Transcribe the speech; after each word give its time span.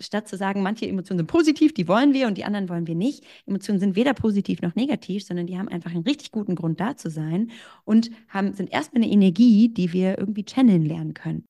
statt 0.00 0.28
zu 0.28 0.36
sagen, 0.36 0.62
manche 0.62 0.86
Emotionen 0.86 1.20
sind 1.20 1.26
positiv, 1.26 1.72
die 1.72 1.88
wollen 1.88 2.12
wir 2.12 2.26
und 2.26 2.36
die 2.36 2.44
anderen 2.44 2.68
wollen 2.68 2.86
wir 2.86 2.94
nicht. 2.94 3.24
Emotionen 3.46 3.80
sind 3.80 3.96
weder 3.96 4.14
positiv 4.14 4.60
noch 4.62 4.74
negativ, 4.74 5.24
sondern 5.24 5.46
die 5.46 5.58
haben 5.58 5.68
einfach 5.68 5.90
einen 5.90 6.04
richtig 6.04 6.32
guten 6.32 6.54
Grund 6.54 6.80
da 6.80 6.96
zu 6.96 7.10
sein 7.10 7.50
und 7.84 8.10
haben, 8.28 8.52
sind 8.52 8.72
erstmal 8.72 9.02
eine 9.02 9.12
Energie, 9.12 9.68
die 9.68 9.92
wir 9.92 10.18
irgendwie 10.18 10.44
channeln 10.44 10.84
lernen 10.84 11.14
können. 11.14 11.44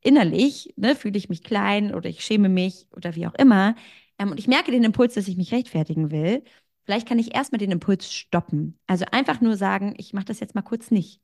Innerlich 0.00 0.72
ne, 0.76 0.94
fühle 0.94 1.18
ich 1.18 1.28
mich 1.28 1.42
klein 1.42 1.94
oder 1.94 2.08
ich 2.08 2.24
schäme 2.24 2.48
mich 2.48 2.86
oder 2.96 3.14
wie 3.14 3.26
auch 3.26 3.34
immer. 3.34 3.74
Ähm, 4.18 4.30
und 4.30 4.38
ich 4.38 4.48
merke 4.48 4.70
den 4.70 4.84
Impuls, 4.84 5.14
dass 5.14 5.28
ich 5.28 5.36
mich 5.36 5.52
rechtfertigen 5.52 6.10
will. 6.10 6.42
Vielleicht 6.84 7.06
kann 7.06 7.18
ich 7.18 7.34
erstmal 7.34 7.58
den 7.58 7.70
Impuls 7.70 8.10
stoppen. 8.12 8.78
Also 8.86 9.04
einfach 9.10 9.40
nur 9.40 9.56
sagen, 9.56 9.94
ich 9.98 10.14
mache 10.14 10.24
das 10.24 10.40
jetzt 10.40 10.54
mal 10.54 10.62
kurz 10.62 10.90
nicht. 10.90 11.20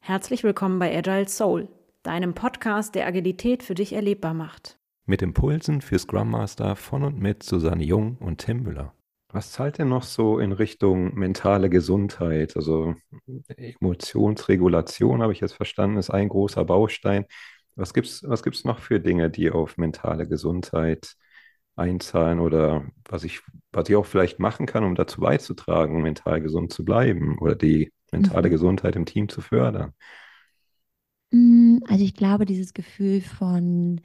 Herzlich 0.00 0.44
willkommen 0.44 0.78
bei 0.78 0.96
Agile 0.96 1.28
Soul, 1.28 1.68
deinem 2.02 2.34
Podcast, 2.34 2.94
der 2.94 3.06
Agilität 3.06 3.62
für 3.62 3.74
dich 3.74 3.94
erlebbar 3.94 4.34
macht 4.34 4.78
mit 5.06 5.22
Impulsen 5.22 5.80
für 5.80 5.98
Scrum 5.98 6.30
Master 6.30 6.76
von 6.76 7.02
und 7.02 7.18
mit 7.18 7.42
Susanne 7.42 7.84
Jung 7.84 8.16
und 8.18 8.38
Tim 8.38 8.62
Müller. 8.62 8.94
Was 9.28 9.50
zahlt 9.50 9.78
denn 9.78 9.88
noch 9.88 10.04
so 10.04 10.38
in 10.38 10.52
Richtung 10.52 11.14
mentale 11.16 11.68
Gesundheit? 11.68 12.56
Also 12.56 12.94
Emotionsregulation, 13.48 15.22
habe 15.22 15.32
ich 15.32 15.40
jetzt 15.40 15.54
verstanden, 15.54 15.96
ist 15.96 16.10
ein 16.10 16.28
großer 16.28 16.64
Baustein. 16.64 17.26
Was 17.74 17.92
gibt 17.92 18.06
es 18.06 18.22
was 18.22 18.44
gibt's 18.44 18.64
noch 18.64 18.78
für 18.78 19.00
Dinge, 19.00 19.30
die 19.30 19.50
auf 19.50 19.76
mentale 19.76 20.28
Gesundheit 20.28 21.16
einzahlen 21.76 22.38
oder 22.38 22.84
was 23.08 23.24
ich, 23.24 23.40
was 23.72 23.88
ich 23.88 23.96
auch 23.96 24.06
vielleicht 24.06 24.38
machen 24.38 24.66
kann, 24.66 24.84
um 24.84 24.94
dazu 24.94 25.20
beizutragen, 25.20 26.02
mental 26.02 26.40
gesund 26.40 26.72
zu 26.72 26.84
bleiben 26.84 27.36
oder 27.38 27.56
die 27.56 27.92
mentale 28.12 28.48
mhm. 28.48 28.52
Gesundheit 28.52 28.94
im 28.94 29.06
Team 29.06 29.28
zu 29.28 29.40
fördern? 29.40 29.92
Mm, 31.32 31.78
also 31.88 32.04
ich 32.04 32.14
glaube, 32.14 32.44
dieses 32.44 32.72
Gefühl 32.72 33.20
von 33.20 34.00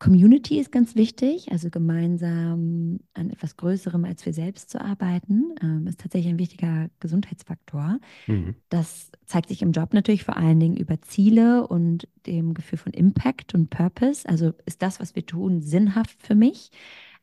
Community 0.00 0.58
ist 0.58 0.72
ganz 0.72 0.96
wichtig, 0.96 1.52
also 1.52 1.68
gemeinsam 1.68 3.00
an 3.12 3.28
etwas 3.28 3.58
Größerem 3.58 4.06
als 4.06 4.24
wir 4.24 4.32
selbst 4.32 4.70
zu 4.70 4.80
arbeiten, 4.80 5.54
ähm, 5.62 5.86
ist 5.86 6.00
tatsächlich 6.00 6.32
ein 6.32 6.38
wichtiger 6.38 6.88
Gesundheitsfaktor. 7.00 8.00
Mhm. 8.26 8.54
Das 8.70 9.12
zeigt 9.26 9.50
sich 9.50 9.60
im 9.60 9.72
Job 9.72 9.92
natürlich 9.92 10.24
vor 10.24 10.38
allen 10.38 10.58
Dingen 10.58 10.78
über 10.78 11.02
Ziele 11.02 11.66
und 11.66 12.08
dem 12.26 12.54
Gefühl 12.54 12.78
von 12.78 12.94
Impact 12.94 13.54
und 13.54 13.68
Purpose. 13.68 14.26
Also 14.26 14.54
ist 14.64 14.80
das, 14.80 15.00
was 15.00 15.14
wir 15.14 15.26
tun, 15.26 15.60
sinnhaft 15.60 16.22
für 16.22 16.34
mich 16.34 16.70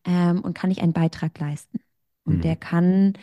ähm, 0.06 0.42
und 0.42 0.54
kann 0.54 0.70
ich 0.70 0.82
einen 0.84 0.94
Beitrag 0.94 1.38
leisten? 1.40 1.80
Und 2.26 2.38
mhm. 2.38 2.42
der 2.42 2.56
kann, 2.56 3.14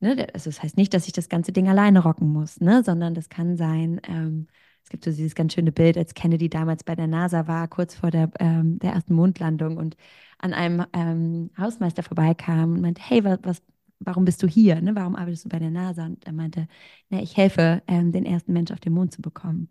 ne, 0.00 0.26
also 0.32 0.48
das 0.48 0.62
heißt 0.62 0.78
nicht, 0.78 0.94
dass 0.94 1.06
ich 1.06 1.12
das 1.12 1.28
ganze 1.28 1.52
Ding 1.52 1.68
alleine 1.68 2.02
rocken 2.02 2.32
muss, 2.32 2.62
ne, 2.62 2.82
sondern 2.82 3.12
das 3.12 3.28
kann 3.28 3.58
sein, 3.58 4.00
ähm, 4.08 4.46
gibt 4.92 5.04
so 5.04 5.10
dieses 5.10 5.34
ganz 5.34 5.54
schöne 5.54 5.72
Bild, 5.72 5.98
als 5.98 6.14
Kennedy 6.14 6.48
damals 6.48 6.84
bei 6.84 6.94
der 6.94 7.08
NASA 7.08 7.48
war, 7.48 7.66
kurz 7.66 7.96
vor 7.96 8.12
der, 8.12 8.30
ähm, 8.38 8.78
der 8.78 8.92
ersten 8.92 9.14
Mondlandung 9.14 9.76
und 9.76 9.96
an 10.38 10.52
einem 10.52 10.84
ähm, 10.92 11.50
Hausmeister 11.58 12.02
vorbeikam 12.04 12.74
und 12.74 12.80
meinte, 12.82 13.02
hey, 13.04 13.24
was, 13.24 13.38
was, 13.42 13.62
warum 13.98 14.24
bist 14.24 14.42
du 14.42 14.46
hier? 14.46 14.80
Ne? 14.80 14.94
Warum 14.94 15.16
arbeitest 15.16 15.46
du 15.46 15.48
bei 15.48 15.58
der 15.58 15.70
NASA? 15.70 16.06
Und 16.06 16.24
er 16.26 16.32
meinte, 16.32 16.68
na, 17.10 17.20
ich 17.20 17.36
helfe, 17.36 17.82
ähm, 17.88 18.12
den 18.12 18.24
ersten 18.24 18.52
Mensch 18.52 18.70
auf 18.70 18.80
den 18.80 18.92
Mond 18.92 19.12
zu 19.12 19.22
bekommen. 19.22 19.68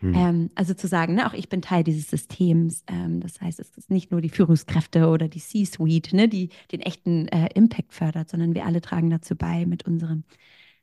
Hm. 0.00 0.14
Ähm, 0.14 0.50
also 0.54 0.74
zu 0.74 0.88
sagen, 0.88 1.14
ne, 1.14 1.26
auch 1.26 1.34
ich 1.34 1.48
bin 1.48 1.62
Teil 1.62 1.84
dieses 1.84 2.08
Systems. 2.08 2.82
Ähm, 2.88 3.20
das 3.20 3.40
heißt, 3.40 3.60
es 3.60 3.70
ist 3.76 3.90
nicht 3.90 4.10
nur 4.10 4.20
die 4.20 4.30
Führungskräfte 4.30 5.08
oder 5.08 5.28
die 5.28 5.40
C-Suite, 5.40 6.12
ne, 6.12 6.28
die 6.28 6.48
den 6.72 6.80
echten 6.80 7.28
äh, 7.28 7.48
Impact 7.54 7.94
fördert, 7.94 8.30
sondern 8.30 8.54
wir 8.54 8.66
alle 8.66 8.80
tragen 8.80 9.10
dazu 9.10 9.36
bei 9.36 9.66
mit 9.66 9.86
unserem 9.86 10.24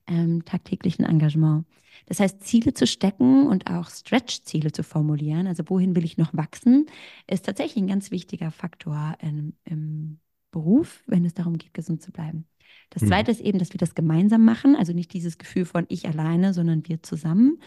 ähm, 0.09 0.43
tagtäglichen 0.45 1.05
Engagement. 1.05 1.65
Das 2.07 2.19
heißt, 2.19 2.41
Ziele 2.43 2.73
zu 2.73 2.87
stecken 2.87 3.47
und 3.47 3.69
auch 3.69 3.89
Stretch-Ziele 3.89 4.71
zu 4.71 4.83
formulieren, 4.83 5.47
also 5.47 5.63
wohin 5.67 5.95
will 5.95 6.05
ich 6.05 6.17
noch 6.17 6.33
wachsen, 6.33 6.87
ist 7.27 7.45
tatsächlich 7.45 7.83
ein 7.83 7.87
ganz 7.87 8.11
wichtiger 8.11 8.51
Faktor 8.51 9.15
im, 9.21 9.53
im 9.65 10.19
Beruf, 10.51 11.03
wenn 11.07 11.25
es 11.25 11.33
darum 11.33 11.57
geht, 11.57 11.73
gesund 11.73 12.01
zu 12.01 12.11
bleiben. 12.11 12.45
Das 12.89 13.03
mhm. 13.03 13.07
Zweite 13.07 13.31
ist 13.31 13.41
eben, 13.41 13.59
dass 13.59 13.71
wir 13.73 13.77
das 13.77 13.95
gemeinsam 13.95 14.43
machen, 14.45 14.75
also 14.75 14.93
nicht 14.93 15.13
dieses 15.13 15.37
Gefühl 15.37 15.65
von 15.65 15.85
ich 15.89 16.07
alleine, 16.07 16.53
sondern 16.53 16.87
wir 16.87 17.03
zusammen. 17.03 17.61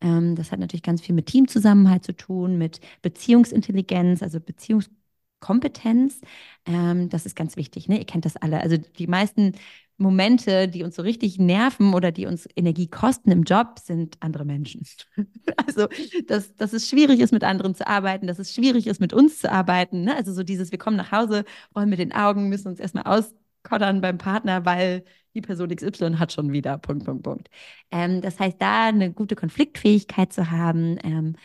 Ähm, 0.00 0.36
das 0.36 0.52
hat 0.52 0.60
natürlich 0.60 0.82
ganz 0.82 1.00
viel 1.00 1.14
mit 1.14 1.26
Teamzusammenhalt 1.26 2.04
zu 2.04 2.16
tun, 2.16 2.58
mit 2.58 2.80
Beziehungsintelligenz, 3.02 4.22
also 4.22 4.38
Beziehungskompetenz. 4.40 6.20
Ähm, 6.66 7.08
das 7.08 7.26
ist 7.26 7.34
ganz 7.34 7.56
wichtig. 7.56 7.88
Ne? 7.88 7.98
Ihr 7.98 8.06
kennt 8.06 8.24
das 8.24 8.36
alle. 8.36 8.60
Also 8.60 8.76
die 8.76 9.06
meisten 9.06 9.52
Momente, 9.98 10.68
die 10.68 10.84
uns 10.84 10.94
so 10.96 11.02
richtig 11.02 11.38
nerven 11.38 11.92
oder 11.92 12.12
die 12.12 12.26
uns 12.26 12.48
Energie 12.56 12.86
kosten 12.86 13.32
im 13.32 13.42
Job, 13.42 13.80
sind 13.80 14.16
andere 14.20 14.44
Menschen. 14.44 14.86
also, 15.66 15.88
dass, 16.26 16.54
dass 16.56 16.72
es 16.72 16.88
schwierig 16.88 17.20
ist, 17.20 17.32
mit 17.32 17.42
anderen 17.44 17.74
zu 17.74 17.86
arbeiten, 17.86 18.28
dass 18.28 18.38
es 18.38 18.54
schwierig 18.54 18.86
ist, 18.86 19.00
mit 19.00 19.12
uns 19.12 19.40
zu 19.40 19.50
arbeiten. 19.50 20.04
Ne? 20.04 20.14
Also 20.16 20.32
so 20.32 20.44
dieses, 20.44 20.70
wir 20.70 20.78
kommen 20.78 20.96
nach 20.96 21.10
Hause, 21.12 21.44
rollen 21.74 21.90
mit 21.90 21.98
den 21.98 22.12
Augen, 22.12 22.48
müssen 22.48 22.68
uns 22.68 22.80
erstmal 22.80 23.04
auskoddern 23.04 24.00
beim 24.00 24.18
Partner, 24.18 24.64
weil 24.64 25.04
die 25.34 25.40
Person 25.40 25.74
XY 25.74 26.14
hat 26.18 26.32
schon 26.32 26.52
wieder, 26.52 26.78
Punkt, 26.78 27.04
Punkt, 27.04 27.24
Punkt. 27.24 27.48
Ähm, 27.90 28.20
das 28.20 28.38
heißt, 28.38 28.60
da 28.60 28.86
eine 28.86 29.12
gute 29.12 29.34
Konfliktfähigkeit 29.34 30.32
zu 30.32 30.50
haben, 30.50 30.96
ähm, 31.02 31.36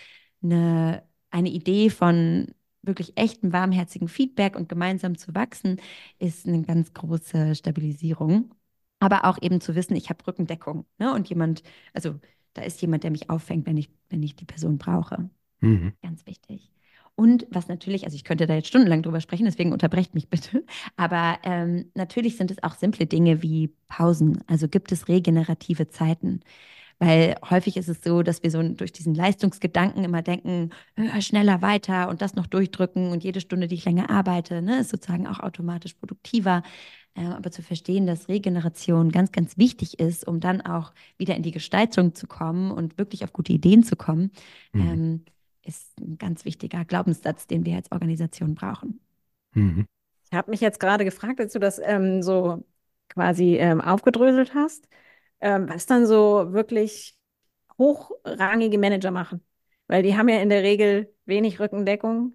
eine, 0.43 1.03
eine 1.31 1.49
Idee 1.49 1.89
von 1.89 2.53
wirklich 2.83 3.13
echten, 3.16 3.53
warmherzigen 3.53 4.07
Feedback 4.07 4.55
und 4.55 4.69
gemeinsam 4.69 5.17
zu 5.17 5.33
wachsen, 5.33 5.81
ist 6.19 6.47
eine 6.47 6.61
ganz 6.61 6.94
große 6.94 7.55
Stabilisierung. 7.55 8.53
Aber 8.99 9.25
auch 9.25 9.38
eben 9.41 9.59
zu 9.59 9.75
wissen, 9.75 9.95
ich 9.95 10.09
habe 10.09 10.25
Rückendeckung. 10.25 10.85
Ne? 10.97 11.13
Und 11.13 11.27
jemand, 11.29 11.63
also 11.94 12.19
da 12.53 12.61
ist 12.61 12.81
jemand, 12.81 13.03
der 13.03 13.11
mich 13.11 13.29
auffängt, 13.29 13.66
wenn 13.66 13.77
ich, 13.77 13.89
wenn 14.09 14.23
ich 14.23 14.35
die 14.35 14.45
Person 14.45 14.77
brauche. 14.77 15.29
Mhm. 15.59 15.94
Ganz 16.01 16.25
wichtig. 16.25 16.71
Und 17.16 17.45
was 17.51 17.67
natürlich, 17.67 18.05
also 18.05 18.16
ich 18.16 18.23
könnte 18.23 18.47
da 18.47 18.55
jetzt 18.55 18.67
stundenlang 18.67 19.03
drüber 19.03 19.21
sprechen, 19.21 19.45
deswegen 19.45 19.71
unterbrecht 19.71 20.15
mich 20.15 20.29
bitte. 20.29 20.65
Aber 20.95 21.38
ähm, 21.44 21.91
natürlich 21.95 22.38
sind 22.38 22.50
es 22.51 22.63
auch 22.63 22.75
simple 22.75 23.05
Dinge 23.05 23.41
wie 23.44 23.73
Pausen. 23.88 24.44
Also 24.47 24.67
gibt 24.67 24.91
es 24.91 25.07
regenerative 25.07 25.89
Zeiten. 25.89 26.41
Weil 26.99 27.35
häufig 27.49 27.77
ist 27.77 27.89
es 27.89 28.01
so, 28.03 28.23
dass 28.23 28.43
wir 28.43 28.51
so 28.51 28.61
durch 28.61 28.91
diesen 28.91 29.15
Leistungsgedanken 29.15 30.03
immer 30.03 30.21
denken, 30.21 30.69
schneller 31.19 31.61
weiter 31.61 32.09
und 32.09 32.21
das 32.21 32.35
noch 32.35 32.47
durchdrücken 32.47 33.11
und 33.11 33.23
jede 33.23 33.41
Stunde, 33.41 33.67
die 33.67 33.75
ich 33.75 33.85
länger 33.85 34.09
arbeite, 34.09 34.61
ne, 34.61 34.79
ist 34.79 34.89
sozusagen 34.89 35.27
auch 35.27 35.39
automatisch 35.39 35.93
produktiver. 35.95 36.63
Äh, 37.15 37.25
aber 37.25 37.51
zu 37.51 37.61
verstehen, 37.61 38.07
dass 38.07 38.27
Regeneration 38.27 39.11
ganz, 39.11 39.31
ganz 39.31 39.57
wichtig 39.57 39.99
ist, 39.99 40.27
um 40.27 40.39
dann 40.39 40.61
auch 40.61 40.93
wieder 41.17 41.35
in 41.35 41.43
die 41.43 41.51
Gestaltung 41.51 42.15
zu 42.15 42.25
kommen 42.25 42.71
und 42.71 42.97
wirklich 42.97 43.23
auf 43.23 43.33
gute 43.33 43.53
Ideen 43.53 43.83
zu 43.83 43.95
kommen, 43.95 44.31
mhm. 44.71 44.81
ähm, 44.81 45.25
ist 45.63 45.99
ein 46.01 46.17
ganz 46.17 46.43
wichtiger 46.43 46.85
Glaubenssatz, 46.85 47.47
den 47.47 47.65
wir 47.65 47.75
als 47.75 47.91
Organisation 47.91 48.55
brauchen. 48.55 48.99
Mhm. 49.53 49.85
Ich 50.25 50.35
habe 50.35 50.49
mich 50.49 50.61
jetzt 50.61 50.79
gerade 50.79 51.05
gefragt, 51.05 51.39
als 51.39 51.53
du 51.53 51.59
das 51.59 51.79
ähm, 51.83 52.23
so 52.23 52.63
quasi 53.09 53.57
ähm, 53.57 53.79
aufgedröselt 53.79 54.55
hast 54.55 54.87
ähm, 55.43 55.67
was 55.67 55.85
dann 55.85 56.07
so 56.07 56.53
wirklich 56.53 57.17
hochrangige 57.77 58.77
Manager 58.77 59.11
machen. 59.11 59.45
Weil 59.87 60.01
die 60.01 60.15
haben 60.15 60.29
ja 60.29 60.41
in 60.41 60.47
der 60.47 60.63
Regel 60.63 61.13
wenig 61.25 61.59
Rückendeckung, 61.59 62.33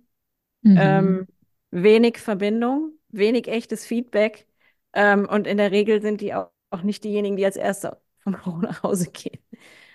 mhm. 0.61 0.77
ähm, 0.79 1.27
wenig 1.71 2.19
Verbindung, 2.19 2.93
wenig 3.09 3.49
echtes 3.49 3.87
Feedback. 3.87 4.47
Ähm, 4.93 5.27
und 5.27 5.47
in 5.47 5.57
der 5.57 5.73
Regel 5.73 6.03
sind 6.03 6.21
die 6.21 6.35
auch, 6.35 6.51
auch, 6.71 6.83
nicht 6.83 7.03
diejenigen, 7.03 7.37
die 7.37 7.47
als 7.47 7.57
Erste 7.57 7.99
vom 8.19 8.35
Büro 8.35 8.59
nach 8.63 8.83
Hause 8.83 9.11
gehen. 9.11 9.41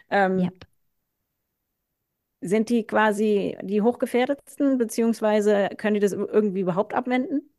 Ähm, 0.09 0.39
yep. 0.39 0.67
Sind 2.41 2.69
die 2.69 2.85
quasi 2.85 3.55
die 3.61 3.83
hochgefährdetsten, 3.83 4.79
beziehungsweise 4.79 5.69
können 5.77 5.93
die 5.93 5.99
das 5.99 6.13
irgendwie 6.13 6.61
überhaupt 6.61 6.95
abwenden? 6.95 7.52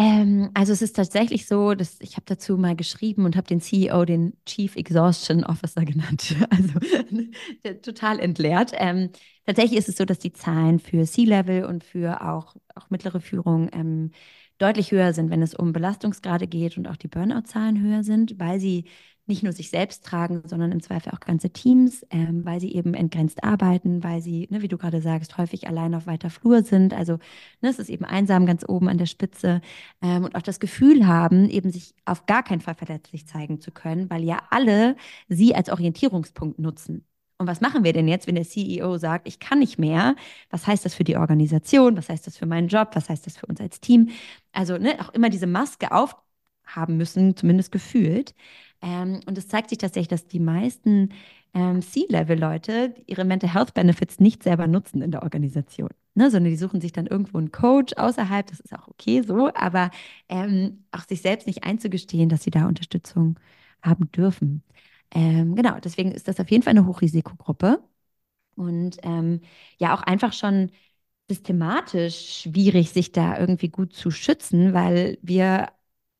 Ähm, 0.00 0.50
also 0.54 0.72
es 0.72 0.80
ist 0.82 0.94
tatsächlich 0.94 1.46
so, 1.46 1.74
dass 1.74 2.00
ich 2.00 2.12
habe 2.14 2.24
dazu 2.26 2.56
mal 2.56 2.76
geschrieben 2.76 3.24
und 3.24 3.36
habe 3.36 3.48
den 3.48 3.60
CEO 3.60 4.04
den 4.04 4.36
Chief 4.46 4.76
Exhaustion 4.76 5.44
Officer 5.44 5.84
genannt. 5.84 6.36
Also 6.50 6.78
total 7.82 8.20
entleert. 8.20 8.72
Ähm, 8.74 9.10
tatsächlich 9.44 9.78
ist 9.78 9.88
es 9.88 9.96
so, 9.96 10.04
dass 10.04 10.20
die 10.20 10.32
Zahlen 10.32 10.78
für 10.78 11.04
C-Level 11.04 11.64
und 11.64 11.82
für 11.82 12.22
auch, 12.28 12.54
auch 12.76 12.90
mittlere 12.90 13.20
Führung 13.20 13.68
ähm, 13.72 14.12
deutlich 14.58 14.92
höher 14.92 15.12
sind, 15.12 15.30
wenn 15.30 15.42
es 15.42 15.54
um 15.54 15.72
Belastungsgrade 15.72 16.46
geht 16.46 16.76
und 16.78 16.86
auch 16.88 16.96
die 16.96 17.08
Burnout-Zahlen 17.08 17.80
höher 17.80 18.04
sind, 18.04 18.38
weil 18.38 18.60
sie 18.60 18.84
nicht 19.28 19.42
nur 19.42 19.52
sich 19.52 19.70
selbst 19.70 20.04
tragen, 20.04 20.42
sondern 20.46 20.72
im 20.72 20.82
Zweifel 20.82 21.12
auch 21.12 21.20
ganze 21.20 21.50
Teams, 21.50 22.04
ähm, 22.10 22.44
weil 22.44 22.60
sie 22.60 22.74
eben 22.74 22.94
entgrenzt 22.94 23.44
arbeiten, 23.44 24.02
weil 24.02 24.22
sie, 24.22 24.48
ne, 24.50 24.62
wie 24.62 24.68
du 24.68 24.78
gerade 24.78 25.00
sagst, 25.02 25.38
häufig 25.38 25.68
allein 25.68 25.94
auf 25.94 26.06
weiter 26.06 26.30
Flur 26.30 26.62
sind. 26.62 26.94
Also 26.94 27.18
ne, 27.60 27.68
es 27.70 27.78
ist 27.78 27.90
eben 27.90 28.04
einsam 28.04 28.46
ganz 28.46 28.64
oben 28.66 28.88
an 28.88 28.98
der 28.98 29.06
Spitze 29.06 29.60
ähm, 30.02 30.24
und 30.24 30.34
auch 30.34 30.42
das 30.42 30.60
Gefühl 30.60 31.06
haben, 31.06 31.48
eben 31.50 31.70
sich 31.70 31.94
auf 32.04 32.26
gar 32.26 32.42
keinen 32.42 32.60
Fall 32.60 32.74
verletzlich 32.74 33.26
zeigen 33.26 33.60
zu 33.60 33.70
können, 33.70 34.10
weil 34.10 34.24
ja 34.24 34.38
alle 34.50 34.96
sie 35.28 35.54
als 35.54 35.68
Orientierungspunkt 35.70 36.58
nutzen. 36.58 37.04
Und 37.38 37.46
was 37.46 37.60
machen 37.60 37.84
wir 37.84 37.92
denn 37.92 38.08
jetzt, 38.08 38.26
wenn 38.26 38.34
der 38.34 38.44
CEO 38.44 38.98
sagt, 38.98 39.28
ich 39.28 39.38
kann 39.38 39.60
nicht 39.60 39.78
mehr? 39.78 40.16
Was 40.50 40.66
heißt 40.66 40.84
das 40.84 40.94
für 40.94 41.04
die 41.04 41.16
Organisation? 41.16 41.96
Was 41.96 42.08
heißt 42.08 42.26
das 42.26 42.36
für 42.36 42.46
meinen 42.46 42.66
Job? 42.68 42.90
Was 42.94 43.08
heißt 43.08 43.26
das 43.26 43.36
für 43.36 43.46
uns 43.46 43.60
als 43.60 43.80
Team? 43.80 44.10
Also 44.52 44.76
ne, 44.76 44.96
auch 45.00 45.10
immer 45.14 45.28
diese 45.30 45.46
Maske 45.46 45.92
aufhaben 45.92 46.96
müssen, 46.96 47.36
zumindest 47.36 47.70
gefühlt. 47.70 48.34
Ähm, 48.82 49.20
und 49.26 49.36
es 49.38 49.48
zeigt 49.48 49.70
sich 49.70 49.78
tatsächlich, 49.78 50.08
dass 50.08 50.26
die 50.26 50.40
meisten 50.40 51.10
ähm, 51.54 51.82
C-Level-Leute 51.82 52.94
ihre 53.06 53.24
Mental 53.24 53.52
Health 53.52 53.74
Benefits 53.74 54.20
nicht 54.20 54.42
selber 54.42 54.66
nutzen 54.66 55.02
in 55.02 55.10
der 55.10 55.22
Organisation, 55.22 55.90
ne? 56.14 56.30
sondern 56.30 56.50
die 56.50 56.56
suchen 56.56 56.80
sich 56.80 56.92
dann 56.92 57.06
irgendwo 57.06 57.38
einen 57.38 57.52
Coach 57.52 57.94
außerhalb, 57.96 58.46
das 58.46 58.60
ist 58.60 58.72
auch 58.74 58.88
okay 58.88 59.22
so, 59.22 59.50
aber 59.54 59.90
ähm, 60.28 60.84
auch 60.92 61.04
sich 61.08 61.22
selbst 61.22 61.46
nicht 61.46 61.64
einzugestehen, 61.64 62.28
dass 62.28 62.42
sie 62.44 62.50
da 62.50 62.66
Unterstützung 62.68 63.38
haben 63.82 64.10
dürfen. 64.12 64.62
Ähm, 65.14 65.54
genau, 65.54 65.78
deswegen 65.80 66.12
ist 66.12 66.28
das 66.28 66.40
auf 66.40 66.50
jeden 66.50 66.62
Fall 66.62 66.72
eine 66.72 66.86
Hochrisikogruppe. 66.86 67.82
Und 68.56 68.98
ähm, 69.04 69.40
ja, 69.78 69.94
auch 69.94 70.02
einfach 70.02 70.32
schon 70.32 70.70
systematisch 71.28 72.42
schwierig, 72.42 72.90
sich 72.90 73.12
da 73.12 73.38
irgendwie 73.38 73.68
gut 73.68 73.92
zu 73.94 74.10
schützen, 74.10 74.72
weil 74.74 75.18
wir 75.22 75.68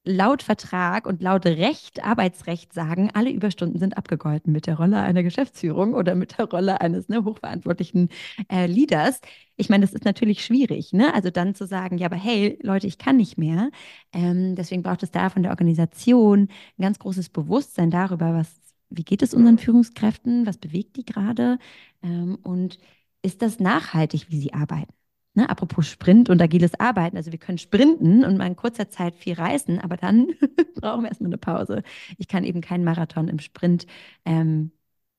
laut 0.09 0.43
Vertrag 0.43 1.07
und 1.07 1.23
laut 1.23 1.45
Recht, 1.47 2.03
Arbeitsrecht 2.03 2.73
sagen, 2.73 3.11
alle 3.15 3.31
Überstunden 3.31 3.79
sind 3.79 3.97
abgegolten 3.97 4.53
mit 4.53 4.67
der 4.67 4.77
Rolle 4.77 5.01
einer 5.01 5.23
Geschäftsführung 5.23 5.95
oder 5.95 6.15
mit 6.15 6.39
der 6.39 6.47
Rolle 6.47 6.81
eines 6.81 7.09
ne, 7.09 7.25
hochverantwortlichen 7.25 8.09
äh, 8.51 8.67
Leaders. 8.67 9.21
Ich 9.57 9.69
meine, 9.69 9.85
das 9.85 9.93
ist 9.95 10.05
natürlich 10.05 10.45
schwierig, 10.45 10.93
ne? 10.93 11.13
Also 11.15 11.31
dann 11.31 11.55
zu 11.55 11.67
sagen, 11.67 11.99
ja, 11.99 12.07
aber 12.07 12.17
hey, 12.17 12.59
Leute, 12.63 12.87
ich 12.87 12.99
kann 12.99 13.17
nicht 13.17 13.39
mehr. 13.39 13.71
Ähm, 14.13 14.55
deswegen 14.57 14.83
braucht 14.83 15.03
es 15.03 15.11
da 15.11 15.31
von 15.31 15.43
der 15.43 15.53
Organisation 15.53 16.49
ein 16.79 16.83
ganz 16.83 16.99
großes 16.99 17.29
Bewusstsein 17.29 17.91
darüber, 17.91 18.35
was, 18.35 18.49
wie 18.91 19.05
geht 19.05 19.23
es 19.23 19.35
unseren 19.35 19.59
Führungskräften, 19.59 20.47
was 20.47 20.59
bewegt 20.59 20.97
die 20.97 21.05
gerade 21.05 21.59
ähm, 22.03 22.39
und 22.43 22.79
ist 23.23 23.43
das 23.43 23.59
nachhaltig, 23.61 24.31
wie 24.31 24.41
sie 24.41 24.55
arbeiten? 24.55 24.98
Ne, 25.39 25.49
apropos 25.49 25.87
Sprint 25.87 26.31
und 26.31 26.43
agiles 26.43 26.75
Arbeiten. 26.81 27.17
Also 27.17 27.31
wir 27.31 27.39
können 27.39 27.59
sprinten 27.59 28.25
und 28.25 28.37
mal 28.37 28.49
in 28.49 28.57
kurzer 28.57 28.91
Zeit 28.91 29.15
viel 29.15 29.35
reißen, 29.35 29.79
aber 29.79 29.97
dann 29.97 30.27
brauchen 30.75 31.03
wir 31.03 31.11
erstmal 31.11 31.29
eine 31.29 31.39
Pause. 31.39 31.85
Ich 32.17 32.27
kann 32.27 32.43
eben 32.43 32.61
keinen 32.61 32.83
Marathon 32.83 33.29
im 33.29 33.39
Sprint 33.39 33.87
ähm, 34.25 34.73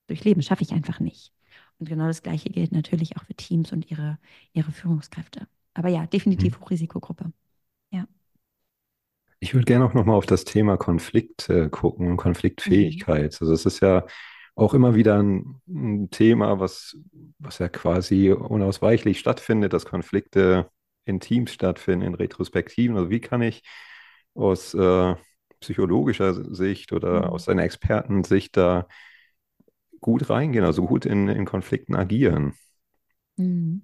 durchleben, 0.07 0.43
schaffe 0.43 0.63
ich 0.63 0.73
einfach 0.73 0.99
nicht. 0.99 1.31
Und 1.77 1.87
genau 1.87 2.07
das 2.07 2.21
Gleiche 2.21 2.49
gilt 2.49 2.73
natürlich 2.73 3.15
auch 3.15 3.23
für 3.23 3.33
Teams 3.33 3.71
und 3.71 3.89
ihre, 3.89 4.17
ihre 4.51 4.73
Führungskräfte. 4.73 5.47
Aber 5.73 5.87
ja, 5.87 6.05
definitiv 6.05 6.57
mhm. 6.57 6.63
Hochrisikogruppe. 6.63 7.31
Ja. 7.91 8.05
Ich 9.39 9.53
würde 9.53 9.63
gerne 9.63 9.85
auch 9.85 9.93
nochmal 9.93 10.17
auf 10.17 10.25
das 10.25 10.43
Thema 10.43 10.75
Konflikt 10.75 11.47
äh, 11.47 11.69
gucken 11.69 12.09
und 12.11 12.17
Konfliktfähigkeit. 12.17 13.31
Mhm. 13.31 13.37
Also 13.39 13.53
es 13.53 13.65
ist 13.65 13.79
ja 13.79 14.05
auch 14.59 14.73
immer 14.73 14.95
wieder 14.95 15.21
ein, 15.21 15.61
ein, 15.67 16.09
Thema, 16.09 16.59
was, 16.59 16.97
was 17.39 17.59
ja 17.59 17.69
quasi 17.69 18.31
unausweichlich 18.31 19.19
stattfindet, 19.19 19.73
dass 19.73 19.85
Konflikte 19.85 20.69
in 21.05 21.19
Teams 21.19 21.51
stattfinden, 21.53 22.05
in 22.05 22.15
Retrospektiven. 22.15 22.97
Also 22.97 23.09
wie 23.09 23.21
kann 23.21 23.41
ich 23.41 23.63
aus 24.35 24.73
äh, 24.73 25.15
psychologischer 25.59 26.33
Sicht 26.53 26.93
oder 26.93 27.19
mhm. 27.19 27.29
aus 27.29 27.49
einer 27.49 27.63
Expertensicht 27.63 28.55
da 28.57 28.87
gut 29.99 30.29
reingehen, 30.29 30.65
also 30.65 30.85
gut 30.85 31.05
in, 31.05 31.27
in 31.27 31.45
Konflikten 31.45 31.95
agieren? 31.95 32.53
Mhm. 33.37 33.83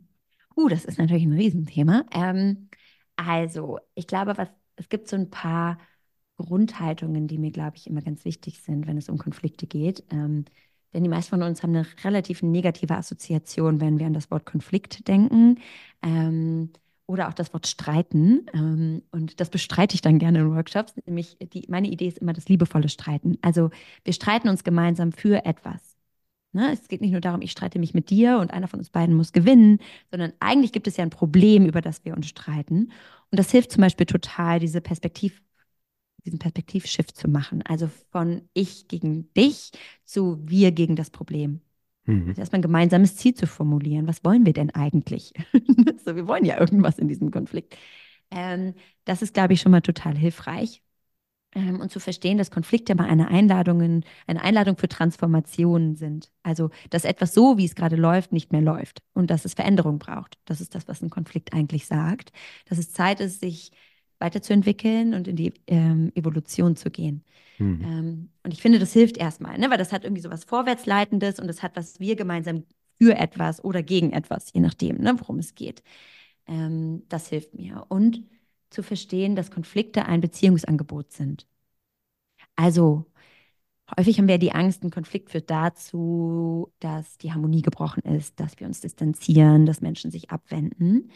Uh, 0.55 0.69
das 0.69 0.85
ist 0.85 0.99
natürlich 0.99 1.25
ein 1.25 1.33
Riesenthema. 1.33 2.05
Ähm, 2.11 2.69
also, 3.17 3.79
ich 3.93 4.07
glaube, 4.07 4.37
was, 4.37 4.49
es 4.77 4.87
gibt 4.87 5.09
so 5.09 5.15
ein 5.15 5.29
paar 5.29 5.77
Grundhaltungen, 6.37 7.27
die 7.27 7.37
mir, 7.37 7.51
glaube 7.51 7.77
ich, 7.77 7.87
immer 7.87 8.01
ganz 8.01 8.25
wichtig 8.25 8.59
sind, 8.61 8.87
wenn 8.87 8.97
es 8.97 9.09
um 9.09 9.17
Konflikte 9.17 9.67
geht. 9.67 10.03
Ähm, 10.11 10.45
denn 10.93 11.03
die 11.03 11.09
meisten 11.09 11.31
von 11.31 11.43
uns 11.43 11.61
haben 11.61 11.75
eine 11.75 11.85
relativ 12.03 12.41
negative 12.41 12.95
Assoziation, 12.95 13.81
wenn 13.81 13.99
wir 13.99 14.07
an 14.07 14.13
das 14.13 14.31
Wort 14.31 14.45
Konflikt 14.45 15.07
denken. 15.07 15.59
Ähm, 16.01 16.69
oder 17.07 17.29
auch 17.29 17.33
das 17.33 17.53
Wort 17.53 17.67
streiten. 17.67 18.47
Ähm, 18.53 19.03
und 19.11 19.39
das 19.39 19.49
bestreite 19.49 19.95
ich 19.95 20.01
dann 20.01 20.19
gerne 20.19 20.39
in 20.39 20.51
Workshops. 20.51 20.93
Nämlich, 21.05 21.37
die, 21.53 21.65
meine 21.69 21.87
Idee 21.89 22.07
ist 22.07 22.17
immer 22.17 22.33
das 22.33 22.49
liebevolle 22.49 22.89
Streiten. 22.89 23.37
Also 23.41 23.69
wir 24.03 24.13
streiten 24.13 24.49
uns 24.49 24.63
gemeinsam 24.63 25.11
für 25.11 25.45
etwas. 25.45 25.95
Ne? 26.53 26.71
Es 26.71 26.87
geht 26.87 27.01
nicht 27.01 27.11
nur 27.11 27.21
darum, 27.21 27.41
ich 27.41 27.51
streite 27.51 27.79
mich 27.79 27.93
mit 27.93 28.09
dir 28.09 28.37
und 28.39 28.51
einer 28.51 28.69
von 28.69 28.79
uns 28.79 28.89
beiden 28.89 29.15
muss 29.15 29.33
gewinnen, 29.33 29.79
sondern 30.09 30.33
eigentlich 30.39 30.71
gibt 30.71 30.87
es 30.87 30.97
ja 30.97 31.03
ein 31.03 31.09
Problem, 31.09 31.65
über 31.65 31.81
das 31.81 32.05
wir 32.05 32.15
uns 32.15 32.27
streiten. 32.27 32.91
Und 33.31 33.39
das 33.39 33.51
hilft 33.51 33.73
zum 33.73 33.81
Beispiel 33.81 34.05
total, 34.05 34.59
diese 34.59 34.79
Perspektiv 34.81 35.41
diesen 36.25 36.39
Perspektivshift 36.39 37.15
zu 37.15 37.29
machen. 37.29 37.61
Also 37.63 37.89
von 38.11 38.49
ich 38.53 38.87
gegen 38.87 39.31
dich 39.33 39.71
zu 40.05 40.39
wir 40.43 40.71
gegen 40.71 40.95
das 40.95 41.09
Problem. 41.09 41.61
Mhm. 42.05 42.29
Also 42.29 42.41
erstmal 42.41 42.59
ein 42.59 42.63
gemeinsames 42.63 43.15
Ziel 43.15 43.33
zu 43.33 43.47
formulieren. 43.47 44.07
Was 44.07 44.23
wollen 44.23 44.45
wir 44.45 44.53
denn 44.53 44.71
eigentlich? 44.71 45.33
so, 46.05 46.15
wir 46.15 46.27
wollen 46.27 46.45
ja 46.45 46.59
irgendwas 46.59 46.99
in 46.99 47.07
diesem 47.07 47.31
Konflikt. 47.31 47.77
Ähm, 48.31 48.73
das 49.05 49.21
ist, 49.21 49.33
glaube 49.33 49.53
ich, 49.53 49.61
schon 49.61 49.71
mal 49.71 49.81
total 49.81 50.15
hilfreich. 50.15 50.81
Ähm, 51.55 51.79
und 51.79 51.89
zu 51.89 52.01
verstehen, 52.01 52.37
dass 52.37 52.51
Konflikte 52.51 52.95
mal 52.95 53.07
eine 53.07 53.29
Einladung, 53.29 54.03
eine 54.27 54.43
Einladung 54.43 54.77
für 54.77 54.89
Transformationen 54.89 55.95
sind. 55.95 56.31
Also, 56.43 56.69
dass 56.89 57.05
etwas 57.05 57.33
so, 57.33 57.57
wie 57.57 57.65
es 57.65 57.75
gerade 57.75 57.95
läuft, 57.95 58.33
nicht 58.33 58.51
mehr 58.51 58.61
läuft 58.61 59.01
und 59.13 59.29
dass 59.29 59.45
es 59.45 59.53
Veränderung 59.53 59.97
braucht. 59.97 60.37
Das 60.45 60.59
ist 60.59 60.75
das, 60.75 60.87
was 60.89 61.01
ein 61.01 61.09
Konflikt 61.09 61.53
eigentlich 61.53 61.87
sagt. 61.87 62.33
Dass 62.67 62.77
es 62.77 62.91
Zeit 62.91 63.21
ist, 63.21 63.39
sich 63.39 63.71
weiterzuentwickeln 64.25 65.13
und 65.13 65.27
in 65.27 65.35
die 65.35 65.53
ähm, 65.67 66.11
Evolution 66.15 66.75
zu 66.75 66.89
gehen. 66.89 67.23
Mhm. 67.59 67.81
Ähm, 67.81 68.29
und 68.43 68.53
ich 68.53 68.61
finde, 68.61 68.79
das 68.79 68.93
hilft 68.93 69.17
erstmal, 69.17 69.57
ne? 69.57 69.69
weil 69.69 69.77
das 69.77 69.93
hat 69.93 70.03
irgendwie 70.03 70.21
so 70.21 70.31
was 70.31 70.43
Vorwärtsleitendes 70.43 71.39
und 71.39 71.47
das 71.47 71.63
hat 71.63 71.75
was 71.75 71.99
wir 71.99 72.15
gemeinsam 72.15 72.63
für 72.97 73.15
etwas 73.15 73.63
oder 73.63 73.83
gegen 73.83 74.11
etwas, 74.11 74.51
je 74.53 74.61
nachdem, 74.61 74.97
ne, 74.97 75.15
worum 75.19 75.39
es 75.39 75.55
geht. 75.55 75.83
Ähm, 76.47 77.03
das 77.09 77.29
hilft 77.29 77.53
mir. 77.53 77.85
Und 77.89 78.23
zu 78.69 78.83
verstehen, 78.83 79.35
dass 79.35 79.51
Konflikte 79.51 80.05
ein 80.05 80.21
Beziehungsangebot 80.21 81.11
sind. 81.11 81.47
Also 82.55 83.05
häufig 83.97 84.17
haben 84.17 84.27
wir 84.27 84.37
die 84.37 84.51
Angst, 84.51 84.83
ein 84.83 84.91
Konflikt 84.91 85.29
führt 85.31 85.49
dazu, 85.49 86.71
dass 86.79 87.17
die 87.17 87.31
Harmonie 87.33 87.61
gebrochen 87.61 88.03
ist, 88.03 88.39
dass 88.39 88.59
wir 88.59 88.67
uns 88.67 88.81
distanzieren, 88.81 89.65
dass 89.65 89.81
Menschen 89.81 90.11
sich 90.11 90.31
abwenden. 90.31 91.11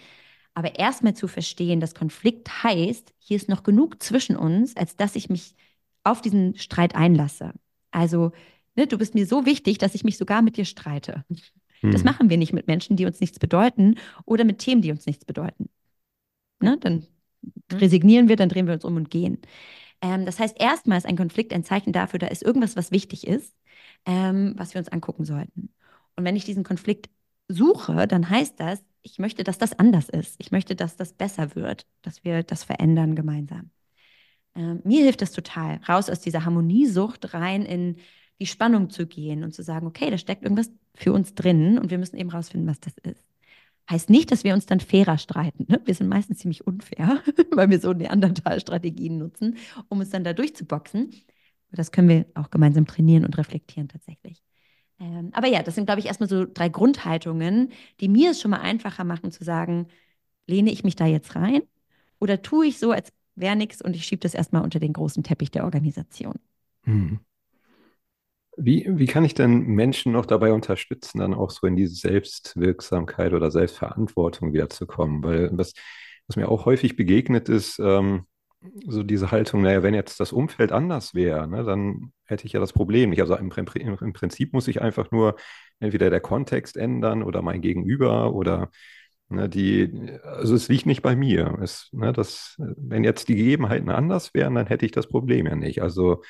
Aber 0.54 0.78
erstmal 0.78 1.16
zu 1.16 1.28
verstehen, 1.28 1.80
dass 1.80 1.96
Konflikt 1.96 2.64
heißt, 2.64 3.14
hier 3.18 3.38
ist 3.38 3.50
noch 3.50 3.64
genug 3.64 4.02
zwischen 4.02 4.36
uns, 4.36 4.76
als 4.76 4.96
dass 4.96 5.16
ich 5.16 5.30
mich 5.30 5.56
auf 6.04 6.22
diesen 6.22 6.56
Streit 6.58 6.96
einlasse. 6.96 7.54
Also, 7.92 8.32
ne, 8.76 8.88
du 8.88 8.98
bist 8.98 9.16
mir 9.16 9.26
so 9.26 9.46
wichtig, 9.46 9.78
dass 9.78 9.96
ich 9.96 10.04
mich 10.04 10.18
sogar 10.18 10.42
mit 10.42 10.58
dir 10.58 10.66
streite. 10.66 11.24
Das 11.82 12.04
machen 12.04 12.30
wir 12.30 12.38
nicht 12.38 12.52
mit 12.54 12.68
Menschen, 12.68 12.98
die 12.98 13.06
uns 13.06 13.22
nichts 13.22 13.40
bedeuten 13.40 13.96
oder 14.26 14.44
mit 14.44 14.60
Themen, 14.60 14.82
die 14.82 14.92
uns 14.92 15.06
nichts 15.06 15.26
bedeuten. 15.26 15.70
Ne, 16.60 16.78
dann 16.78 17.08
mhm. 17.72 17.78
resignieren 17.78 18.28
wir, 18.28 18.36
dann 18.36 18.50
drehen 18.50 18.68
wir 18.68 18.74
uns 18.74 18.84
um 18.84 18.98
und 18.98 19.10
gehen. 19.10 19.40
Ähm, 20.02 20.26
das 20.26 20.40
heißt, 20.40 20.60
erstmal 20.60 20.98
ist 20.98 21.06
ein 21.06 21.18
Konflikt 21.18 21.54
ein 21.54 21.64
Zeichen 21.64 21.94
dafür, 21.94 22.20
da 22.20 22.28
ist 22.28 22.44
irgendwas, 22.44 22.76
was 22.76 22.92
wichtig 22.92 23.26
ist, 23.26 23.56
ähm, 24.06 24.54
was 24.58 24.74
wir 24.74 24.80
uns 24.80 24.90
angucken 24.90 25.26
sollten. 25.26 25.74
Und 26.16 26.26
wenn 26.26 26.36
ich 26.36 26.46
diesen 26.46 26.64
Konflikt 26.64 27.10
suche, 27.48 28.08
dann 28.08 28.30
heißt 28.30 28.60
das, 28.60 28.84
ich 29.02 29.20
möchte, 29.20 29.44
dass 29.44 29.58
das 29.58 29.78
anders 29.78 30.10
ist. 30.10 30.36
Ich 30.40 30.52
möchte, 30.52 30.76
dass 30.76 30.96
das 30.96 31.14
besser 31.14 31.56
wird, 31.56 31.86
dass 32.02 32.24
wir 32.24 32.44
das 32.44 32.64
verändern 32.64 33.16
gemeinsam. 33.16 33.72
Ähm, 34.56 34.82
mir 34.84 35.04
hilft 35.04 35.22
das 35.22 35.32
total, 35.32 35.80
raus 35.88 36.10
aus 36.10 36.20
dieser 36.22 36.46
Harmoniesucht 36.46 37.34
rein 37.34 37.64
in 37.64 37.98
die 38.40 38.48
Spannung 38.48 38.90
zu 38.90 39.06
gehen 39.06 39.44
und 39.44 39.54
zu 39.54 39.64
sagen, 39.64 39.88
okay, 39.88 40.10
da 40.10 40.18
steckt 40.18 40.44
irgendwas 40.44 40.72
für 40.96 41.14
uns 41.14 41.34
drin 41.36 41.78
und 41.78 41.92
wir 41.92 41.98
müssen 41.98 42.18
eben 42.18 42.30
rausfinden, 42.30 42.70
was 42.70 42.80
das 42.80 42.98
ist. 43.00 43.30
Heißt 43.90 44.10
nicht, 44.10 44.32
dass 44.32 44.44
wir 44.44 44.54
uns 44.54 44.66
dann 44.66 44.80
fairer 44.80 45.18
streiten. 45.18 45.66
Ne? 45.68 45.82
Wir 45.84 45.96
sind 45.96 46.10
meistens 46.10 46.40
ziemlich 46.40 46.66
unfair, 46.66 47.24
weil 47.52 47.70
wir 47.70 47.80
so 47.80 47.92
Neandertal-Strategien 47.92 49.18
nutzen, 49.18 49.58
um 49.90 50.00
uns 50.00 50.12
dann 50.12 50.24
da 50.24 50.34
durchzuboxen. 50.34 51.12
Das 51.72 51.92
können 51.92 52.10
wir 52.10 52.26
auch 52.36 52.50
gemeinsam 52.50 52.86
trainieren 52.86 53.26
und 53.26 53.38
reflektieren 53.38 53.90
tatsächlich. 53.90 54.44
Ähm, 55.00 55.30
aber 55.34 55.48
ja, 55.48 55.64
das 55.64 55.76
sind, 55.76 55.86
glaube 55.86 56.00
ich, 56.00 56.08
erstmal 56.08 56.30
so 56.30 56.46
drei 56.46 56.70
Grundhaltungen, 56.70 57.72
die 58.00 58.10
mir 58.10 58.32
es 58.32 58.42
schon 58.42 58.52
mal 58.52 58.62
einfacher 58.62 59.04
machen 59.04 59.32
zu 59.32 59.44
sagen, 59.44 59.88
lehne 60.48 60.72
ich 60.72 60.84
mich 60.84 60.96
da 60.96 61.06
jetzt 61.06 61.36
rein 61.36 61.62
oder 62.20 62.42
tue 62.42 62.68
ich 62.68 62.80
so, 62.80 62.92
als 62.92 63.12
wäre 63.36 63.56
nichts 63.56 63.82
und 63.82 63.96
ich 63.96 64.06
schiebe 64.06 64.20
das 64.22 64.34
erstmal 64.34 64.64
unter 64.64 64.80
den 64.80 64.94
großen 64.94 65.24
Teppich 65.24 65.52
der 65.52 65.64
Organisation. 65.64 66.36
Hm. 66.84 67.20
Wie, 68.58 68.86
wie 68.90 69.06
kann 69.06 69.24
ich 69.24 69.34
denn 69.36 69.62
Menschen 69.68 70.12
noch 70.12 70.26
dabei 70.26 70.52
unterstützen, 70.52 71.20
dann 71.20 71.34
auch 71.34 71.50
so 71.50 71.66
in 71.66 71.78
diese 71.78 71.96
Selbstwirksamkeit 71.96 73.32
oder 73.32 73.52
Selbstverantwortung 73.52 74.52
wiederzukommen? 74.52 75.24
Weil 75.24 75.50
was, 75.54 75.74
was 76.28 76.36
mir 76.36 76.50
auch 76.50 76.66
häufig 76.66 76.98
begegnet 76.98 77.48
ist, 77.48 77.80
ähm, 77.80 78.26
so 78.88 79.04
diese 79.04 79.32
Haltung, 79.32 79.62
naja, 79.62 79.84
wenn 79.84 79.94
jetzt 79.94 80.20
das 80.20 80.34
Umfeld 80.34 80.72
anders 80.72 81.14
wäre, 81.14 81.48
ne, 81.48 81.64
dann 81.64 82.12
hätte 82.26 82.46
ich 82.46 82.54
ja 82.54 82.60
das 82.60 82.74
Problem 82.74 83.10
nicht. 83.10 83.22
Also 83.22 83.36
im, 83.36 83.52
im, 83.76 84.14
Prinzip 84.14 84.54
muss 84.54 84.68
ich 84.68 84.82
einfach 84.82 85.12
nur 85.12 85.36
entweder 85.80 86.10
der 86.10 86.20
Kontext 86.20 86.78
ändern 86.78 87.24
oder 87.24 87.42
mein 87.42 87.62
Gegenüber 87.62 88.34
oder 88.34 88.70
ne, 89.30 89.50
die, 89.50 90.12
also 90.24 90.56
es 90.56 90.68
liegt 90.68 90.86
nicht 90.86 91.02
bei 91.02 91.16
mir. 91.16 91.58
Es, 91.62 91.90
ne, 91.94 92.12
das, 92.14 92.56
wenn 92.58 93.04
jetzt 93.04 93.30
die 93.30 93.36
Gegebenheiten 93.36 93.90
anders 93.90 94.34
wären, 94.34 94.56
dann 94.56 94.68
hätte 94.68 94.86
ich 94.86 94.92
das 94.92 95.08
Problem 95.08 95.46
ja 95.48 95.56
nicht. 95.56 95.82
Also 95.82 96.22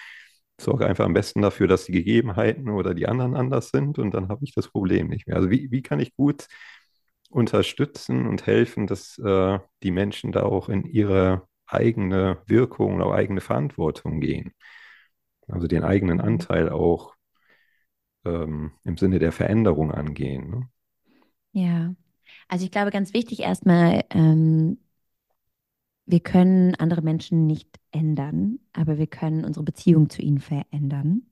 sorge 0.61 0.85
einfach 0.87 1.05
am 1.05 1.13
besten 1.13 1.41
dafür, 1.41 1.67
dass 1.67 1.85
die 1.85 1.93
Gegebenheiten 1.93 2.69
oder 2.69 2.93
die 2.93 3.07
anderen 3.07 3.35
anders 3.35 3.69
sind 3.69 3.97
und 3.99 4.13
dann 4.13 4.29
habe 4.29 4.43
ich 4.43 4.53
das 4.53 4.67
Problem 4.69 5.07
nicht 5.07 5.27
mehr. 5.27 5.37
Also 5.37 5.49
wie, 5.49 5.71
wie 5.71 5.81
kann 5.81 5.99
ich 5.99 6.15
gut 6.15 6.47
unterstützen 7.29 8.27
und 8.27 8.45
helfen, 8.47 8.87
dass 8.87 9.17
äh, 9.19 9.59
die 9.83 9.91
Menschen 9.91 10.31
da 10.31 10.43
auch 10.43 10.69
in 10.69 10.85
ihre 10.85 11.47
eigene 11.69 12.39
Wirkung 12.47 12.95
oder 12.97 13.13
eigene 13.13 13.41
Verantwortung 13.41 14.19
gehen. 14.21 14.53
Also 15.49 15.67
den 15.67 15.83
eigenen 15.83 16.21
Anteil 16.21 16.69
auch 16.69 17.15
ähm, 18.25 18.71
im 18.85 18.95
Sinne 18.97 19.19
der 19.19 19.31
Veränderung 19.33 19.91
angehen. 19.91 20.49
Ne? 20.49 20.69
Ja, 21.51 21.95
also 22.47 22.65
ich 22.65 22.71
glaube, 22.71 22.91
ganz 22.91 23.13
wichtig 23.13 23.41
erstmal, 23.41 24.03
ähm, 24.11 24.79
wir 26.05 26.19
können 26.21 26.75
andere 26.75 27.01
Menschen 27.01 27.45
nicht 27.47 27.79
ändern, 27.91 28.59
aber 28.73 28.97
wir 28.97 29.07
können 29.07 29.45
unsere 29.45 29.63
Beziehung 29.63 30.09
zu 30.09 30.21
ihnen 30.21 30.39
verändern 30.39 31.23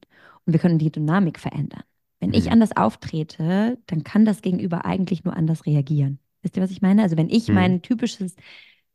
und 0.46 0.54
wir 0.54 0.60
können 0.60 0.78
die 0.80 0.92
Dynamik 0.92 1.40
verändern. 1.40 1.84
Wenn 2.20 2.34
ich 2.34 2.46
Mhm. 2.46 2.52
anders 2.52 2.76
auftrete, 2.76 3.78
dann 3.88 4.04
kann 4.04 4.26
das 4.26 4.42
Gegenüber 4.42 4.86
eigentlich 4.86 5.24
nur 5.24 5.36
anders 5.36 5.66
reagieren. 5.66 6.20
Wisst 6.42 6.58
ihr, 6.58 6.64
was 6.64 6.72
ich 6.72 6.82
meine? 6.82 7.04
Also 7.04 7.18
wenn 7.18 7.30
ich 7.30 7.52
Mhm. 7.52 7.54
mein 7.54 7.82
typisches 7.82 8.36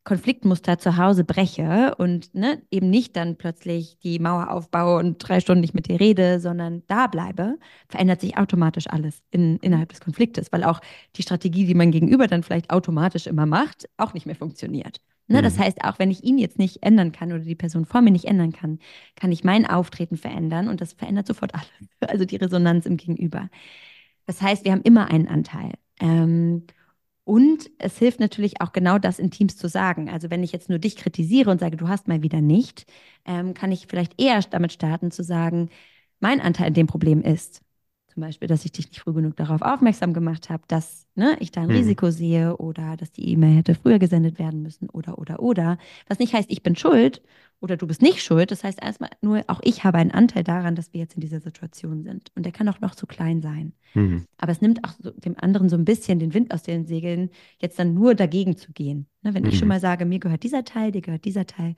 Konfliktmuster 0.04 0.78
zu 0.78 0.96
Hause 0.96 1.24
breche 1.24 1.94
und 1.96 2.34
ne, 2.34 2.60
eben 2.72 2.90
nicht 2.90 3.14
dann 3.16 3.36
plötzlich 3.36 3.98
die 4.02 4.18
Mauer 4.18 4.50
aufbaue 4.50 4.98
und 4.98 5.18
drei 5.18 5.40
Stunden 5.40 5.60
nicht 5.60 5.74
mit 5.74 5.88
dir 5.88 6.00
rede, 6.00 6.40
sondern 6.40 6.82
da 6.88 7.06
bleibe, 7.06 7.56
verändert 7.88 8.20
sich 8.20 8.36
automatisch 8.36 8.88
alles 8.88 9.22
in, 9.30 9.58
innerhalb 9.58 9.90
des 9.90 10.00
Konfliktes, 10.00 10.50
weil 10.50 10.64
auch 10.64 10.80
die 11.16 11.22
Strategie, 11.22 11.66
die 11.66 11.74
man 11.74 11.92
gegenüber 11.92 12.26
dann 12.26 12.42
vielleicht 12.42 12.70
automatisch 12.70 13.26
immer 13.28 13.46
macht, 13.46 13.88
auch 13.96 14.12
nicht 14.14 14.26
mehr 14.26 14.34
funktioniert. 14.36 14.98
Ne, 15.28 15.40
Das 15.40 15.56
Mhm. 15.56 15.62
heißt, 15.62 15.84
auch 15.84 15.98
wenn 16.00 16.10
ich 16.10 16.24
ihn 16.24 16.38
jetzt 16.38 16.58
nicht 16.58 16.82
ändern 16.82 17.12
kann 17.12 17.32
oder 17.32 17.44
die 17.44 17.54
Person 17.54 17.84
vor 17.84 18.00
mir 18.00 18.10
nicht 18.10 18.24
ändern 18.24 18.52
kann, 18.52 18.80
kann 19.14 19.30
ich 19.30 19.44
mein 19.44 19.66
Auftreten 19.66 20.16
verändern 20.16 20.68
und 20.68 20.80
das 20.80 20.92
verändert 20.94 21.26
sofort 21.26 21.54
alles. 21.54 21.66
Also 22.00 22.24
die 22.24 22.36
Resonanz 22.36 22.84
im 22.86 22.96
Gegenüber. 22.96 23.48
Das 24.26 24.42
heißt, 24.42 24.64
wir 24.64 24.72
haben 24.72 24.82
immer 24.82 25.10
einen 25.10 25.28
Anteil. 25.28 25.72
Ähm, 26.00 26.66
und 27.24 27.70
es 27.78 27.98
hilft 27.98 28.20
natürlich 28.20 28.60
auch 28.60 28.72
genau 28.72 28.98
das 28.98 29.18
in 29.18 29.30
Teams 29.30 29.56
zu 29.56 29.68
sagen. 29.68 30.10
Also 30.10 30.30
wenn 30.30 30.42
ich 30.42 30.52
jetzt 30.52 30.68
nur 30.68 30.78
dich 30.78 30.96
kritisiere 30.96 31.50
und 31.50 31.60
sage, 31.60 31.76
du 31.76 31.88
hast 31.88 32.08
mal 32.08 32.22
wieder 32.22 32.40
nicht, 32.40 32.86
ähm, 33.24 33.54
kann 33.54 33.72
ich 33.72 33.86
vielleicht 33.88 34.20
eher 34.20 34.40
damit 34.42 34.72
starten 34.72 35.10
zu 35.10 35.22
sagen, 35.22 35.70
mein 36.20 36.40
Anteil 36.40 36.68
in 36.68 36.74
dem 36.74 36.86
Problem 36.88 37.22
ist. 37.22 37.62
Zum 38.12 38.20
Beispiel, 38.20 38.46
dass 38.48 38.64
ich 38.66 38.72
dich 38.72 38.88
nicht 38.90 39.00
früh 39.00 39.14
genug 39.14 39.36
darauf 39.36 39.62
aufmerksam 39.62 40.12
gemacht 40.12 40.50
habe, 40.50 40.62
dass 40.68 41.06
ne, 41.14 41.36
ich 41.40 41.50
da 41.50 41.62
ein 41.62 41.70
Mhm. 41.70 41.76
Risiko 41.76 42.10
sehe 42.10 42.56
oder 42.58 42.96
dass 42.98 43.10
die 43.10 43.26
E-Mail 43.30 43.56
hätte 43.56 43.74
früher 43.74 43.98
gesendet 43.98 44.38
werden 44.38 44.62
müssen 44.62 44.90
oder, 44.90 45.18
oder, 45.18 45.40
oder. 45.40 45.78
Was 46.08 46.18
nicht 46.18 46.34
heißt, 46.34 46.50
ich 46.50 46.62
bin 46.62 46.76
schuld 46.76 47.22
oder 47.60 47.78
du 47.78 47.86
bist 47.86 48.02
nicht 48.02 48.22
schuld. 48.22 48.50
Das 48.50 48.64
heißt 48.64 48.82
erstmal 48.82 49.08
nur, 49.22 49.44
auch 49.46 49.60
ich 49.62 49.84
habe 49.84 49.96
einen 49.96 50.10
Anteil 50.10 50.44
daran, 50.44 50.74
dass 50.74 50.92
wir 50.92 51.00
jetzt 51.00 51.14
in 51.14 51.20
dieser 51.22 51.40
Situation 51.40 52.02
sind. 52.02 52.30
Und 52.36 52.44
der 52.44 52.52
kann 52.52 52.68
auch 52.68 52.80
noch 52.80 52.94
zu 52.94 53.06
klein 53.06 53.40
sein. 53.40 53.72
Mhm. 53.94 54.26
Aber 54.38 54.52
es 54.52 54.60
nimmt 54.60 54.84
auch 54.84 54.92
so 55.00 55.10
dem 55.12 55.36
anderen 55.38 55.68
so 55.70 55.76
ein 55.76 55.84
bisschen 55.86 56.18
den 56.18 56.34
Wind 56.34 56.52
aus 56.52 56.62
den 56.64 56.86
Segeln, 56.86 57.30
jetzt 57.60 57.78
dann 57.78 57.94
nur 57.94 58.14
dagegen 58.14 58.56
zu 58.58 58.72
gehen. 58.72 59.06
Ne, 59.22 59.32
wenn 59.34 59.46
ich 59.46 59.56
schon 59.58 59.68
Mhm. 59.68 59.70
mal 59.70 59.80
sage, 59.80 60.04
mir 60.04 60.18
gehört 60.18 60.42
dieser 60.42 60.64
Teil, 60.64 60.92
dir 60.92 61.02
gehört 61.02 61.24
dieser 61.24 61.46
Teil, 61.46 61.76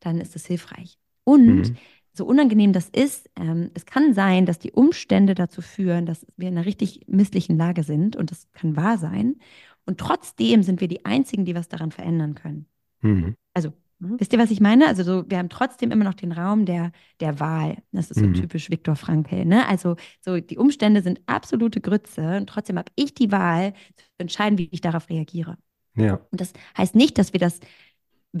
dann 0.00 0.20
ist 0.20 0.34
das 0.34 0.46
hilfreich. 0.46 0.98
Und 1.24 1.70
Mhm. 1.72 1.76
So 2.16 2.24
unangenehm 2.26 2.72
das 2.72 2.88
ist, 2.88 3.28
ähm, 3.36 3.70
es 3.74 3.86
kann 3.86 4.14
sein, 4.14 4.46
dass 4.46 4.58
die 4.58 4.72
Umstände 4.72 5.34
dazu 5.34 5.60
führen, 5.62 6.06
dass 6.06 6.26
wir 6.36 6.48
in 6.48 6.56
einer 6.56 6.66
richtig 6.66 7.02
misslichen 7.08 7.56
Lage 7.58 7.82
sind 7.82 8.16
und 8.16 8.30
das 8.30 8.48
kann 8.52 8.76
wahr 8.76 8.98
sein. 8.98 9.36
Und 9.84 9.98
trotzdem 9.98 10.62
sind 10.62 10.80
wir 10.80 10.88
die 10.88 11.04
Einzigen, 11.04 11.44
die 11.44 11.54
was 11.54 11.68
daran 11.68 11.92
verändern 11.92 12.34
können. 12.34 12.66
Mhm. 13.02 13.34
Also, 13.54 13.72
Mhm. 13.98 14.20
wisst 14.20 14.32
ihr, 14.34 14.38
was 14.38 14.50
ich 14.50 14.60
meine? 14.60 14.86
Also, 14.88 15.02
so, 15.04 15.24
wir 15.30 15.38
haben 15.38 15.48
trotzdem 15.48 15.90
immer 15.90 16.04
noch 16.04 16.14
den 16.14 16.32
Raum 16.32 16.66
der, 16.66 16.92
der 17.20 17.40
Wahl. 17.40 17.78
Das 17.92 18.10
ist 18.10 18.20
so 18.20 18.26
Mhm. 18.26 18.34
typisch 18.34 18.68
Viktor 18.70 18.94
Frankl. 18.96 19.44
Ne? 19.46 19.66
Also, 19.68 19.96
so 20.20 20.38
die 20.40 20.58
Umstände 20.58 21.02
sind 21.02 21.20
absolute 21.26 21.80
Grütze 21.80 22.36
und 22.36 22.48
trotzdem 22.48 22.76
habe 22.78 22.92
ich 22.96 23.14
die 23.14 23.32
Wahl 23.32 23.72
zu 23.96 24.04
entscheiden, 24.18 24.58
wie 24.58 24.68
ich 24.70 24.80
darauf 24.82 25.08
reagiere. 25.08 25.56
Ja. 25.96 26.20
Und 26.30 26.40
das 26.42 26.52
heißt 26.76 26.94
nicht, 26.94 27.16
dass 27.16 27.32
wir 27.32 27.40
das 27.40 27.58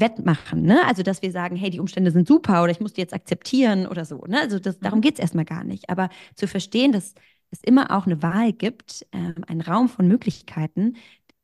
wettmachen, 0.00 0.62
ne? 0.62 0.84
Also, 0.86 1.02
dass 1.02 1.22
wir 1.22 1.30
sagen, 1.32 1.56
hey, 1.56 1.70
die 1.70 1.80
Umstände 1.80 2.10
sind 2.10 2.28
super 2.28 2.62
oder 2.62 2.72
ich 2.72 2.80
muss 2.80 2.92
die 2.94 3.00
jetzt 3.00 3.14
akzeptieren 3.14 3.86
oder 3.86 4.04
so. 4.04 4.18
Ne? 4.26 4.40
Also, 4.40 4.58
das, 4.58 4.80
darum 4.80 4.98
Mhm. 4.98 5.02
geht 5.02 5.14
es 5.14 5.20
erstmal 5.20 5.44
gar 5.44 5.64
nicht. 5.64 5.88
Aber 5.90 6.08
zu 6.34 6.46
verstehen, 6.48 6.92
dass 6.92 7.14
es 7.50 7.60
immer 7.62 7.90
auch 7.96 8.06
eine 8.06 8.22
Wahl 8.22 8.52
gibt, 8.52 9.06
ähm, 9.12 9.36
einen 9.46 9.60
Raum 9.60 9.88
von 9.88 10.08
Möglichkeiten, 10.08 10.94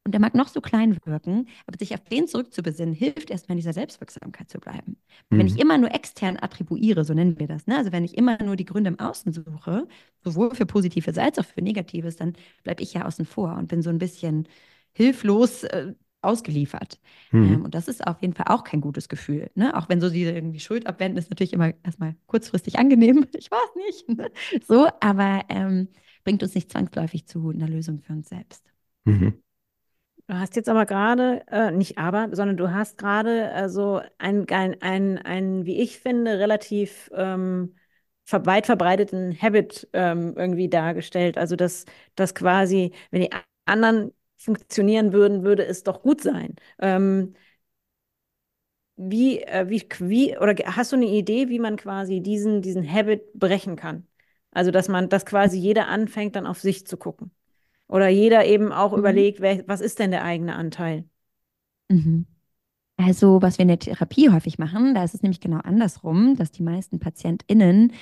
und 0.04 0.12
der 0.12 0.20
mag 0.20 0.34
noch 0.34 0.48
so 0.48 0.60
klein 0.60 0.98
wirken, 1.04 1.46
aber 1.66 1.78
sich 1.78 1.94
auf 1.94 2.00
den 2.04 2.26
zurückzubesinnen, 2.26 2.92
hilft 2.94 3.30
erstmal 3.30 3.54
in 3.54 3.58
dieser 3.58 3.72
Selbstwirksamkeit 3.72 4.50
zu 4.50 4.58
bleiben. 4.58 4.96
Wenn 5.36 5.46
ich 5.46 5.54
Mhm. 5.54 5.60
immer 5.60 5.78
nur 5.78 5.94
extern 5.94 6.36
attribuiere, 6.40 7.04
so 7.04 7.14
nennen 7.14 7.38
wir 7.38 7.46
das, 7.46 7.66
ne? 7.68 7.76
also 7.78 7.92
wenn 7.92 8.04
ich 8.04 8.18
immer 8.18 8.42
nur 8.42 8.56
die 8.56 8.64
Gründe 8.64 8.88
im 8.90 8.98
Außen 8.98 9.32
suche, 9.32 9.86
sowohl 10.24 10.54
für 10.56 10.66
Positives 10.66 11.18
als 11.18 11.38
auch 11.38 11.44
für 11.44 11.62
Negatives, 11.62 12.16
dann 12.16 12.32
bleibe 12.64 12.82
ich 12.82 12.94
ja 12.94 13.04
außen 13.06 13.24
vor 13.26 13.54
und 13.56 13.68
bin 13.68 13.80
so 13.82 13.90
ein 13.90 13.98
bisschen 13.98 14.48
hilflos 14.92 15.62
äh, 15.64 15.94
ausgeliefert. 16.22 17.00
Mhm. 17.30 17.54
Ähm, 17.54 17.64
und 17.64 17.74
das 17.74 17.88
ist 17.88 18.06
auf 18.06 18.20
jeden 18.22 18.34
Fall 18.34 18.46
auch 18.48 18.64
kein 18.64 18.80
gutes 18.80 19.08
Gefühl. 19.08 19.50
Ne? 19.54 19.76
Auch 19.76 19.88
wenn 19.88 20.00
so 20.00 20.10
diese 20.10 20.32
irgendwie 20.32 20.60
Schuld 20.60 20.86
abwenden, 20.86 21.18
ist 21.18 21.30
natürlich 21.30 21.52
immer 21.52 21.72
erstmal 21.82 22.16
kurzfristig 22.26 22.78
angenehm. 22.78 23.26
Ich 23.36 23.50
weiß 23.50 23.74
nicht. 23.86 24.08
ne? 24.08 24.30
So, 24.66 24.88
aber 25.00 25.42
ähm, 25.48 25.88
bringt 26.24 26.42
uns 26.42 26.54
nicht 26.54 26.70
zwangsläufig 26.70 27.26
zu 27.26 27.50
einer 27.50 27.68
Lösung 27.68 28.00
für 28.00 28.12
uns 28.12 28.28
selbst. 28.28 28.64
Mhm. 29.04 29.42
Du 30.28 30.38
hast 30.38 30.56
jetzt 30.56 30.68
aber 30.68 30.86
gerade, 30.86 31.44
äh, 31.48 31.70
nicht 31.72 31.98
aber, 31.98 32.28
sondern 32.32 32.56
du 32.56 32.70
hast 32.72 32.96
gerade 32.96 33.50
äh, 33.50 33.68
so 33.68 34.00
ein, 34.18 34.48
ein, 34.48 34.80
ein, 34.80 35.18
ein, 35.18 35.66
wie 35.66 35.80
ich 35.80 35.98
finde, 35.98 36.38
relativ 36.38 37.10
ähm, 37.14 37.74
ver 38.24 38.46
weit 38.46 38.66
verbreiteten 38.66 39.36
Habit 39.40 39.88
ähm, 39.92 40.34
irgendwie 40.36 40.68
dargestellt. 40.68 41.36
Also, 41.36 41.56
dass, 41.56 41.86
dass 42.14 42.34
quasi, 42.34 42.92
wenn 43.10 43.22
die 43.22 43.30
anderen 43.66 44.12
funktionieren 44.44 45.12
würden, 45.12 45.42
würde 45.44 45.64
es 45.66 45.82
doch 45.84 46.02
gut 46.02 46.20
sein. 46.22 46.56
Ähm, 46.80 47.34
wie, 48.96 49.40
äh, 49.42 49.68
wie, 49.68 49.86
wie, 50.00 50.36
oder 50.38 50.54
hast 50.76 50.92
du 50.92 50.96
eine 50.96 51.06
Idee, 51.06 51.48
wie 51.48 51.58
man 51.58 51.76
quasi 51.76 52.20
diesen, 52.20 52.62
diesen 52.62 52.88
Habit 52.90 53.32
brechen 53.34 53.76
kann? 53.76 54.06
Also, 54.50 54.70
dass 54.70 54.88
man, 54.88 55.08
dass 55.08 55.24
quasi 55.26 55.58
jeder 55.58 55.88
anfängt, 55.88 56.36
dann 56.36 56.46
auf 56.46 56.60
sich 56.60 56.86
zu 56.86 56.96
gucken. 56.96 57.32
Oder 57.88 58.08
jeder 58.08 58.46
eben 58.46 58.72
auch 58.72 58.92
Mhm. 58.94 58.98
überlegt, 58.98 59.40
wer, 59.40 59.66
was 59.68 59.80
ist 59.80 59.98
denn 59.98 60.10
der 60.12 60.24
eigene 60.24 60.56
Anteil? 60.56 61.04
Mhm. 61.88 62.26
Also, 62.98 63.42
was 63.42 63.58
wir 63.58 63.64
in 63.64 63.68
der 63.68 63.78
Therapie 63.80 64.30
häufig 64.30 64.58
machen, 64.58 64.94
da 64.94 65.04
ist 65.04 65.14
es 65.14 65.22
nämlich 65.22 65.40
genau 65.40 65.58
andersrum, 65.58 66.36
dass 66.36 66.52
die 66.52 66.62
meisten 66.64 67.00
PatientInnen, 67.00 67.92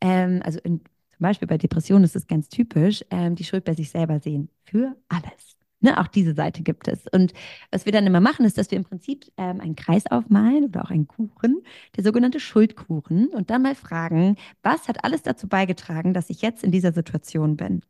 ähm, 0.00 0.42
also 0.44 0.60
in, 0.60 0.80
zum 0.80 1.20
Beispiel 1.20 1.48
bei 1.48 1.58
Depressionen 1.58 2.04
ist 2.04 2.16
es 2.16 2.26
ganz 2.28 2.48
typisch, 2.50 3.04
ähm, 3.10 3.36
die 3.36 3.44
Schuld 3.44 3.64
bei 3.64 3.74
sich 3.74 3.90
selber 3.90 4.20
sehen. 4.20 4.50
Für 4.64 4.96
alles. 5.08 5.56
Ne, 5.86 6.00
auch 6.00 6.08
diese 6.08 6.34
Seite 6.34 6.62
gibt 6.64 6.88
es. 6.88 7.06
Und 7.12 7.32
was 7.70 7.84
wir 7.86 7.92
dann 7.92 8.06
immer 8.08 8.20
machen, 8.20 8.44
ist, 8.44 8.58
dass 8.58 8.72
wir 8.72 8.76
im 8.78 8.82
Prinzip 8.84 9.24
ähm, 9.36 9.60
einen 9.60 9.76
Kreis 9.76 10.04
aufmalen 10.10 10.64
oder 10.64 10.84
auch 10.84 10.90
einen 10.90 11.06
Kuchen, 11.06 11.62
der 11.96 12.02
sogenannte 12.02 12.40
Schuldkuchen, 12.40 13.28
und 13.28 13.50
dann 13.50 13.62
mal 13.62 13.76
fragen, 13.76 14.34
was 14.64 14.88
hat 14.88 15.04
alles 15.04 15.22
dazu 15.22 15.46
beigetragen, 15.48 16.12
dass 16.12 16.28
ich 16.28 16.42
jetzt 16.42 16.64
in 16.64 16.72
dieser 16.72 16.92
Situation 16.92 17.56
bin? 17.56 17.82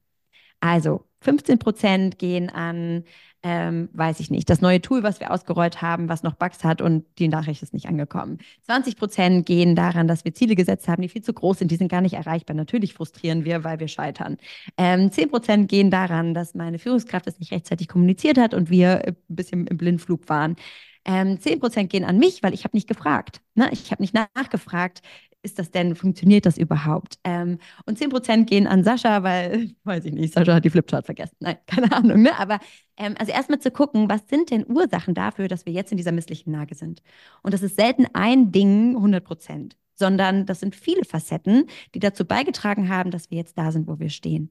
Also 0.60 1.04
15 1.20 1.58
Prozent 1.58 2.18
gehen 2.18 2.50
an, 2.50 3.04
ähm, 3.42 3.88
weiß 3.92 4.20
ich 4.20 4.30
nicht, 4.30 4.48
das 4.50 4.60
neue 4.60 4.80
Tool, 4.80 5.02
was 5.02 5.20
wir 5.20 5.30
ausgerollt 5.30 5.82
haben, 5.82 6.08
was 6.08 6.22
noch 6.22 6.34
Bugs 6.34 6.64
hat 6.64 6.80
und 6.80 7.04
die 7.18 7.28
Nachricht 7.28 7.62
ist 7.62 7.74
nicht 7.74 7.86
angekommen. 7.86 8.38
20 8.62 8.96
Prozent 8.96 9.46
gehen 9.46 9.76
daran, 9.76 10.08
dass 10.08 10.24
wir 10.24 10.34
Ziele 10.34 10.54
gesetzt 10.54 10.88
haben, 10.88 11.02
die 11.02 11.08
viel 11.08 11.22
zu 11.22 11.32
groß 11.32 11.58
sind, 11.58 11.70
die 11.70 11.76
sind 11.76 11.88
gar 11.88 12.00
nicht 12.00 12.14
erreichbar. 12.14 12.56
Natürlich 12.56 12.94
frustrieren 12.94 13.44
wir, 13.44 13.64
weil 13.64 13.80
wir 13.80 13.88
scheitern. 13.88 14.36
Ähm, 14.76 15.10
10 15.10 15.30
Prozent 15.30 15.68
gehen 15.68 15.90
daran, 15.90 16.34
dass 16.34 16.54
meine 16.54 16.78
Führungskraft 16.78 17.26
es 17.26 17.38
nicht 17.38 17.52
rechtzeitig 17.52 17.88
kommuniziert 17.88 18.38
hat 18.38 18.54
und 18.54 18.70
wir 18.70 19.04
äh, 19.06 19.08
ein 19.08 19.36
bisschen 19.36 19.66
im 19.66 19.76
Blindflug 19.76 20.28
waren. 20.28 20.56
Ähm, 21.04 21.38
10 21.40 21.60
Prozent 21.60 21.90
gehen 21.90 22.04
an 22.04 22.18
mich, 22.18 22.42
weil 22.42 22.54
ich 22.54 22.64
habe 22.64 22.76
nicht 22.76 22.88
gefragt. 22.88 23.40
Ne? 23.54 23.68
Ich 23.72 23.92
habe 23.92 24.02
nicht 24.02 24.14
nachgefragt, 24.14 25.02
ist 25.46 25.58
das 25.58 25.70
denn, 25.70 25.94
funktioniert 25.94 26.44
das 26.44 26.58
überhaupt? 26.58 27.18
Ähm, 27.24 27.58
und 27.86 27.98
10% 27.98 28.44
gehen 28.44 28.66
an 28.66 28.84
Sascha, 28.84 29.22
weil, 29.22 29.70
weiß 29.84 30.04
ich 30.04 30.12
nicht, 30.12 30.34
Sascha 30.34 30.54
hat 30.54 30.64
die 30.64 30.70
Flipchart 30.70 31.06
vergessen. 31.06 31.36
Nein, 31.40 31.56
keine 31.66 31.92
Ahnung, 31.92 32.22
ne? 32.22 32.38
Aber 32.38 32.58
ähm, 32.98 33.14
also 33.18 33.32
erstmal 33.32 33.60
zu 33.60 33.70
gucken, 33.70 34.10
was 34.10 34.28
sind 34.28 34.50
denn 34.50 34.66
Ursachen 34.68 35.14
dafür, 35.14 35.48
dass 35.48 35.64
wir 35.64 35.72
jetzt 35.72 35.92
in 35.92 35.96
dieser 35.96 36.12
misslichen 36.12 36.52
Lage 36.52 36.74
sind? 36.74 37.02
Und 37.42 37.54
das 37.54 37.62
ist 37.62 37.76
selten 37.76 38.06
ein 38.12 38.52
Ding 38.52 38.96
100%, 38.96 39.72
sondern 39.94 40.44
das 40.44 40.60
sind 40.60 40.74
viele 40.76 41.04
Facetten, 41.04 41.66
die 41.94 42.00
dazu 42.00 42.24
beigetragen 42.24 42.88
haben, 42.88 43.10
dass 43.10 43.30
wir 43.30 43.38
jetzt 43.38 43.56
da 43.56 43.72
sind, 43.72 43.86
wo 43.86 43.98
wir 43.98 44.10
stehen. 44.10 44.50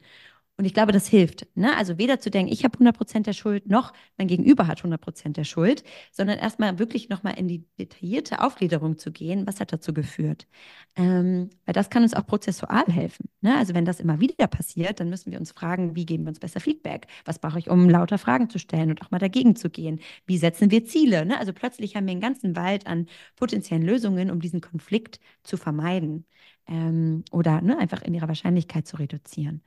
Und 0.57 0.63
ich 0.63 0.73
glaube, 0.73 0.93
das 0.93 1.07
hilft. 1.07 1.47
Ne? 1.55 1.75
Also 1.75 1.97
weder 1.97 2.19
zu 2.19 2.31
denken, 2.31 2.51
ich 2.51 2.63
habe 2.63 2.77
100% 2.77 3.23
der 3.23 3.33
Schuld, 3.33 3.67
noch 3.67 3.91
mein 4.17 4.27
Gegenüber 4.27 4.67
hat 4.67 4.81
100% 4.81 5.33
der 5.33 5.43
Schuld, 5.43 5.83
sondern 6.11 6.37
erstmal 6.37 6.79
wirklich 6.79 7.09
nochmal 7.09 7.37
in 7.37 7.49
die 7.49 7.65
detaillierte 7.77 8.41
Aufgliederung 8.41 8.97
zu 8.97 9.11
gehen, 9.11 9.45
was 9.47 9.59
hat 9.59 9.73
dazu 9.73 9.93
geführt. 9.93 10.47
Ähm, 10.95 11.49
weil 11.65 11.73
das 11.73 11.89
kann 11.89 12.03
uns 12.03 12.13
auch 12.13 12.25
prozessual 12.25 12.85
helfen. 12.87 13.27
Ne? 13.41 13.57
Also 13.57 13.73
wenn 13.73 13.83
das 13.83 13.99
immer 13.99 14.21
wieder 14.21 14.47
passiert, 14.47 15.01
dann 15.01 15.09
müssen 15.09 15.31
wir 15.33 15.39
uns 15.39 15.51
fragen, 15.51 15.95
wie 15.95 16.05
geben 16.05 16.23
wir 16.23 16.29
uns 16.29 16.39
besser 16.39 16.61
Feedback? 16.61 17.07
Was 17.25 17.39
brauche 17.39 17.59
ich, 17.59 17.69
um 17.69 17.89
lauter 17.89 18.17
Fragen 18.17 18.49
zu 18.49 18.57
stellen 18.57 18.91
und 18.91 19.01
auch 19.01 19.11
mal 19.11 19.19
dagegen 19.19 19.57
zu 19.57 19.69
gehen? 19.69 19.99
Wie 20.25 20.37
setzen 20.37 20.71
wir 20.71 20.85
Ziele? 20.85 21.25
Ne? 21.25 21.37
Also 21.37 21.51
plötzlich 21.51 21.97
haben 21.97 22.05
wir 22.05 22.11
einen 22.11 22.21
ganzen 22.21 22.55
Wald 22.55 22.87
an 22.87 23.07
potenziellen 23.35 23.83
Lösungen, 23.83 24.31
um 24.31 24.39
diesen 24.39 24.61
Konflikt 24.61 25.19
zu 25.43 25.57
vermeiden 25.57 26.25
ähm, 26.67 27.23
oder 27.31 27.61
ne, 27.61 27.77
einfach 27.77 28.01
in 28.01 28.13
ihrer 28.13 28.27
Wahrscheinlichkeit 28.27 28.87
zu 28.87 28.97
reduzieren. 28.97 29.61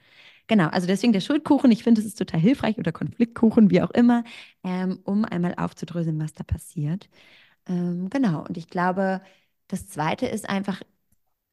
Genau, 0.49 0.69
also 0.69 0.87
deswegen 0.87 1.13
der 1.13 1.21
Schuldkuchen, 1.21 1.71
ich 1.71 1.83
finde, 1.85 2.01
es 2.01 2.07
ist 2.07 2.19
total 2.19 2.41
hilfreich 2.41 2.79
oder 2.79 2.91
Konfliktkuchen, 2.93 3.71
wie 3.71 3.83
auch 3.83 3.91
immer, 3.91 4.25
ähm, 4.65 4.99
um 5.05 5.25
einmal 5.27 5.55
aufzudröseln, 5.57 6.19
was 6.21 6.33
da 6.33 6.43
passiert. 6.45 7.09
Ähm, 7.69 8.11
genau, 8.11 8.45
und 8.47 8.57
ich 8.59 8.69
glaube, 8.69 9.23
das 9.69 9.89
Zweite 9.89 10.27
ist 10.27 10.49
einfach 10.49 10.83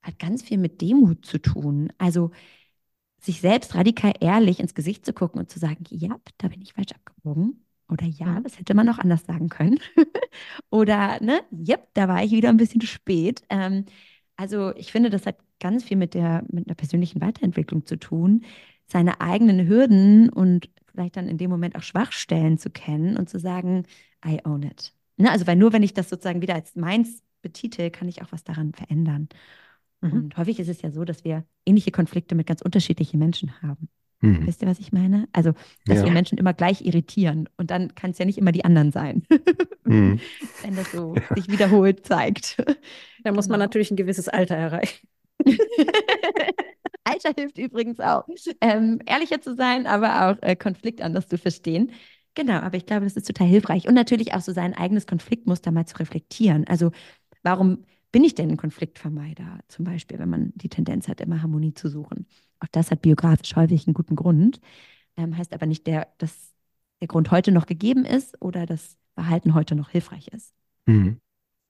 hat 0.04 0.20
ganz 0.20 0.44
viel 0.44 0.58
mit 0.60 0.82
Demut 0.82 1.26
zu 1.26 1.40
tun. 1.40 1.94
Also 2.00 2.32
sich 3.22 3.42
selbst 3.42 3.76
radikal 3.76 4.14
ehrlich 4.22 4.60
ins 4.60 4.76
Gesicht 4.76 5.06
zu 5.06 5.14
gucken 5.14 5.40
und 5.42 5.52
zu 5.52 5.60
sagen, 5.60 5.84
ja, 5.90 6.18
da 6.38 6.48
bin 6.50 6.62
ich 6.62 6.74
falsch 6.74 6.94
abgebogen. 6.94 7.66
Oder 7.90 8.06
ja, 8.08 8.40
das 8.42 8.60
hätte 8.60 8.74
man 8.76 8.90
auch 8.90 9.00
anders 9.00 9.26
sagen 9.26 9.50
können. 9.50 9.80
Oder, 10.70 11.20
ne, 11.22 11.42
yep, 11.52 11.88
da 11.94 12.08
war 12.08 12.24
ich 12.24 12.32
wieder 12.32 12.50
ein 12.50 12.58
bisschen 12.58 12.82
spät. 12.82 13.44
Ähm, 13.50 13.86
also 14.36 14.76
ich 14.76 14.92
finde, 14.92 15.10
das 15.10 15.26
hat 15.26 15.38
ganz 15.60 15.84
viel 15.84 15.98
mit 15.98 16.14
der, 16.14 16.44
mit 16.52 16.68
einer 16.68 16.76
persönlichen 16.76 17.22
Weiterentwicklung 17.22 17.86
zu 17.86 17.98
tun, 17.98 18.44
seine 18.88 19.22
eigenen 19.22 19.68
Hürden 19.68 20.30
und 20.30 20.70
vielleicht 20.92 21.18
dann 21.18 21.28
in 21.28 21.38
dem 21.38 21.50
Moment 21.50 21.76
auch 21.76 21.84
Schwachstellen 21.84 22.58
zu 22.58 22.70
kennen 22.70 23.18
und 23.18 23.30
zu 23.30 23.40
sagen, 23.40 23.86
I 24.26 24.40
own 24.46 24.64
it. 24.64 24.94
Ne, 25.18 25.32
also 25.32 25.48
weil 25.48 25.56
nur 25.56 25.74
wenn 25.74 25.84
ich 25.84 25.94
das 25.94 26.10
sozusagen 26.10 26.42
wieder 26.42 26.56
als 26.56 26.76
meins 26.76 27.24
betitel, 27.42 27.90
kann 27.90 28.08
ich 28.08 28.22
auch 28.22 28.32
was 28.32 28.44
daran 28.44 28.74
verändern. 28.74 29.30
Mhm. 30.02 30.12
Und 30.12 30.38
häufig 30.38 30.60
ist 30.60 30.68
es 30.70 30.82
ja 30.82 30.92
so, 30.92 31.06
dass 31.06 31.24
wir 31.24 31.46
ähnliche 31.66 31.92
Konflikte 31.92 32.36
mit 32.36 32.48
ganz 32.48 32.62
unterschiedlichen 32.62 33.18
Menschen 33.20 33.62
haben. 33.62 33.90
Hm. 34.22 34.48
Wisst 34.48 34.62
ihr, 34.62 34.68
was 34.68 34.80
ich 34.80 34.94
meine? 34.94 35.28
Also, 35.34 35.52
dass 35.86 36.00
Ja. 36.00 36.06
wir 36.06 36.12
Menschen 36.12 36.38
immer 36.38 36.54
gleich 36.54 36.86
irritieren 36.86 37.50
und 37.58 37.70
dann 37.70 37.94
kann 37.96 38.12
es 38.12 38.18
ja 38.18 38.26
nicht 38.26 38.38
immer 38.38 38.52
die 38.54 38.64
anderen 38.64 38.92
sein, 38.92 39.24
Hm. 39.86 40.20
wenn 40.64 40.76
das 40.76 40.92
so 40.92 41.16
Ja. 41.16 41.36
sich 41.36 41.50
wiederholt 41.50 42.06
zeigt. 42.06 42.58
Da 43.24 43.32
muss 43.34 43.48
man 43.50 43.56
Genau. 43.60 43.66
natürlich 43.66 43.92
ein 43.92 43.98
gewisses 43.98 44.30
Alter 44.30 44.56
erreichen. 44.56 45.08
Alter 47.06 47.34
hilft 47.36 47.58
übrigens 47.58 48.00
auch, 48.00 48.28
ähm, 48.62 49.00
ehrlicher 49.06 49.40
zu 49.40 49.56
sein, 49.56 49.88
aber 49.88 50.28
auch 50.30 50.42
äh, 50.42 50.56
Konflikt 50.56 51.02
anders 51.02 51.28
zu 51.28 51.38
verstehen. 51.38 51.92
Genau, 52.34 52.56
aber 52.56 52.76
ich 52.76 52.86
glaube, 52.86 53.06
das 53.06 53.16
ist 53.16 53.28
total 53.28 53.48
hilfreich. 53.48 53.88
Und 53.88 53.94
natürlich 53.94 54.34
auch 54.34 54.42
so 54.42 54.52
sein 54.52 54.74
eigenes 54.74 55.08
Konfliktmuster 55.08 55.72
mal 55.72 55.86
zu 55.86 55.98
reflektieren. 55.98 56.68
Also, 56.68 56.92
warum 57.44 57.86
bin 58.12 58.24
ich 58.24 58.36
denn 58.36 58.50
ein 58.50 58.58
Konfliktvermeider? 58.58 59.60
Zum 59.70 59.86
Beispiel, 59.86 60.20
wenn 60.20 60.30
man 60.30 60.52
die 60.56 60.70
Tendenz 60.70 61.08
hat, 61.08 61.22
immer 61.22 61.42
Harmonie 61.42 61.74
zu 61.74 61.88
suchen. 61.88 62.28
Auch 62.60 62.68
das 62.72 62.92
hat 62.92 63.02
biografisch 63.02 63.56
häufig 63.56 63.88
einen 63.88 63.94
guten 63.94 64.16
Grund. 64.16 64.60
Ähm, 65.16 65.38
heißt 65.38 65.54
aber 65.54 65.66
nicht, 65.66 65.88
der, 65.88 66.08
dass 66.18 66.54
der 67.02 67.08
Grund 67.08 67.32
heute 67.32 67.52
noch 67.52 67.68
gegeben 67.68 68.04
ist 68.04 68.42
oder 68.42 68.66
das 68.66 68.98
Verhalten 69.14 69.54
heute 69.54 69.76
noch 69.76 69.90
hilfreich 69.90 70.28
ist. 70.30 70.54
Hm. 70.88 71.20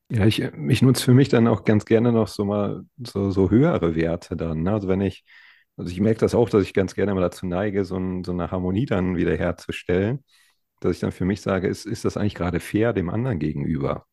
Ja, 0.10 0.26
ich, 0.28 0.40
ich 0.40 0.82
nutze 0.84 1.04
für 1.04 1.14
mich 1.14 1.30
dann 1.30 1.48
auch 1.48 1.64
ganz 1.64 1.86
gerne 1.86 2.12
noch 2.12 2.28
so 2.28 2.46
mal 2.46 2.84
so, 2.98 3.32
so 3.32 3.50
höhere 3.50 3.96
Werte 3.96 4.36
dann. 4.38 4.62
Ne? 4.64 4.72
Also 4.74 4.88
wenn 4.88 5.02
ich, 5.02 5.26
also 5.78 5.92
ich 5.92 6.00
merke 6.00 6.20
das 6.20 6.36
auch, 6.36 6.48
dass 6.50 6.64
ich 6.64 6.74
ganz 6.74 6.94
gerne 6.94 7.14
mal 7.16 7.22
dazu 7.22 7.48
neige, 7.48 7.84
so, 7.86 7.98
ein, 7.98 8.24
so 8.24 8.32
eine 8.32 8.52
Harmonie 8.52 8.86
dann 8.86 9.18
wiederherzustellen, 9.18 10.24
dass 10.82 10.94
ich 10.96 11.00
dann 11.00 11.12
für 11.12 11.26
mich 11.26 11.42
sage, 11.42 11.68
ist, 11.68 11.86
ist 11.86 12.06
das 12.06 12.18
eigentlich 12.18 12.36
gerade 12.36 12.60
fair 12.60 12.94
dem 12.94 13.10
anderen 13.10 13.40
gegenüber? 13.40 14.06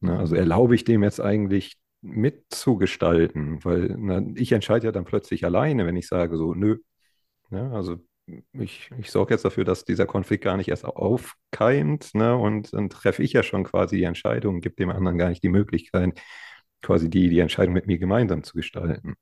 Ne? 0.00 0.18
Also 0.18 0.36
erlaube 0.36 0.74
ich 0.76 0.84
dem 0.84 1.02
jetzt 1.04 1.20
eigentlich 1.20 1.76
mitzugestalten, 2.02 3.64
weil 3.64 3.96
na, 3.98 4.22
ich 4.36 4.52
entscheide 4.52 4.86
ja 4.86 4.92
dann 4.92 5.04
plötzlich 5.06 5.44
alleine, 5.44 5.86
wenn 5.86 5.96
ich 5.96 6.08
sage 6.08 6.36
so, 6.38 6.54
nö, 6.54 6.78
ne? 7.50 7.70
Also 7.74 7.98
ich, 8.52 8.90
ich 8.98 9.10
sorge 9.10 9.34
jetzt 9.34 9.44
dafür, 9.44 9.64
dass 9.64 9.84
dieser 9.84 10.06
Konflikt 10.06 10.44
gar 10.44 10.56
nicht 10.56 10.68
erst 10.68 10.84
aufkeimt, 10.84 12.14
ne? 12.14 12.36
Und 12.36 12.72
dann 12.72 12.88
treffe 12.88 13.22
ich 13.22 13.32
ja 13.32 13.42
schon 13.42 13.64
quasi 13.64 13.96
die 13.96 14.04
Entscheidung, 14.04 14.60
gebe 14.60 14.76
dem 14.76 14.90
anderen 14.90 15.18
gar 15.18 15.28
nicht 15.28 15.42
die 15.42 15.48
Möglichkeit, 15.48 16.20
quasi 16.82 17.10
die, 17.10 17.28
die 17.28 17.40
Entscheidung 17.40 17.74
mit 17.74 17.86
mir 17.86 17.98
gemeinsam 17.98 18.42
zu 18.42 18.54
gestalten. 18.56 19.14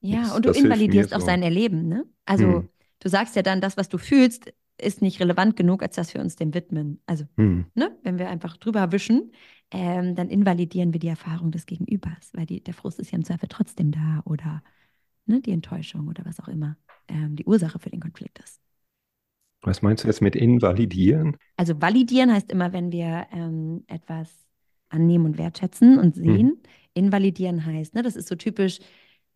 Ja, 0.00 0.22
Das- 0.22 0.36
und 0.36 0.44
du 0.46 0.50
invalidierst 0.50 1.14
auch 1.14 1.20
so. 1.20 1.26
sein 1.26 1.42
Erleben, 1.42 1.88
ne? 1.88 2.04
Also 2.24 2.44
Hm. 2.44 2.68
du 3.00 3.08
sagst 3.08 3.36
ja 3.36 3.42
dann, 3.42 3.60
das, 3.60 3.76
was 3.76 3.88
du 3.88 3.98
fühlst, 3.98 4.52
ist 4.78 5.00
nicht 5.00 5.20
relevant 5.20 5.56
genug, 5.56 5.82
als 5.82 5.96
dass 5.96 6.12
wir 6.12 6.20
uns 6.20 6.36
dem 6.36 6.52
widmen. 6.52 7.00
Also, 7.06 7.24
Hm. 7.38 7.64
ne, 7.74 7.96
wenn 8.02 8.18
wir 8.18 8.28
einfach 8.28 8.56
drüber 8.58 8.92
wischen, 8.92 9.32
ähm, 9.70 10.14
dann 10.14 10.28
invalidieren 10.28 10.92
wir 10.92 11.00
die 11.00 11.08
Erfahrung 11.08 11.50
des 11.50 11.66
Gegenübers, 11.66 12.30
weil 12.34 12.46
die, 12.46 12.62
der 12.62 12.74
Frust 12.74 13.00
ist 13.00 13.10
ja 13.10 13.16
im 13.16 13.24
Zweifel 13.24 13.48
trotzdem 13.48 13.90
da 13.90 14.22
oder 14.26 14.62
ne, 15.26 15.40
die 15.40 15.52
Enttäuschung 15.52 16.08
oder 16.08 16.24
was 16.24 16.40
auch 16.40 16.48
immer 16.48 16.76
ähm, 17.08 17.36
die 17.36 17.44
Ursache 17.46 17.78
für 17.78 17.90
den 17.90 18.00
Konflikt 18.00 18.38
ist. 18.40 18.60
Was 19.60 19.82
meinst 19.82 20.02
du 20.04 20.08
jetzt 20.08 20.22
mit 20.22 20.34
invalidieren? 20.34 21.36
Also 21.56 21.80
validieren 21.80 22.32
heißt 22.32 22.50
immer, 22.50 22.72
wenn 22.72 22.92
wir 22.92 23.26
ähm, 23.32 23.84
etwas 23.86 24.30
annehmen 24.88 25.24
und 25.26 25.38
wertschätzen 25.38 25.98
und 25.98 26.14
sehen. 26.14 26.60
Invalidieren 26.94 27.64
heißt, 27.64 27.94
ne, 27.94 28.02
das 28.02 28.16
ist 28.16 28.28
so 28.28 28.34
typisch, 28.36 28.78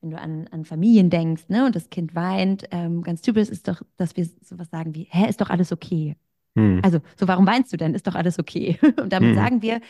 wenn 0.01 0.11
du 0.11 0.19
an, 0.19 0.47
an 0.49 0.65
Familien 0.65 1.11
denkst, 1.11 1.45
ne, 1.49 1.67
und 1.67 1.75
das 1.77 1.91
Kind 1.91 2.15
weint, 2.15 2.65
ähm, 2.71 3.03
ganz 3.03 3.23
typisch 3.23 3.49
ist 3.49 3.69
doch, 3.69 3.83
dass 3.97 4.17
wir 4.17 4.27
sowas 4.43 4.69
sagen 4.71 4.95
wie, 4.95 5.09
hä, 5.11 5.29
ist 5.29 5.41
doch 5.41 5.51
alles 5.51 5.73
okay. 5.73 6.17
Hm. 6.57 6.81
Also, 6.83 7.01
so, 7.19 7.29
warum 7.29 7.47
weinst 7.47 7.73
du 7.73 7.79
denn? 7.79 7.95
Ist 7.95 8.07
doch 8.07 8.15
alles 8.17 8.39
okay. 8.39 8.79
Und 9.01 9.13
damit 9.13 9.31
Mhm. 9.31 9.35
sagen 9.37 9.63
wir, 9.63 9.81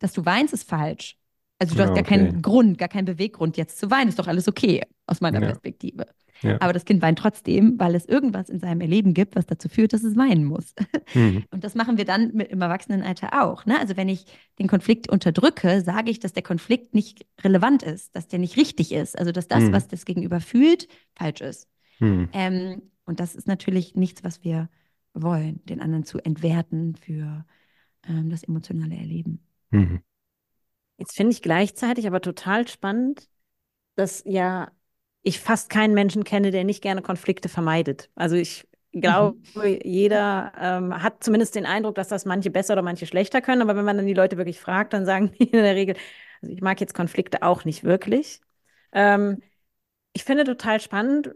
dass 0.00 0.12
du 0.14 0.24
weinst, 0.26 0.54
ist 0.54 0.68
falsch. 0.68 1.18
Also, 1.58 1.74
du 1.76 1.82
Ja, 1.82 1.84
hast 1.84 1.94
gar 1.94 2.02
okay. 2.02 2.04
keinen 2.04 2.42
Grund, 2.42 2.78
gar 2.78 2.88
keinen 2.88 3.06
Beweggrund, 3.06 3.56
jetzt 3.58 3.78
zu 3.78 3.90
weinen, 3.90 4.08
ist 4.10 4.18
doch 4.18 4.28
alles 4.28 4.48
okay, 4.48 4.82
aus 5.08 5.20
meiner 5.20 5.40
Ja. 5.40 5.46
Perspektive. 5.46 6.06
Ja. 6.42 6.56
Aber 6.60 6.72
das 6.72 6.84
Kind 6.84 7.02
weint 7.02 7.18
trotzdem, 7.18 7.80
weil 7.80 7.96
es 7.96 8.04
irgendwas 8.04 8.48
in 8.48 8.60
seinem 8.60 8.80
Erleben 8.80 9.12
gibt, 9.12 9.34
was 9.34 9.46
dazu 9.46 9.68
führt, 9.68 9.92
dass 9.92 10.04
es 10.04 10.16
weinen 10.16 10.44
muss. 10.44 10.72
Hm. 11.12 11.44
Und 11.50 11.64
das 11.64 11.74
machen 11.74 11.96
wir 11.98 12.04
dann 12.04 12.32
mit, 12.32 12.48
im 12.52 12.60
Erwachsenenalter 12.62 13.42
auch. 13.42 13.66
Ne? 13.66 13.76
Also 13.80 13.96
wenn 13.96 14.08
ich 14.08 14.24
den 14.60 14.68
Konflikt 14.68 15.08
unterdrücke, 15.10 15.80
sage 15.80 16.10
ich, 16.12 16.20
dass 16.20 16.32
der 16.34 16.44
Konflikt 16.44 16.94
nicht 16.94 17.26
relevant 17.42 17.82
ist, 17.82 18.14
dass 18.14 18.28
der 18.28 18.38
nicht 18.38 18.56
richtig 18.56 18.92
ist. 18.92 19.18
Also 19.18 19.32
dass 19.32 19.48
das, 19.48 19.64
Mhm. 19.64 19.72
was 19.72 19.88
das 19.88 20.04
Gegenüber 20.04 20.40
fühlt, 20.40 20.86
falsch 21.16 21.40
ist. 21.40 21.68
Hm. 21.98 22.28
Ähm, 22.32 22.82
und 23.04 23.18
das 23.18 23.34
ist 23.34 23.48
natürlich 23.48 23.96
nichts, 23.96 24.22
was 24.22 24.44
wir 24.44 24.68
wollen, 25.14 25.64
den 25.64 25.80
anderen 25.80 26.04
zu 26.04 26.18
entwerten 26.18 26.94
für 26.94 27.44
ähm, 28.08 28.30
das 28.30 28.44
emotionale 28.44 28.94
Erleben. 28.94 29.44
Hm. 29.72 30.02
Jetzt 30.98 31.16
finde 31.16 31.32
ich 31.32 31.42
gleichzeitig 31.42 32.06
aber 32.06 32.20
total 32.20 32.68
spannend, 32.68 33.28
dass 33.96 34.22
ja 34.24 34.70
ich 35.28 35.40
fast 35.40 35.68
keinen 35.70 35.94
Menschen 35.94 36.24
kenne, 36.24 36.50
der 36.50 36.64
nicht 36.64 36.82
gerne 36.82 37.02
Konflikte 37.02 37.48
vermeidet. 37.48 38.10
Also 38.14 38.36
ich 38.36 38.66
glaube, 38.92 39.36
jeder 39.84 40.52
ähm, 40.58 41.02
hat 41.02 41.22
zumindest 41.22 41.54
den 41.54 41.66
Eindruck, 41.66 41.94
dass 41.96 42.08
das 42.08 42.24
manche 42.24 42.50
besser 42.50 42.72
oder 42.74 42.82
manche 42.82 43.06
schlechter 43.06 43.42
können. 43.42 43.60
Aber 43.60 43.76
wenn 43.76 43.84
man 43.84 43.96
dann 43.98 44.06
die 44.06 44.14
Leute 44.14 44.38
wirklich 44.38 44.58
fragt, 44.60 44.92
dann 44.94 45.04
sagen 45.04 45.32
die 45.38 45.44
in 45.44 45.62
der 45.62 45.74
Regel, 45.74 45.96
also 46.40 46.54
ich 46.54 46.62
mag 46.62 46.80
jetzt 46.80 46.94
Konflikte 46.94 47.42
auch 47.42 47.64
nicht 47.66 47.84
wirklich. 47.84 48.40
Ähm, 48.92 49.42
ich 50.14 50.24
finde 50.24 50.44
total 50.44 50.80
spannend, 50.80 51.34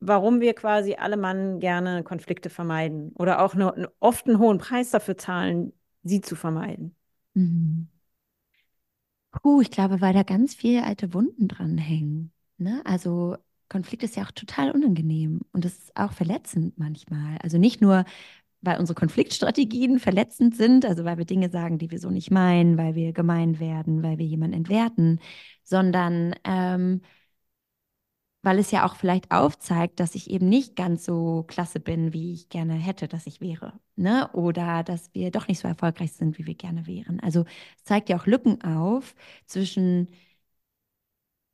warum 0.00 0.40
wir 0.40 0.54
quasi 0.54 0.94
alle 0.94 1.16
Mann 1.16 1.58
gerne 1.60 2.02
Konflikte 2.04 2.50
vermeiden 2.50 3.12
oder 3.16 3.40
auch 3.40 3.54
nur, 3.54 3.90
oft 4.00 4.26
einen 4.26 4.38
hohen 4.38 4.58
Preis 4.58 4.90
dafür 4.90 5.16
zahlen, 5.16 5.72
sie 6.02 6.20
zu 6.20 6.36
vermeiden. 6.36 6.94
Mhm. 7.34 7.88
Puh, 9.30 9.60
ich 9.60 9.70
glaube, 9.70 10.00
weil 10.00 10.12
da 10.14 10.22
ganz 10.24 10.54
viele 10.54 10.82
alte 10.84 11.14
Wunden 11.14 11.46
dranhängen. 11.48 12.32
Ne? 12.58 12.82
Also 12.84 13.36
Konflikt 13.68 14.02
ist 14.02 14.16
ja 14.16 14.24
auch 14.24 14.30
total 14.30 14.70
unangenehm 14.70 15.40
und 15.52 15.64
es 15.64 15.78
ist 15.78 15.96
auch 15.96 16.12
verletzend 16.12 16.78
manchmal. 16.78 17.38
Also 17.42 17.58
nicht 17.58 17.80
nur, 17.80 18.04
weil 18.62 18.78
unsere 18.80 18.94
Konfliktstrategien 18.98 19.98
verletzend 20.00 20.56
sind, 20.56 20.84
also 20.86 21.04
weil 21.04 21.18
wir 21.18 21.24
Dinge 21.26 21.50
sagen, 21.50 21.78
die 21.78 21.90
wir 21.90 21.98
so 22.00 22.10
nicht 22.10 22.30
meinen, 22.30 22.78
weil 22.78 22.94
wir 22.94 23.12
gemein 23.12 23.60
werden, 23.60 24.02
weil 24.02 24.18
wir 24.18 24.26
jemanden 24.26 24.56
entwerten, 24.56 25.20
sondern 25.64 26.34
ähm, 26.44 27.02
weil 28.42 28.58
es 28.60 28.70
ja 28.70 28.86
auch 28.86 28.94
vielleicht 28.96 29.32
aufzeigt, 29.32 29.98
dass 29.98 30.14
ich 30.14 30.30
eben 30.30 30.48
nicht 30.48 30.76
ganz 30.76 31.04
so 31.04 31.44
klasse 31.48 31.80
bin, 31.80 32.12
wie 32.12 32.32
ich 32.32 32.48
gerne 32.48 32.74
hätte, 32.74 33.08
dass 33.08 33.26
ich 33.26 33.40
wäre. 33.40 33.72
Ne? 33.96 34.30
Oder 34.34 34.84
dass 34.84 35.12
wir 35.14 35.32
doch 35.32 35.48
nicht 35.48 35.58
so 35.58 35.66
erfolgreich 35.66 36.12
sind, 36.12 36.38
wie 36.38 36.46
wir 36.46 36.54
gerne 36.54 36.86
wären. 36.86 37.18
Also 37.20 37.44
es 37.76 37.84
zeigt 37.84 38.08
ja 38.08 38.16
auch 38.18 38.26
Lücken 38.26 38.62
auf 38.62 39.16
zwischen 39.46 40.08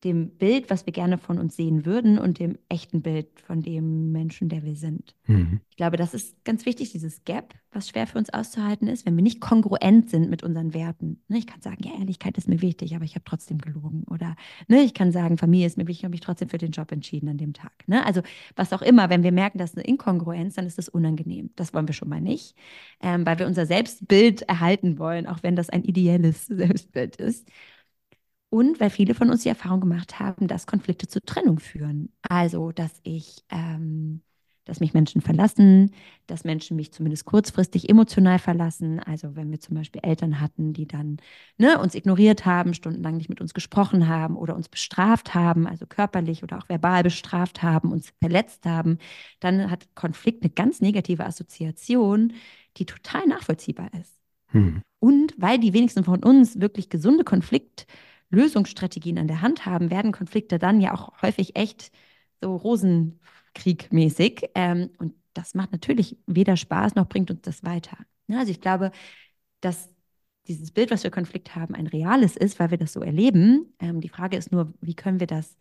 dem 0.05 0.31
Bild, 0.31 0.69
was 0.69 0.87
wir 0.87 0.93
gerne 0.93 1.19
von 1.19 1.39
uns 1.39 1.57
sehen 1.57 1.87
würden, 1.87 2.19
und 2.19 2.39
dem 2.39 2.59
echten 2.69 3.03
Bild 3.03 3.29
von 3.47 3.63
dem 3.63 4.11
Menschen, 4.13 4.49
der 4.49 4.65
wir 4.65 4.75
sind. 4.75 5.15
Hm. 5.25 5.61
Ich 5.71 5.77
glaube, 5.77 5.97
das 5.97 6.13
ist 6.15 6.45
ganz 6.45 6.67
wichtig, 6.67 6.91
dieses 6.93 7.25
Gap, 7.25 7.55
was 7.71 7.89
schwer 7.89 8.07
für 8.07 8.19
uns 8.19 8.31
auszuhalten 8.31 8.89
ist, 8.89 9.07
wenn 9.07 9.17
wir 9.17 9.23
nicht 9.23 9.41
kongruent 9.41 10.11
sind 10.11 10.29
mit 10.29 10.43
unseren 10.43 10.75
Werten. 10.75 11.23
Ne, 11.29 11.39
ich 11.39 11.47
kann 11.47 11.63
sagen, 11.63 11.83
ja, 11.85 11.93
Ehrlichkeit 11.99 12.37
ist 12.37 12.49
mir 12.49 12.61
wichtig, 12.61 12.95
aber 12.95 13.05
ich 13.05 13.15
habe 13.15 13.25
trotzdem 13.25 13.59
gelogen. 13.59 14.05
Oder 14.11 14.37
ne, 14.69 14.83
ich 14.83 14.93
kann 14.93 15.13
sagen, 15.13 15.39
Familie 15.39 15.67
ist 15.67 15.79
mir 15.79 15.87
wichtig, 15.87 16.05
habe 16.05 16.13
mich 16.13 16.21
trotzdem 16.21 16.49
für 16.49 16.59
den 16.59 16.73
Job 16.73 16.93
entschieden 16.93 17.29
an 17.29 17.39
dem 17.39 17.53
Tag. 17.53 17.73
Ne? 17.87 18.05
Also 18.05 18.23
was 18.57 18.73
auch 18.73 18.83
immer, 18.83 19.09
wenn 19.09 19.23
wir 19.23 19.33
merken, 19.33 19.59
dass 19.59 19.75
eine 19.75 19.85
Inkongruenz, 19.85 20.55
dann 20.55 20.67
ist 20.67 20.79
das 20.79 20.89
unangenehm. 20.89 21.51
Das 21.57 21.73
wollen 21.73 21.89
wir 21.89 21.95
schon 21.95 22.09
mal 22.09 22.21
nicht, 22.21 22.55
ähm, 23.01 23.25
weil 23.25 23.39
wir 23.39 23.47
unser 23.47 23.67
Selbstbild 23.67 24.43
erhalten 24.43 24.99
wollen, 24.99 25.27
auch 25.27 25.43
wenn 25.43 25.57
das 25.57 25.71
ein 25.71 25.85
ideelles 25.85 26.47
Selbstbild 26.47 27.17
ist. 27.17 27.49
Und 28.53 28.81
weil 28.81 28.91
viele 28.91 29.15
von 29.15 29.31
uns 29.31 29.45
die 29.45 29.49
Erfahrung 29.49 29.81
gemacht 29.81 30.21
haben, 30.21 30.47
dass 30.47 30.67
Konflikte 30.67 31.09
zur 31.09 31.23
Trennung 31.23 31.59
führen. 31.59 32.13
Also, 32.21 32.71
dass 32.71 33.01
ich, 33.03 33.43
ähm, 33.49 34.21
dass 34.67 34.79
mich 34.79 34.93
Menschen 34.93 35.23
verlassen, 35.23 35.93
dass 36.27 36.45
Menschen 36.45 36.77
mich 36.77 36.93
zumindest 36.93 37.25
kurzfristig 37.25 37.89
emotional 37.89 38.39
verlassen. 38.39 39.01
Also, 39.01 39.37
wenn 39.37 39.51
wir 39.51 39.59
zum 39.61 39.77
Beispiel 39.77 40.03
Eltern 40.05 40.39
hatten, 40.39 40.75
die 40.75 40.87
dann 40.87 41.17
ne, 41.57 41.79
uns 41.79 41.95
ignoriert 41.95 42.45
haben, 42.45 42.75
stundenlang 42.75 43.17
nicht 43.17 43.31
mit 43.31 43.41
uns 43.41 43.55
gesprochen 43.55 44.07
haben 44.07 44.37
oder 44.37 44.55
uns 44.55 44.69
bestraft 44.69 45.33
haben, 45.33 45.67
also 45.67 45.87
körperlich 45.87 46.43
oder 46.43 46.59
auch 46.59 46.69
verbal 46.69 47.03
bestraft 47.03 47.63
haben, 47.63 47.91
uns 47.91 48.13
verletzt 48.21 48.67
haben, 48.67 48.99
dann 49.41 49.71
hat 49.71 49.89
Konflikt 49.95 50.43
eine 50.43 50.53
ganz 50.53 50.83
negative 50.83 51.25
Assoziation, 51.25 52.35
die 52.77 52.85
total 52.85 53.27
nachvollziehbar 53.27 53.89
ist. 53.99 54.13
Hm. 54.49 54.83
Und 54.99 55.33
weil 55.39 55.59
die 55.59 55.73
wenigsten 55.73 56.05
von 56.05 56.23
uns 56.23 56.61
wirklich 56.61 56.91
gesunde 56.91 57.25
Konfliktlösungsstrategien 57.25 58.12
Lösungsstrategien 58.33 59.19
an 59.19 59.29
der 59.29 59.43
Hand 59.43 59.67
haben, 59.67 59.91
werden 59.91 60.11
Konflikte 60.11 60.59
dann 60.59 60.81
ja 60.81 60.95
auch 60.95 61.23
häufig 61.23 61.55
echt 61.55 61.93
so 62.41 62.57
Rosenkrieg-mäßig. 62.57 64.51
Ähm, 64.55 64.91
und 64.99 65.15
das 65.35 65.55
macht 65.55 65.73
natürlich 65.73 66.17
weder 66.27 66.57
Spaß 66.57 66.95
noch 66.95 67.07
bringt 67.09 67.31
uns 67.31 67.43
das 67.43 67.63
weiter. 67.63 67.97
Ja, 68.27 68.41
also 68.41 68.51
ich 68.51 68.61
glaube, 68.61 68.91
dass 69.61 69.91
dieses 70.49 70.73
Bild, 70.73 70.91
was 70.91 71.05
wir 71.05 71.11
Konflikt 71.11 71.55
haben, 71.55 71.75
ein 71.75 71.87
reales 71.87 72.37
ist, 72.37 72.59
weil 72.59 72.71
wir 72.71 72.79
das 72.79 72.93
so 72.93 73.01
erleben. 73.01 73.73
Ähm, 73.79 74.01
die 74.01 74.09
Frage 74.09 74.37
ist 74.37 74.51
nur, 74.51 74.73
wie 74.81 74.95
können 74.95 75.21
wir 75.21 75.27
das 75.29 75.57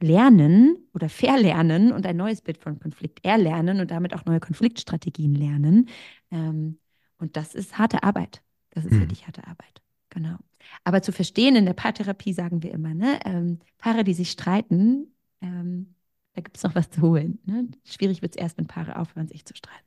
lernen 0.00 0.88
oder 0.94 1.08
verlernen 1.08 1.92
und 1.92 2.06
ein 2.06 2.16
neues 2.16 2.40
Bild 2.40 2.58
von 2.58 2.78
Konflikt 2.78 3.24
erlernen 3.24 3.80
und 3.80 3.90
damit 3.90 4.14
auch 4.14 4.24
neue 4.24 4.40
Konfliktstrategien 4.40 5.34
lernen. 5.34 5.88
Ähm, 6.30 6.78
und 7.18 7.36
das 7.36 7.54
ist 7.54 7.78
harte 7.78 8.02
Arbeit. 8.02 8.42
Das 8.70 8.84
ist 8.84 8.92
mhm. 8.92 9.00
wirklich 9.00 9.26
harte 9.26 9.46
Arbeit. 9.46 9.82
Genau. 10.10 10.38
Aber 10.84 11.02
zu 11.02 11.12
verstehen, 11.12 11.56
in 11.56 11.66
der 11.66 11.74
Paartherapie 11.74 12.32
sagen 12.32 12.62
wir 12.62 12.72
immer, 12.72 12.94
ne, 12.94 13.20
ähm, 13.24 13.60
Paare, 13.78 14.04
die 14.04 14.14
sich 14.14 14.30
streiten, 14.30 15.14
ähm, 15.40 15.94
da 16.34 16.42
gibt 16.42 16.56
es 16.56 16.62
noch 16.62 16.74
was 16.74 16.90
zu 16.90 17.02
holen. 17.02 17.40
Ne? 17.46 17.68
Schwierig 17.84 18.22
wird 18.22 18.36
es 18.36 18.40
erst, 18.40 18.58
wenn 18.58 18.66
Paare 18.66 18.96
aufhören, 18.96 19.28
sich 19.28 19.44
zu 19.44 19.56
streiten. 19.56 19.86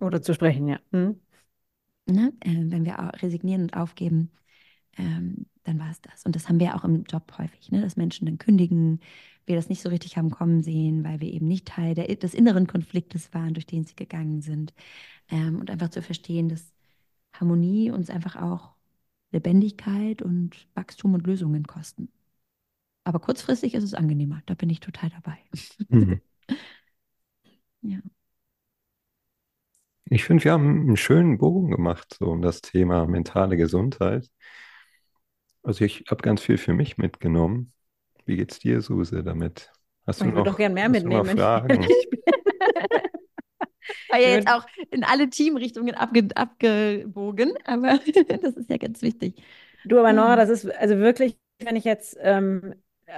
Oder 0.00 0.20
zu 0.20 0.34
sprechen, 0.34 0.68
ja. 0.68 0.78
Mhm. 0.90 1.20
Ne? 2.06 2.32
Äh, 2.40 2.64
wenn 2.66 2.84
wir 2.84 2.98
resignieren 3.22 3.62
und 3.62 3.76
aufgeben, 3.76 4.30
ähm, 4.98 5.46
dann 5.64 5.78
war 5.78 5.90
es 5.90 6.00
das. 6.02 6.24
Und 6.24 6.36
das 6.36 6.48
haben 6.48 6.60
wir 6.60 6.74
auch 6.74 6.84
im 6.84 7.04
Job 7.04 7.32
häufig, 7.38 7.70
ne? 7.70 7.80
dass 7.80 7.96
Menschen 7.96 8.26
dann 8.26 8.38
kündigen, 8.38 9.00
wir 9.46 9.56
das 9.56 9.68
nicht 9.68 9.82
so 9.82 9.88
richtig 9.88 10.16
haben 10.16 10.30
kommen 10.30 10.62
sehen, 10.62 11.04
weil 11.04 11.20
wir 11.20 11.32
eben 11.32 11.46
nicht 11.48 11.66
Teil 11.66 11.94
der, 11.94 12.14
des 12.14 12.34
inneren 12.34 12.66
Konfliktes 12.66 13.32
waren, 13.34 13.54
durch 13.54 13.66
den 13.66 13.84
sie 13.84 13.96
gegangen 13.96 14.42
sind. 14.42 14.74
Ähm, 15.30 15.58
und 15.60 15.70
einfach 15.70 15.90
zu 15.90 16.02
verstehen, 16.02 16.48
dass 16.48 16.72
Harmonie 17.32 17.90
uns 17.90 18.10
einfach 18.10 18.36
auch 18.36 18.73
Lebendigkeit 19.34 20.22
und 20.22 20.66
Wachstum 20.74 21.14
und 21.14 21.26
Lösungen 21.26 21.66
kosten. 21.66 22.08
Aber 23.04 23.18
kurzfristig 23.18 23.74
ist 23.74 23.84
es 23.84 23.92
angenehmer. 23.92 24.42
Da 24.46 24.54
bin 24.54 24.70
ich 24.70 24.80
total 24.80 25.10
dabei. 25.10 25.36
Mhm. 25.88 26.20
ja. 27.82 27.98
Ich 30.06 30.24
finde, 30.24 30.44
wir 30.44 30.52
haben 30.52 30.80
einen 30.80 30.96
schönen 30.96 31.38
Bogen 31.38 31.70
gemacht, 31.70 32.16
so 32.18 32.26
um 32.26 32.42
das 32.42 32.60
Thema 32.60 33.06
mentale 33.06 33.56
Gesundheit. 33.56 34.30
Also 35.62 35.84
ich 35.84 36.04
habe 36.10 36.22
ganz 36.22 36.40
viel 36.40 36.58
für 36.58 36.74
mich 36.74 36.98
mitgenommen. 36.98 37.72
Wie 38.26 38.36
geht's 38.36 38.58
dir, 38.58 38.80
Suse, 38.80 39.24
damit? 39.24 39.72
Hast 40.06 40.20
du 40.20 40.26
ich 40.26 40.32
würde 40.32 40.50
doch 40.50 40.56
gern 40.56 40.74
mehr 40.74 40.88
mitnehmen. 40.88 41.36
Fragen? 41.36 41.86
War 44.14 44.20
ja 44.20 44.36
jetzt 44.36 44.48
auch 44.48 44.66
in 44.90 45.04
alle 45.04 45.28
Teamrichtungen 45.28 45.94
abge 45.94 46.28
abgebogen, 46.34 47.54
aber 47.64 47.98
das 48.42 48.54
ist 48.54 48.70
ja 48.70 48.76
ganz 48.76 49.02
wichtig. 49.02 49.42
Du, 49.84 49.98
aber 49.98 50.12
Nora, 50.12 50.36
das 50.36 50.48
ist 50.48 50.70
also 50.76 50.98
wirklich, 50.98 51.36
wenn 51.58 51.76
ich 51.76 51.84
jetzt 51.84 52.16
ähm, 52.20 52.74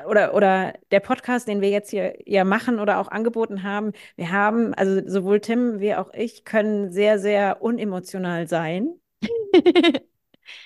oder, 0.09 0.35
oder 0.35 0.75
der 0.91 1.01
Podcast, 1.01 1.49
den 1.49 1.61
wir 1.61 1.71
jetzt 1.71 1.91
hier 1.91 2.17
ja 2.27 2.45
machen 2.45 2.81
oder 2.81 2.99
auch 2.99 3.09
angeboten 3.09 3.63
haben, 3.63 3.93
wir 4.17 4.33
haben, 4.33 4.75
also 4.75 5.07
sowohl 5.07 5.41
Tim 5.41 5.81
wie 5.81 5.95
auch 5.95 6.13
ich 6.13 6.45
können 6.45 6.91
sehr, 6.91 7.19
sehr 7.19 7.63
unemotional 7.63 8.49
sein. 8.49 8.95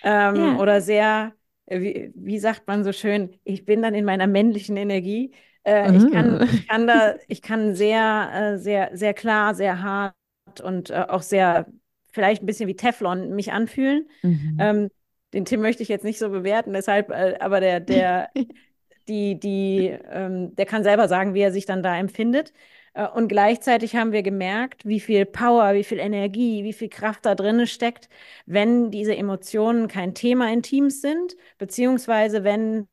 ähm, 0.02 0.36
ja. 0.36 0.58
Oder 0.58 0.80
sehr, 0.80 1.32
wie, 1.66 2.12
wie 2.14 2.38
sagt 2.38 2.66
man 2.66 2.84
so 2.84 2.92
schön, 2.92 3.36
ich 3.44 3.64
bin 3.64 3.82
dann 3.82 3.94
in 3.94 4.04
meiner 4.04 4.26
männlichen 4.26 4.76
Energie. 4.76 5.32
Äh, 5.64 5.94
ich, 5.94 6.10
kann, 6.10 6.40
ah. 6.40 6.44
ich 6.44 6.66
kann 6.66 6.86
da, 6.86 7.14
ich 7.28 7.42
kann 7.42 7.74
sehr, 7.74 8.30
äh, 8.32 8.58
sehr, 8.58 8.90
sehr 8.94 9.12
klar, 9.12 9.54
sehr 9.54 9.82
hart 9.82 10.14
und 10.58 10.90
äh, 10.90 11.04
auch 11.08 11.22
sehr, 11.22 11.66
vielleicht 12.12 12.42
ein 12.42 12.46
bisschen 12.46 12.66
wie 12.66 12.76
Teflon 12.76 13.30
mich 13.34 13.52
anfühlen. 13.52 14.08
Mhm. 14.22 14.56
Ähm, 14.58 14.88
den 15.32 15.44
Tim 15.44 15.60
möchte 15.60 15.82
ich 15.82 15.88
jetzt 15.88 16.04
nicht 16.04 16.18
so 16.18 16.30
bewerten, 16.30 16.72
deshalb, 16.72 17.10
äh, 17.10 17.36
aber 17.40 17.60
der, 17.60 17.80
der, 17.80 18.30
die, 19.08 19.38
die, 19.38 19.96
ähm, 20.10 20.54
der 20.56 20.66
kann 20.66 20.82
selber 20.82 21.08
sagen, 21.08 21.34
wie 21.34 21.40
er 21.40 21.52
sich 21.52 21.66
dann 21.66 21.82
da 21.82 21.96
empfindet. 21.96 22.52
Äh, 22.94 23.06
und 23.08 23.28
gleichzeitig 23.28 23.96
haben 23.96 24.12
wir 24.12 24.22
gemerkt, 24.22 24.84
wie 24.86 25.00
viel 25.00 25.26
Power, 25.26 25.74
wie 25.74 25.84
viel 25.84 25.98
Energie, 25.98 26.64
wie 26.64 26.72
viel 26.72 26.88
Kraft 26.88 27.26
da 27.26 27.34
drin 27.34 27.66
steckt, 27.66 28.08
wenn 28.46 28.90
diese 28.90 29.16
Emotionen 29.16 29.88
kein 29.88 30.14
Thema 30.14 30.52
in 30.52 30.62
Teams 30.62 31.00
sind, 31.00 31.36
beziehungsweise 31.58 32.44
wenn 32.44 32.88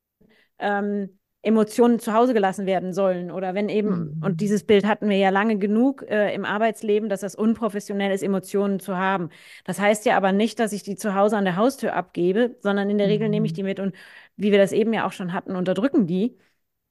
ähm, 0.59 1.19
Emotionen 1.47 1.99
zu 1.99 2.13
Hause 2.13 2.33
gelassen 2.33 2.65
werden 2.65 2.93
sollen 2.93 3.31
oder 3.31 3.55
wenn 3.55 3.69
eben, 3.69 4.17
mhm. 4.17 4.23
und 4.23 4.41
dieses 4.41 4.63
Bild 4.63 4.85
hatten 4.85 5.09
wir 5.09 5.17
ja 5.17 5.29
lange 5.29 5.57
genug 5.57 6.03
äh, 6.07 6.33
im 6.35 6.45
Arbeitsleben, 6.45 7.09
dass 7.09 7.21
das 7.21 7.35
unprofessionell 7.35 8.11
ist, 8.11 8.21
Emotionen 8.21 8.79
zu 8.79 8.97
haben. 8.97 9.29
Das 9.65 9.79
heißt 9.79 10.05
ja 10.05 10.17
aber 10.17 10.31
nicht, 10.31 10.59
dass 10.59 10.73
ich 10.73 10.83
die 10.83 10.95
zu 10.95 11.15
Hause 11.15 11.37
an 11.37 11.45
der 11.45 11.55
Haustür 11.55 11.95
abgebe, 11.95 12.57
sondern 12.59 12.89
in 12.89 12.97
der 12.97 13.07
mhm. 13.07 13.13
Regel 13.13 13.29
nehme 13.29 13.45
ich 13.45 13.53
die 13.53 13.63
mit 13.63 13.79
und 13.79 13.95
wie 14.35 14.51
wir 14.51 14.59
das 14.59 14.71
eben 14.71 14.93
ja 14.93 15.07
auch 15.07 15.13
schon 15.13 15.33
hatten, 15.33 15.55
unterdrücken 15.55 16.05
die. 16.05 16.37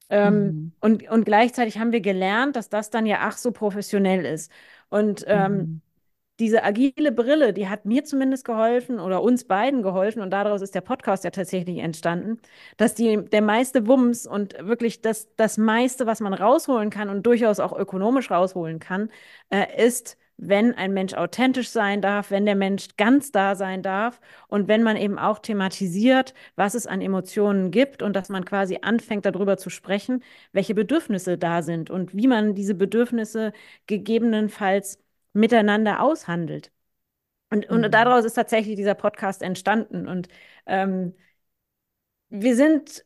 Ähm, 0.08 0.34
mhm. 0.34 0.72
und, 0.80 1.08
und 1.10 1.24
gleichzeitig 1.24 1.78
haben 1.78 1.92
wir 1.92 2.00
gelernt, 2.00 2.56
dass 2.56 2.68
das 2.68 2.90
dann 2.90 3.06
ja 3.06 3.18
ach 3.22 3.36
so 3.36 3.52
professionell 3.52 4.24
ist. 4.24 4.50
Und 4.88 5.24
ähm, 5.26 5.52
mhm. 5.52 5.80
Diese 6.38 6.62
agile 6.64 7.12
Brille, 7.12 7.52
die 7.52 7.68
hat 7.68 7.86
mir 7.86 8.04
zumindest 8.04 8.44
geholfen 8.44 9.00
oder 9.00 9.22
uns 9.22 9.44
beiden 9.44 9.82
geholfen 9.82 10.20
und 10.20 10.30
daraus 10.30 10.60
ist 10.62 10.74
der 10.74 10.82
Podcast 10.82 11.24
ja 11.24 11.30
tatsächlich 11.30 11.78
entstanden, 11.78 12.38
dass 12.76 12.94
die, 12.94 13.24
der 13.24 13.42
meiste 13.42 13.86
Wumms 13.86 14.26
und 14.26 14.54
wirklich 14.66 15.00
das, 15.00 15.28
das 15.36 15.56
meiste, 15.58 16.06
was 16.06 16.20
man 16.20 16.34
rausholen 16.34 16.90
kann 16.90 17.08
und 17.08 17.24
durchaus 17.24 17.58
auch 17.60 17.72
ökonomisch 17.76 18.30
rausholen 18.30 18.78
kann, 18.80 19.10
äh, 19.50 19.84
ist, 19.86 20.18
wenn 20.38 20.74
ein 20.74 20.92
Mensch 20.92 21.14
authentisch 21.14 21.70
sein 21.70 22.02
darf, 22.02 22.30
wenn 22.30 22.44
der 22.44 22.56
Mensch 22.56 22.88
ganz 22.98 23.32
da 23.32 23.54
sein 23.54 23.82
darf 23.82 24.20
und 24.48 24.68
wenn 24.68 24.82
man 24.82 24.96
eben 24.96 25.18
auch 25.18 25.38
thematisiert, 25.38 26.34
was 26.56 26.74
es 26.74 26.86
an 26.86 27.00
Emotionen 27.00 27.70
gibt 27.70 28.02
und 28.02 28.14
dass 28.14 28.28
man 28.28 28.44
quasi 28.44 28.78
anfängt 28.82 29.24
darüber 29.24 29.56
zu 29.56 29.70
sprechen, 29.70 30.22
welche 30.52 30.74
Bedürfnisse 30.74 31.38
da 31.38 31.62
sind 31.62 31.88
und 31.90 32.14
wie 32.14 32.26
man 32.26 32.54
diese 32.54 32.74
Bedürfnisse 32.74 33.52
gegebenenfalls 33.86 34.98
miteinander 35.36 36.02
aushandelt. 36.02 36.72
Und, 37.50 37.68
und 37.68 37.82
mhm. 37.82 37.90
daraus 37.90 38.24
ist 38.24 38.34
tatsächlich 38.34 38.76
dieser 38.76 38.94
Podcast 38.94 39.42
entstanden. 39.42 40.08
Und 40.08 40.28
ähm, 40.66 41.14
wir 42.28 42.56
sind 42.56 43.04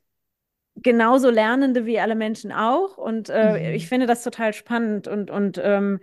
genauso 0.76 1.28
Lernende 1.28 1.84
wie 1.84 2.00
alle 2.00 2.14
Menschen 2.14 2.52
auch. 2.52 2.96
Und 2.96 3.28
äh, 3.28 3.70
mhm. 3.70 3.74
ich 3.74 3.88
finde 3.88 4.06
das 4.06 4.22
total 4.22 4.54
spannend 4.54 5.08
und, 5.08 5.30
und 5.30 5.60
ähm, 5.62 6.00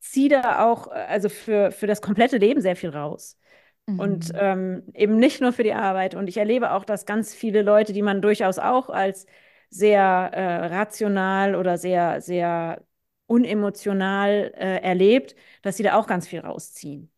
ziehe 0.00 0.28
da 0.28 0.66
auch, 0.66 0.88
also 0.88 1.28
für, 1.28 1.70
für 1.70 1.86
das 1.86 2.02
komplette 2.02 2.36
Leben 2.36 2.60
sehr 2.60 2.76
viel 2.76 2.90
raus. 2.90 3.38
Mhm. 3.86 4.00
Und 4.00 4.32
ähm, 4.34 4.82
eben 4.92 5.16
nicht 5.16 5.40
nur 5.40 5.52
für 5.52 5.62
die 5.62 5.72
Arbeit. 5.72 6.14
Und 6.14 6.28
ich 6.28 6.36
erlebe 6.36 6.72
auch, 6.72 6.84
dass 6.84 7.06
ganz 7.06 7.32
viele 7.34 7.62
Leute, 7.62 7.92
die 7.92 8.02
man 8.02 8.20
durchaus 8.20 8.58
auch 8.58 8.90
als 8.90 9.26
sehr 9.70 10.02
äh, 10.02 10.66
rational 10.66 11.54
oder 11.54 11.78
sehr, 11.78 12.20
sehr 12.20 12.82
unemotional 13.32 14.52
äh, 14.56 14.82
erlebt, 14.82 15.34
dass 15.62 15.76
sie 15.76 15.82
da 15.82 15.98
auch 15.98 16.06
ganz 16.06 16.28
viel 16.28 16.40
rausziehen. 16.40 17.10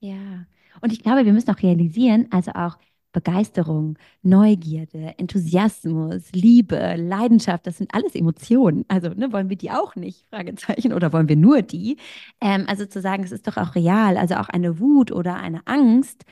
Ja, 0.00 0.46
und 0.80 0.92
ich 0.92 1.02
glaube, 1.02 1.24
wir 1.24 1.32
müssen 1.32 1.50
auch 1.50 1.62
realisieren, 1.62 2.28
also 2.30 2.52
auch 2.52 2.78
Begeisterung, 3.12 3.98
Neugierde, 4.22 5.14
Enthusiasmus, 5.18 6.32
Liebe, 6.32 6.96
Leidenschaft, 6.96 7.66
das 7.66 7.78
sind 7.78 7.94
alles 7.94 8.14
Emotionen. 8.14 8.84
Also 8.88 9.08
ne, 9.08 9.32
wollen 9.32 9.48
wir 9.48 9.56
die 9.56 9.70
auch 9.70 9.96
nicht? 9.96 10.26
Fragezeichen. 10.28 10.92
Oder 10.92 11.12
wollen 11.14 11.28
wir 11.28 11.36
nur 11.36 11.62
die? 11.62 11.96
Ähm, 12.42 12.66
also 12.68 12.84
zu 12.84 13.00
sagen, 13.00 13.24
es 13.24 13.32
ist 13.32 13.46
doch 13.46 13.56
auch 13.56 13.74
real. 13.74 14.18
Also 14.18 14.34
auch 14.34 14.50
eine 14.50 14.80
Wut 14.80 15.12
oder 15.12 15.36
eine 15.36 15.66
Angst 15.66 16.24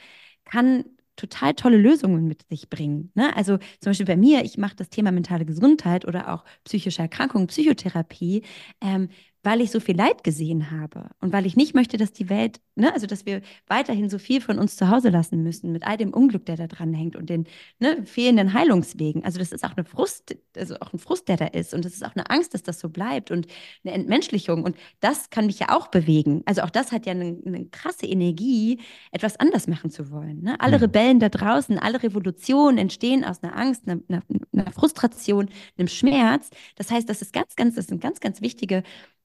kann 0.45 0.85
total 1.17 1.55
tolle 1.55 1.77
Lösungen 1.77 2.27
mit 2.27 2.49
sich 2.49 2.69
bringen. 2.69 3.11
Ne? 3.15 3.35
Also 3.37 3.59
zum 3.81 3.91
Beispiel 3.91 4.07
bei 4.07 4.17
mir, 4.17 4.45
ich 4.45 4.59
mache 4.59 4.77
das 4.77 4.91
Thema 4.91 5.13
mentale 5.13 5.45
Gesundheit 5.45 6.07
oder 6.07 6.33
auch 6.33 6.45
psychische 6.65 7.03
Erkrankungen, 7.03 7.47
Psychotherapie, 7.49 8.43
ähm, 8.81 9.09
weil 9.45 9.61
ich 9.61 9.71
so 9.71 9.81
viel 9.81 9.97
Leid 9.97 10.25
gesehen 10.25 10.71
habe 10.71 11.11
und 11.21 11.33
weil 11.33 11.47
ich 11.47 11.57
nicht 11.57 11.75
möchte, 11.75 11.97
dass 11.97 12.13
die 12.13 12.29
Welt, 12.29 12.61
ne, 12.75 12.93
also 12.93 13.07
dass 13.07 13.27
wir 13.27 13.43
weiterhin 13.67 14.11
so 14.11 14.19
viel 14.19 14.41
von 14.41 14.59
uns 14.59 14.77
zu 14.77 14.89
Hause 14.89 15.11
lassen 15.11 15.43
müssen 15.43 15.71
mit 15.71 15.87
all 15.87 15.97
dem 15.97 16.13
Unglück, 16.13 16.47
der 16.47 16.57
da 16.57 16.67
dran 16.67 16.93
hängt 16.93 17.15
und 17.15 17.31
den 17.31 17.47
ne, 17.79 18.05
fehlenden 18.05 18.55
Heilungswegen. 18.55 19.25
Also 19.25 19.39
das 19.39 19.53
ist 19.53 19.65
auch 19.65 19.77
eine 19.77 19.85
Frust, 19.85 20.37
also 20.57 20.77
auch 20.81 20.93
ein 20.93 20.99
Frust, 20.99 21.29
der 21.29 21.37
da 21.37 21.47
ist 21.47 21.75
und 21.75 21.85
das 21.85 21.93
ist 21.93 22.05
auch 22.05 22.17
eine 22.17 22.31
Angst, 22.31 22.55
dass 22.55 22.63
das 22.63 22.81
so 22.81 22.89
bleibt 22.89 23.31
und 23.31 23.47
eine 23.85 23.95
Entmenschlichung 23.95 24.65
und 24.65 24.77
das 25.01 25.31
kann 25.31 25.47
mich 25.47 25.59
ja 25.59 25.77
auch 25.77 25.89
bewegen. 25.89 26.43
Also 26.47 26.63
auch 26.63 26.71
das 26.71 26.91
hat 26.91 27.07
ja 27.07 27.13
eine, 27.13 27.39
eine 27.47 27.67
krasse 27.67 28.07
Energie, 28.07 28.81
etwas 29.13 29.39
anders 29.39 29.69
machen 29.69 29.91
zu 29.91 30.11
wollen. 30.11 30.43
Ne? 30.43 30.61
Alle. 30.61 30.81
Rebellen 30.85 31.21
da 31.21 31.29
draußen, 31.29 31.79
alle 31.79 32.03
Revolutionen 32.03 32.79
entstehen 32.79 33.25
aus 33.25 33.43
einer 33.43 33.57
Angst, 33.57 33.87
einer, 33.87 34.01
einer, 34.09 34.23
einer 34.53 34.73
Frustration, 34.73 35.49
einem 35.79 35.89
Schmerz. 35.89 36.51
Das 36.77 36.91
heißt, 36.91 37.09
das 37.09 37.23
ist 37.23 37.33
ganz, 37.33 37.57
ganz, 37.57 37.77
das 37.77 37.87
sind 37.87 38.01
ganz, 38.01 38.21
ganz 38.21 38.41
wichtige 38.41 38.83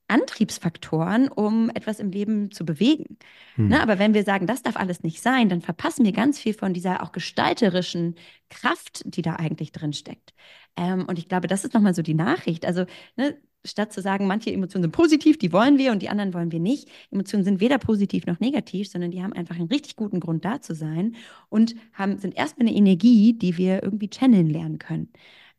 Antriebsfaktoren, 0.09 1.29
um 1.29 1.69
etwas 1.69 1.99
im 1.99 2.11
Leben 2.11 2.51
zu 2.51 2.65
bewegen. 2.65 3.17
Hm. 3.55 3.69
Ne, 3.69 3.81
aber 3.81 3.99
wenn 3.99 4.13
wir 4.13 4.23
sagen, 4.23 4.47
das 4.47 4.63
darf 4.63 4.75
alles 4.75 5.03
nicht 5.03 5.21
sein, 5.21 5.49
dann 5.49 5.61
verpassen 5.61 6.05
wir 6.05 6.11
ganz 6.11 6.39
viel 6.39 6.53
von 6.53 6.73
dieser 6.73 7.03
auch 7.03 7.11
gestalterischen 7.11 8.15
Kraft, 8.49 9.03
die 9.05 9.21
da 9.21 9.35
eigentlich 9.35 9.71
drin 9.71 9.93
steckt. 9.93 10.33
Ähm, 10.75 11.05
und 11.07 11.19
ich 11.19 11.27
glaube, 11.27 11.47
das 11.47 11.63
ist 11.63 11.73
nochmal 11.73 11.93
so 11.93 12.01
die 12.01 12.13
Nachricht. 12.13 12.65
Also 12.65 12.85
ne, 13.15 13.37
statt 13.65 13.93
zu 13.93 14.01
sagen, 14.01 14.27
manche 14.27 14.51
Emotionen 14.51 14.83
sind 14.83 14.91
positiv, 14.91 15.37
die 15.37 15.51
wollen 15.51 15.77
wir 15.77 15.91
und 15.91 16.01
die 16.01 16.09
anderen 16.09 16.33
wollen 16.33 16.51
wir 16.51 16.59
nicht. 16.59 16.89
Emotionen 17.11 17.43
sind 17.43 17.59
weder 17.59 17.77
positiv 17.77 18.25
noch 18.25 18.39
negativ, 18.39 18.89
sondern 18.89 19.11
die 19.11 19.21
haben 19.21 19.33
einfach 19.33 19.55
einen 19.55 19.67
richtig 19.67 19.95
guten 19.95 20.19
Grund 20.19 20.45
da 20.45 20.61
zu 20.61 20.73
sein 20.73 21.15
und 21.49 21.75
haben, 21.93 22.17
sind 22.17 22.35
erstmal 22.35 22.67
eine 22.67 22.77
Energie, 22.77 23.33
die 23.33 23.57
wir 23.57 23.83
irgendwie 23.83 24.09
channeln 24.09 24.49
lernen 24.49 24.79
können. 24.79 25.09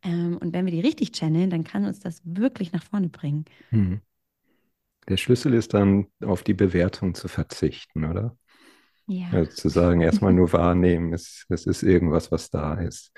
Ähm, 0.03 0.39
und 0.39 0.53
wenn 0.53 0.65
wir 0.65 0.73
die 0.73 0.81
richtig 0.81 1.13
channeln, 1.13 1.51
dann 1.51 1.65
kann 1.65 1.85
uns 1.85 2.01
das 2.01 2.23
wirklich 2.25 2.73
nach 2.73 2.83
vorne 2.83 3.09
bringen. 3.09 3.45
Hm. 3.71 4.01
Der 5.09 5.17
Schlüssel 5.17 5.55
ist 5.55 5.75
dann, 5.75 6.07
auf 6.23 6.43
die 6.43 6.55
Bewertung 6.55 7.15
zu 7.15 7.29
verzichten, 7.29 8.05
oder? 8.05 8.37
Ja. 9.07 9.27
Also 9.33 9.51
zu 9.53 9.69
sagen, 9.69 10.01
erstmal 10.01 10.33
nur 10.35 10.53
wahrnehmen, 10.53 11.13
es, 11.13 11.47
es 11.49 11.67
ist 11.67 11.83
irgendwas, 11.83 12.31
was 12.31 12.51
da 12.51 12.75
ist. 12.75 13.13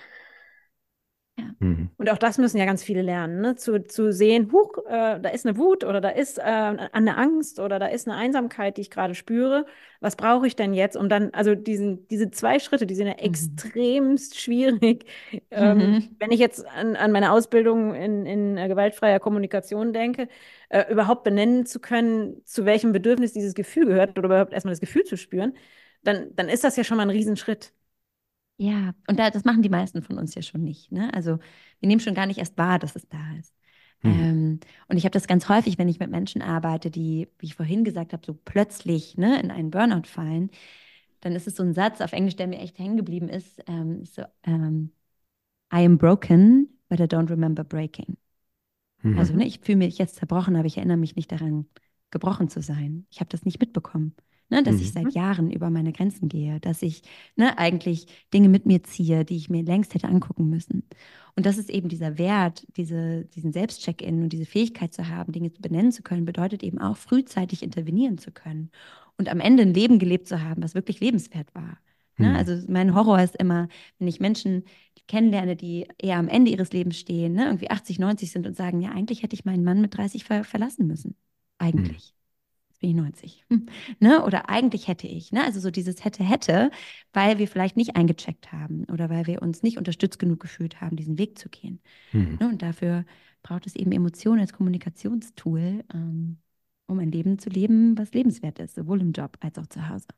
Ja. 1.39 1.45
Mhm. 1.61 1.91
Und 1.97 2.11
auch 2.11 2.19
das 2.19 2.37
müssen 2.37 2.59
ja 2.59 2.67
ganz 2.67 2.83
viele 2.83 3.01
lernen, 3.01 3.41
ne? 3.41 3.55
zu, 3.57 3.83
zu 3.87 4.13
sehen, 4.13 4.53
huch, 4.53 4.77
äh, 4.87 5.19
da 5.21 5.31
ist 5.31 5.47
eine 5.47 5.57
Wut 5.57 5.83
oder 5.85 6.01
da 6.03 6.11
ist 6.11 6.39
äh, 6.39 6.43
eine 6.43 7.17
Angst 7.17 7.59
oder 7.59 7.79
da 7.79 7.87
ist 7.87 8.07
eine 8.07 8.17
Einsamkeit, 8.19 8.77
die 8.77 8.83
ich 8.83 8.91
gerade 8.91 9.15
spüre. 9.15 9.65
Was 10.01 10.17
brauche 10.17 10.47
ich 10.47 10.55
denn 10.57 10.75
jetzt, 10.75 10.97
um 10.97 11.09
dann, 11.09 11.31
also 11.33 11.55
diesen, 11.55 12.07
diese 12.09 12.31
zwei 12.31 12.59
Schritte, 12.59 12.87
die 12.87 12.95
sind 12.95 13.07
ja 13.07 13.15
Mhm. 13.15 13.19
extremst 13.21 14.39
schwierig. 14.41 15.07
Ähm, 15.51 15.79
Mhm. 15.79 16.17
wenn 16.19 16.33
ich 16.33 16.41
jetzt 16.41 16.67
an, 16.67 16.97
an 16.97 17.13
meine 17.13 17.31
Ausbildung 17.33 17.95
in, 17.95 18.25
in 18.27 18.57
äh, 18.57 18.69
gewaltfreier 18.69 19.21
Kommunikation 19.21 19.93
denke, 19.93 20.29
äh, 20.71 20.91
überhaupt 20.91 21.25
benennen 21.25 21.67
zu 21.67 21.79
können, 21.81 22.43
zu 22.47 22.65
welchem 22.65 22.93
Bedürfnis 22.93 23.33
dieses 23.33 23.55
Gefühl 23.55 23.87
gehört 23.87 24.19
oder 24.19 24.27
überhaupt 24.27 24.53
erstmal 24.55 24.73
das 24.73 24.81
Gefühl 24.81 25.05
zu 25.05 25.17
spüren, 25.17 25.55
dann, 26.03 26.35
dann 26.35 26.49
ist 26.49 26.65
das 26.65 26.77
ja 26.77 26.85
schon 26.85 26.97
mal 26.97 27.03
ein 27.05 27.11
Riesenschritt. 27.11 27.73
Ja, 28.63 28.95
und 29.09 29.19
da, 29.19 29.29
das 29.31 29.45
machen 29.45 29.63
die 29.63 29.69
meisten 29.69 30.03
von 30.03 30.19
uns 30.19 30.37
ja 30.37 30.43
schon 30.43 30.63
nicht. 30.63 30.93
Ne? 30.93 31.13
Also 31.13 31.41
wir 31.81 31.89
nehmen 31.89 32.01
schon 32.01 32.15
gar 32.15 32.27
nicht 32.27 32.39
erst 32.39 32.57
wahr, 32.57 32.79
dass 32.79 32.95
es 32.95 33.09
da 33.09 33.19
ist. 33.37 33.53
Mhm. 34.03 34.11
Ähm, 34.11 34.61
und 34.87 34.97
ich 34.97 35.05
habe 35.05 35.13
das 35.13 35.27
ganz 35.27 35.49
häufig, 35.49 35.79
wenn 35.79 35.89
ich 35.89 35.99
mit 35.99 36.13
Menschen 36.13 36.43
arbeite, 36.43 36.89
die, 36.89 37.29
wie 37.41 37.47
ich 37.47 37.57
vorhin 37.57 37.83
gesagt 37.83 38.13
habe, 38.13 38.25
so 38.25 38.35
plötzlich 38.35 39.19
ne, 39.19 39.41
in 39.41 39.51
einen 39.51 39.73
Burnout 39.73 40.07
fallen, 40.07 40.51
dann 41.23 41.33
ist 41.33 41.49
es 41.49 41.57
so 41.57 41.65
ein 41.65 41.75
Satz 41.75 42.01
auf 42.01 42.13
Englisch, 42.13 42.37
der 42.37 42.47
mir 42.47 42.61
echt 42.61 42.79
hängen 42.79 42.97
geblieben 42.97 43.29
ist, 43.29 43.61
ähm, 43.67 44.05
so, 44.05 44.23
ähm, 44.45 44.93
I 45.75 45.85
am 45.85 45.99
broken, 45.99 46.69
but 46.89 47.01
I 47.01 47.05
don't 47.05 47.31
remember 47.31 47.65
breaking. 47.65 48.17
Mhm. 49.03 49.19
Also 49.19 49.35
ne, 49.35 49.45
ich 49.45 49.59
fühle 49.59 49.79
mich 49.79 49.99
jetzt 49.99 50.15
zerbrochen, 50.17 50.55
aber 50.55 50.67
ich 50.67 50.77
erinnere 50.77 50.99
mich 50.99 51.17
nicht 51.17 51.33
daran, 51.33 51.67
gebrochen 52.13 52.49
zu 52.49 52.63
sein. 52.63 53.07
Ich 53.11 53.19
habe 53.19 53.29
das 53.31 53.45
nicht 53.45 53.59
mitbekommen. 53.59 54.15
Ne, 54.53 54.63
dass 54.63 54.81
ich 54.81 54.89
Mhm. 54.89 54.93
seit 54.93 55.13
Jahren 55.15 55.51
über 55.51 55.71
meine 55.71 55.93
Grenzen 55.93 56.29
gehe, 56.29 56.61
dass 56.61 56.83
ich 56.83 57.03
ne, 57.37 57.57
eigentlich 57.59 58.07
Dinge 58.35 58.51
mit 58.51 58.67
mir 58.67 58.83
ziehe, 58.85 59.25
die 59.25 59.37
ich 59.37 59.49
mir 59.51 59.63
längst 59.63 59.95
hätte 59.95 60.09
angucken 60.09 60.51
müssen. 60.51 60.85
Und 61.37 61.47
das 61.47 61.59
ist 61.59 61.71
eben 61.71 61.89
dieser 61.89 62.19
Wert, 62.19 62.67
diese, 62.77 63.25
diesen 63.27 63.53
Selbstcheck-in 63.53 64.23
und 64.23 64.33
diese 64.33 64.45
Fähigkeit 64.47 64.93
zu 64.93 65.09
haben, 65.09 65.33
Dinge 65.33 65.51
benennen 65.51 65.93
zu 65.93 66.03
können, 66.03 66.27
bedeutet 66.27 66.63
eben 66.63 66.79
auch 66.79 66.97
frühzeitig 66.99 67.63
intervenieren 67.63 68.19
zu 68.19 68.31
können 68.33 68.71
und 69.19 69.29
am 69.31 69.41
Ende 69.41 69.63
ein 69.63 69.75
Leben 69.75 69.99
gelebt 69.99 70.29
zu 70.29 70.43
haben, 70.43 70.63
was 70.63 70.75
wirklich 70.75 71.01
lebenswert 71.01 71.55
war. 71.55 71.79
Ne? 72.19 72.29
Mhm. 72.29 72.37
Also 72.37 72.57
mein 72.69 72.95
Horror 72.95 73.21
ist 73.23 73.37
immer, 73.37 73.69
wenn 73.99 74.09
ich 74.09 74.21
Menschen 74.21 74.65
kennenlerne, 75.09 75.57
die 75.57 75.89
eher 75.99 76.19
am 76.19 76.29
Ende 76.29 76.51
ihres 76.51 76.73
Lebens 76.73 76.99
stehen, 76.99 77.33
ne? 77.35 77.47
irgendwie 77.47 77.71
80, 77.71 77.99
90 77.99 78.31
sind 78.31 78.47
und 78.47 78.57
sagen, 78.57 78.81
ja, 78.81 78.91
eigentlich 78.91 79.23
hätte 79.23 79.35
ich 79.35 79.45
meinen 79.45 79.65
Mann 79.65 79.81
mit 79.81 79.97
30 79.97 80.25
ver 80.25 80.45
verlassen 80.45 80.87
müssen. 80.87 81.17
Eigentlich. 81.59 82.15
Bin 82.83 82.91
ich 82.91 82.97
90. 82.97 83.45
Hm. 83.49 83.67
Ne? 84.01 84.25
Oder 84.25 84.51
eigentlich 84.51 84.89
hätte 84.89 85.07
ich. 85.07 85.31
Ne? 85.31 85.45
Also 85.45 85.61
so 85.61 85.71
dieses 85.71 86.05
hätte, 86.05 86.25
hätte, 86.25 86.73
weil 87.13 87.39
wir 87.39 87.47
vielleicht 87.47 87.77
nicht 87.77 87.95
eingecheckt 87.95 88.51
haben 88.51 88.85
oder 88.93 89.09
weil 89.09 89.29
wir 89.29 89.41
uns 89.41 89.63
nicht 89.63 89.79
unterstützt 89.79 90.19
genug 90.19 90.41
gefühlt 90.41 90.81
haben, 90.81 90.97
diesen 90.97 91.17
Weg 91.17 91.39
zu 91.39 91.49
gehen. 91.49 91.81
Mhm. 92.11 92.39
Ne? 92.41 92.49
Und 92.49 92.61
dafür 92.61 93.05
braucht 93.45 93.67
es 93.67 93.77
eben 93.77 93.93
Emotionen 93.93 94.41
als 94.41 94.53
Kommunikationstool, 94.53 95.85
ähm, 95.95 96.39
um 96.89 96.99
ein 96.99 97.13
Leben 97.13 97.39
zu 97.39 97.51
leben, 97.51 97.97
was 97.97 98.13
lebenswert 98.13 98.59
ist, 98.59 98.75
sowohl 98.75 99.01
im 99.01 99.13
Job 99.13 99.39
als 99.39 99.57
auch 99.59 99.67
zu 99.67 99.89
Hause. 99.89 100.09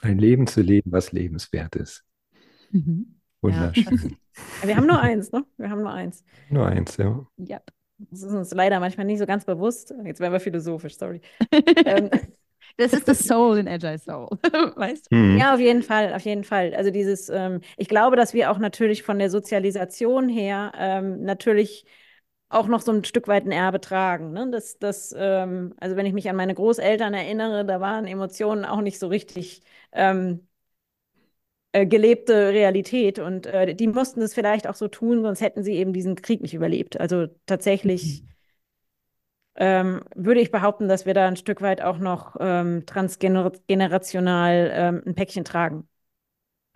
Ein 0.00 0.18
Leben 0.18 0.46
zu 0.46 0.62
leben, 0.62 0.90
was 0.90 1.12
lebenswert 1.12 1.76
ist. 1.76 2.04
Mhm. 2.70 3.16
Wunderschön. 3.42 4.16
Ja, 4.62 4.68
Wir 4.68 4.76
haben 4.76 4.86
nur 4.86 5.00
eins, 5.00 5.32
ne? 5.32 5.46
Wir 5.56 5.70
haben 5.70 5.80
nur 5.80 5.92
eins. 5.92 6.22
Nur 6.50 6.66
eins, 6.66 6.98
ja. 6.98 7.26
Ja. 7.38 7.60
Das 7.98 8.22
ist 8.22 8.32
uns 8.32 8.52
leider 8.52 8.80
manchmal 8.80 9.06
nicht 9.06 9.18
so 9.18 9.26
ganz 9.26 9.44
bewusst. 9.44 9.94
Jetzt 10.04 10.20
werden 10.20 10.32
wir 10.32 10.40
philosophisch, 10.40 10.96
sorry. 10.96 11.20
Ähm, 11.86 12.10
Das 12.78 12.92
ist 12.92 13.08
das 13.08 13.20
Soul 13.20 13.58
in 13.58 13.68
Agile 13.68 13.98
Soul. 13.98 14.28
weißt 14.76 15.10
du? 15.10 15.16
Mhm. 15.16 15.38
Ja, 15.38 15.54
auf 15.54 15.60
jeden 15.60 15.82
Fall, 15.82 16.12
auf 16.14 16.22
jeden 16.22 16.44
Fall. 16.44 16.74
Also 16.74 16.90
dieses, 16.90 17.28
ähm, 17.30 17.60
ich 17.78 17.88
glaube, 17.88 18.16
dass 18.16 18.34
wir 18.34 18.50
auch 18.50 18.58
natürlich 18.58 19.02
von 19.02 19.18
der 19.18 19.30
Sozialisation 19.30 20.28
her 20.28 20.72
ähm, 20.76 21.22
natürlich 21.22 21.86
auch 22.48 22.66
noch 22.68 22.80
so 22.80 22.92
ein 22.92 23.04
Stück 23.04 23.28
weit 23.28 23.44
ein 23.46 23.52
Erbe 23.52 23.80
tragen. 23.80 24.32
Ne? 24.32 24.48
Das, 24.52 24.78
das, 24.78 25.14
ähm, 25.16 25.74
also 25.80 25.96
wenn 25.96 26.06
ich 26.06 26.12
mich 26.12 26.28
an 26.28 26.36
meine 26.36 26.54
Großeltern 26.54 27.14
erinnere, 27.14 27.64
da 27.64 27.80
waren 27.80 28.06
Emotionen 28.06 28.64
auch 28.64 28.80
nicht 28.82 28.98
so 28.98 29.08
richtig 29.08 29.62
ähm, 29.92 30.46
äh, 31.76 31.84
gelebte 31.84 32.48
Realität 32.54 33.18
und 33.18 33.44
äh, 33.44 33.74
die 33.74 33.86
mussten 33.86 34.22
es 34.22 34.32
vielleicht 34.32 34.66
auch 34.66 34.74
so 34.74 34.88
tun, 34.88 35.20
sonst 35.20 35.42
hätten 35.42 35.62
sie 35.62 35.74
eben 35.74 35.92
diesen 35.92 36.14
Krieg 36.14 36.40
nicht 36.40 36.54
überlebt. 36.54 36.98
Also 36.98 37.26
tatsächlich 37.44 38.24
ähm, 39.56 40.00
würde 40.14 40.40
ich 40.40 40.50
behaupten, 40.50 40.88
dass 40.88 41.04
wir 41.04 41.12
da 41.12 41.28
ein 41.28 41.36
Stück 41.36 41.60
weit 41.60 41.82
auch 41.82 41.98
noch 41.98 42.36
ähm, 42.40 42.84
transgenerational 42.86 44.70
ähm, 44.72 45.02
ein 45.04 45.14
Päckchen 45.14 45.44
tragen. 45.44 45.86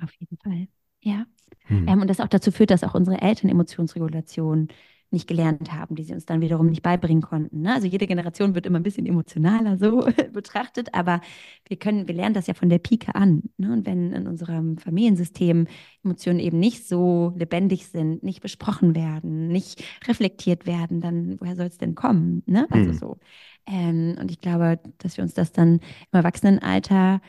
Auf 0.02 0.12
jeden 0.18 0.36
Fall. 0.36 0.68
Ja. 1.00 1.24
Mhm. 1.68 1.88
Ähm, 1.88 2.02
und 2.02 2.08
das 2.08 2.20
auch 2.20 2.28
dazu 2.28 2.52
führt, 2.52 2.70
dass 2.70 2.84
auch 2.84 2.94
unsere 2.94 3.22
Eltern 3.22 3.48
Emotionsregulation 3.48 4.68
nicht 5.12 5.26
gelernt 5.26 5.72
haben, 5.72 5.96
die 5.96 6.04
sie 6.04 6.14
uns 6.14 6.24
dann 6.26 6.40
wiederum 6.40 6.66
nicht 6.68 6.82
beibringen 6.82 7.22
konnten. 7.22 7.62
Ne? 7.62 7.74
Also 7.74 7.86
jede 7.86 8.06
Generation 8.06 8.54
wird 8.54 8.66
immer 8.66 8.78
ein 8.78 8.84
bisschen 8.84 9.06
emotionaler 9.06 9.76
so 9.76 10.06
betrachtet, 10.32 10.94
aber 10.94 11.20
wir 11.66 11.76
können, 11.78 12.06
wir 12.06 12.14
lernen 12.14 12.34
das 12.34 12.46
ja 12.46 12.54
von 12.54 12.68
der 12.68 12.78
Pike 12.78 13.14
an. 13.14 13.42
Ne? 13.56 13.72
Und 13.72 13.86
wenn 13.86 14.12
in 14.12 14.26
unserem 14.26 14.78
Familiensystem 14.78 15.66
Emotionen 16.04 16.38
eben 16.38 16.58
nicht 16.58 16.86
so 16.86 17.32
lebendig 17.36 17.88
sind, 17.88 18.22
nicht 18.22 18.40
besprochen 18.40 18.94
werden, 18.94 19.48
nicht 19.48 19.82
reflektiert 20.06 20.66
werden, 20.66 21.00
dann 21.00 21.40
woher 21.40 21.56
soll 21.56 21.66
es 21.66 21.78
denn 21.78 21.94
kommen? 21.94 22.42
Ne? 22.46 22.66
Also 22.70 22.90
Mhm. 22.90 22.94
so. 22.94 23.18
Ähm, 23.66 24.16
und 24.20 24.30
ich 24.30 24.40
glaube, 24.40 24.80
dass 24.98 25.16
wir 25.16 25.24
uns 25.24 25.34
das 25.34 25.52
dann 25.52 25.74
im 25.74 25.80
Erwachsenenalter 26.12 27.20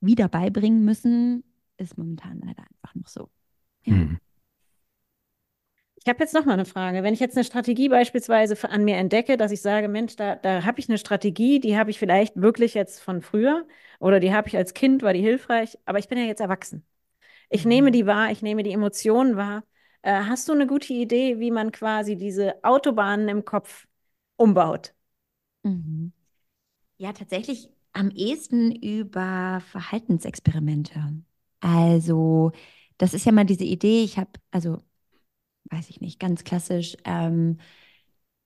wieder 0.00 0.28
beibringen 0.28 0.84
müssen, 0.84 1.44
ist 1.76 1.96
momentan 1.98 2.40
leider 2.40 2.62
einfach 2.62 2.94
noch 2.94 3.08
so. 3.08 3.30
Ja. 3.84 3.94
Mhm. 3.94 4.18
Ich 6.00 6.08
habe 6.08 6.20
jetzt 6.20 6.32
noch 6.34 6.44
mal 6.44 6.52
eine 6.54 6.64
Frage. 6.64 7.02
Wenn 7.02 7.12
ich 7.14 7.20
jetzt 7.20 7.36
eine 7.36 7.44
Strategie 7.44 7.88
beispielsweise 7.88 8.56
an 8.70 8.84
mir 8.84 8.96
entdecke, 8.96 9.36
dass 9.36 9.52
ich 9.52 9.60
sage, 9.60 9.88
Mensch, 9.88 10.16
da, 10.16 10.36
da 10.36 10.64
habe 10.64 10.80
ich 10.80 10.88
eine 10.88 10.96
Strategie, 10.98 11.60
die 11.60 11.76
habe 11.76 11.90
ich 11.90 11.98
vielleicht 11.98 12.36
wirklich 12.40 12.74
jetzt 12.74 13.00
von 13.00 13.20
früher 13.20 13.66
oder 13.98 14.20
die 14.20 14.32
habe 14.32 14.48
ich 14.48 14.56
als 14.56 14.74
Kind, 14.74 15.02
war 15.02 15.12
die 15.12 15.20
hilfreich, 15.20 15.78
aber 15.86 15.98
ich 15.98 16.08
bin 16.08 16.18
ja 16.18 16.24
jetzt 16.24 16.40
erwachsen. 16.40 16.86
Ich 17.50 17.64
Mhm. 17.64 17.68
nehme 17.70 17.90
die 17.92 18.06
wahr, 18.06 18.30
ich 18.32 18.42
nehme 18.42 18.62
die 18.64 18.72
Emotionen 18.72 19.36
wahr. 19.36 19.64
Äh, 20.02 20.12
hast 20.24 20.48
du 20.48 20.52
eine 20.54 20.66
gute 20.68 20.92
Idee, 20.94 21.40
wie 21.40 21.50
man 21.52 21.72
quasi 21.72 22.16
diese 22.16 22.62
Autobahnen 22.64 23.28
im 23.28 23.44
Kopf 23.44 23.86
umbaut? 24.36 24.94
Mhm. 25.64 26.12
Ja, 26.98 27.12
tatsächlich 27.12 27.70
am 27.92 28.10
ehesten 28.10 28.72
über 28.74 29.62
Verhaltensexperimente. 29.72 31.22
Also, 31.60 32.52
das 32.98 33.14
ist 33.14 33.26
ja 33.26 33.32
mal 33.32 33.44
diese 33.46 33.64
Idee, 33.64 34.04
ich 34.04 34.18
habe, 34.18 34.30
also, 34.50 34.78
weiß 35.70 35.90
ich 35.90 36.00
nicht, 36.00 36.20
ganz 36.20 36.44
klassisch, 36.44 36.96
ähm, 37.04 37.58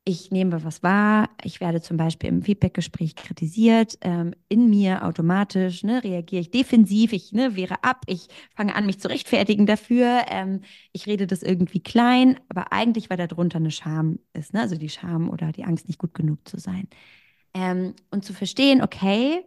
ich 0.04 0.32
nehme 0.32 0.64
was 0.64 0.82
wahr, 0.82 1.30
ich 1.44 1.60
werde 1.60 1.80
zum 1.80 1.96
Beispiel 1.96 2.28
im 2.28 2.42
Feedbackgespräch 2.42 3.14
kritisiert, 3.14 3.98
ähm, 4.00 4.34
in 4.48 4.68
mir 4.68 5.04
automatisch 5.04 5.84
ne, 5.84 6.02
reagiere 6.02 6.40
ich 6.40 6.50
defensiv, 6.50 7.12
ich 7.12 7.32
ne, 7.32 7.54
wehre 7.54 7.84
ab, 7.84 8.02
ich 8.06 8.26
fange 8.56 8.74
an, 8.74 8.86
mich 8.86 8.98
zu 8.98 9.08
rechtfertigen 9.08 9.64
dafür, 9.66 10.22
ähm, 10.28 10.62
ich 10.92 11.06
rede 11.06 11.28
das 11.28 11.44
irgendwie 11.44 11.80
klein, 11.80 12.40
aber 12.48 12.72
eigentlich, 12.72 13.10
weil 13.10 13.16
darunter 13.18 13.58
eine 13.58 13.70
Scham 13.70 14.18
ist, 14.32 14.54
ne? 14.54 14.62
also 14.62 14.76
die 14.76 14.88
Scham 14.88 15.30
oder 15.30 15.52
die 15.52 15.64
Angst, 15.64 15.86
nicht 15.86 16.00
gut 16.00 16.14
genug 16.14 16.48
zu 16.48 16.58
sein. 16.58 16.88
Ähm, 17.54 17.94
und 18.10 18.24
zu 18.24 18.34
verstehen, 18.34 18.82
okay, 18.82 19.44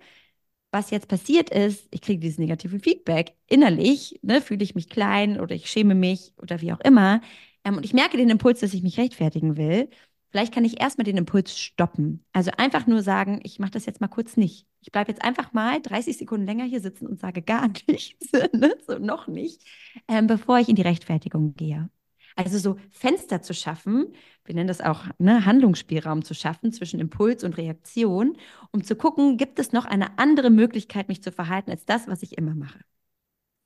was 0.72 0.90
jetzt 0.92 1.08
passiert 1.08 1.50
ist, 1.50 1.88
ich 1.92 2.02
kriege 2.02 2.20
dieses 2.20 2.38
negative 2.40 2.80
Feedback 2.80 3.34
innerlich, 3.48 4.20
ne, 4.24 4.42
fühle 4.42 4.64
ich 4.64 4.76
mich 4.76 4.90
klein 4.90 5.40
oder 5.40 5.56
ich 5.56 5.70
schäme 5.70 5.96
mich 5.96 6.34
oder 6.38 6.62
wie 6.62 6.74
auch 6.74 6.82
immer. 6.82 7.22
Ähm, 7.66 7.78
und 7.78 7.86
ich 7.86 7.94
merke 7.94 8.16
den 8.16 8.30
Impuls, 8.30 8.62
dass 8.62 8.74
ich 8.74 8.84
mich 8.84 8.98
rechtfertigen 8.98 9.58
will. 9.58 9.90
Vielleicht 10.32 10.54
kann 10.54 10.66
ich 10.66 10.82
erstmal 10.82 11.06
den 11.06 11.18
Impuls 11.18 11.58
stoppen. 11.58 12.24
Also 12.34 12.52
einfach 12.58 12.88
nur 12.88 13.02
sagen, 13.02 13.40
ich 13.44 13.60
mache 13.60 13.72
das 13.72 13.86
jetzt 13.86 14.02
mal 14.02 14.08
kurz 14.08 14.38
nicht. 14.38 14.68
Ich 14.82 14.92
bleibe 14.92 15.12
jetzt 15.12 15.24
einfach 15.24 15.54
mal 15.54 15.82
30 15.82 16.18
Sekunden 16.18 16.46
länger 16.46 16.66
hier 16.66 16.82
sitzen 16.82 17.08
und 17.08 17.20
sage 17.20 17.42
gar 17.42 17.70
nichts, 17.88 18.32
ne? 18.54 18.76
so 18.86 19.00
noch 19.00 19.28
nicht, 19.28 19.62
ähm, 20.08 20.28
bevor 20.28 20.60
ich 20.60 20.70
in 20.70 20.76
die 20.76 20.82
Rechtfertigung 20.82 21.56
gehe. 21.56 21.90
Also 22.36 22.60
so 22.60 22.76
Fenster 22.92 23.42
zu 23.42 23.54
schaffen, 23.54 24.08
wir 24.44 24.56
nennen 24.56 24.68
das 24.68 24.82
auch 24.82 25.06
ne, 25.20 25.46
Handlungsspielraum 25.46 26.22
zu 26.24 26.34
schaffen 26.34 26.74
zwischen 26.74 27.00
Impuls 27.00 27.46
und 27.46 27.58
Reaktion, 27.58 28.36
um 28.72 28.84
zu 28.84 28.98
gucken, 28.98 29.38
gibt 29.38 29.58
es 29.58 29.72
noch 29.72 29.86
eine 29.86 30.20
andere 30.20 30.50
Möglichkeit, 30.50 31.08
mich 31.08 31.24
zu 31.24 31.32
verhalten, 31.32 31.72
als 31.72 31.86
das, 31.86 32.10
was 32.10 32.24
ich 32.24 32.38
immer 32.38 32.54
mache. 32.54 32.80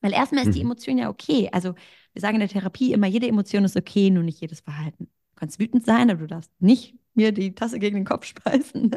Weil 0.02 0.14
erstmal 0.14 0.44
ist 0.46 0.56
die 0.56 0.60
Mhm. 0.60 0.66
Emotion 0.68 0.98
ja 0.98 1.10
okay. 1.10 1.50
Also 1.52 1.76
wir 2.14 2.22
sagen 2.22 2.36
in 2.36 2.40
der 2.42 2.50
Therapie 2.50 2.94
immer, 2.94 3.08
jede 3.08 3.28
Emotion 3.28 3.66
ist 3.66 3.76
okay, 3.78 4.10
nur 4.10 4.24
nicht 4.24 4.42
jedes 4.42 4.62
Verhalten. 4.62 5.06
Du 5.06 5.36
kannst 5.40 5.60
wütend 5.60 5.86
sein, 5.86 6.10
aber 6.10 6.22
du 6.22 6.28
darfst 6.28 6.52
nicht 6.60 6.96
mir 7.16 7.32
die 7.32 7.54
Tasse 7.56 7.80
gegen 7.80 7.96
den 7.98 8.06
Kopf 8.06 8.26
schmeißen. 8.44 8.96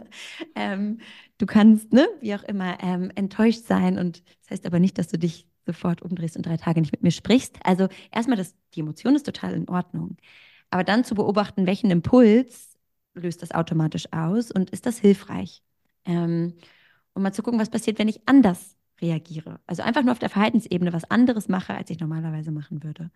ähm, 0.54 0.98
du 1.38 1.46
kannst, 1.46 1.92
ne, 1.92 2.06
wie 2.20 2.34
auch 2.34 2.42
immer, 2.44 2.78
ähm, 2.82 3.10
enttäuscht 3.14 3.64
sein 3.64 3.98
und 3.98 4.22
das 4.42 4.50
heißt 4.50 4.66
aber 4.66 4.78
nicht, 4.78 4.98
dass 4.98 5.08
du 5.08 5.18
dich 5.18 5.46
sofort 5.66 6.02
umdrehst 6.02 6.36
und 6.36 6.46
drei 6.46 6.56
Tage 6.56 6.80
nicht 6.80 6.92
mit 6.92 7.02
mir 7.02 7.10
sprichst. 7.12 7.58
Also 7.64 7.88
erstmal, 8.10 8.36
das, 8.36 8.54
die 8.74 8.80
Emotion 8.80 9.14
ist 9.14 9.24
total 9.26 9.54
in 9.54 9.68
Ordnung. 9.68 10.16
Aber 10.70 10.84
dann 10.84 11.04
zu 11.04 11.14
beobachten, 11.14 11.66
welchen 11.66 11.90
Impuls 11.90 12.76
löst 13.14 13.42
das 13.42 13.52
automatisch 13.52 14.12
aus 14.12 14.50
und 14.50 14.70
ist 14.70 14.86
das 14.86 14.98
hilfreich? 14.98 15.62
Ähm, 16.04 16.54
und 17.14 17.22
mal 17.22 17.32
zu 17.32 17.42
gucken, 17.42 17.60
was 17.60 17.70
passiert, 17.70 17.98
wenn 17.98 18.08
ich 18.08 18.20
anders 18.26 18.76
reagiere. 19.02 19.60
Also 19.66 19.82
einfach 19.82 20.02
nur 20.02 20.12
auf 20.12 20.18
der 20.18 20.30
Verhaltensebene 20.30 20.92
was 20.92 21.10
anderes 21.10 21.48
mache, 21.48 21.74
als 21.74 21.90
ich 21.90 22.00
normalerweise 22.00 22.52
machen 22.52 22.82
würde. 22.82 23.10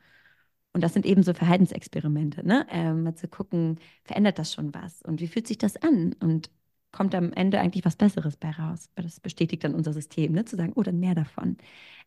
Und 0.72 0.82
das 0.82 0.92
sind 0.92 1.06
eben 1.06 1.22
so 1.22 1.32
Verhaltensexperimente, 1.32 2.46
ne? 2.46 2.66
Ähm, 2.70 3.02
mal 3.04 3.14
zu 3.14 3.28
gucken, 3.28 3.78
verändert 4.04 4.38
das 4.38 4.52
schon 4.52 4.74
was? 4.74 5.00
Und 5.02 5.20
wie 5.20 5.28
fühlt 5.28 5.46
sich 5.46 5.58
das 5.58 5.76
an? 5.78 6.14
Und 6.20 6.50
kommt 6.92 7.14
am 7.14 7.32
Ende 7.32 7.60
eigentlich 7.60 7.84
was 7.84 7.96
Besseres 7.96 8.36
bei 8.36 8.50
raus? 8.50 8.90
Das 8.94 9.20
bestätigt 9.20 9.64
dann 9.64 9.74
unser 9.74 9.92
System, 9.94 10.32
ne? 10.32 10.44
Zu 10.44 10.56
sagen, 10.56 10.72
oh, 10.76 10.82
dann 10.82 11.00
mehr 11.00 11.14
davon. 11.14 11.56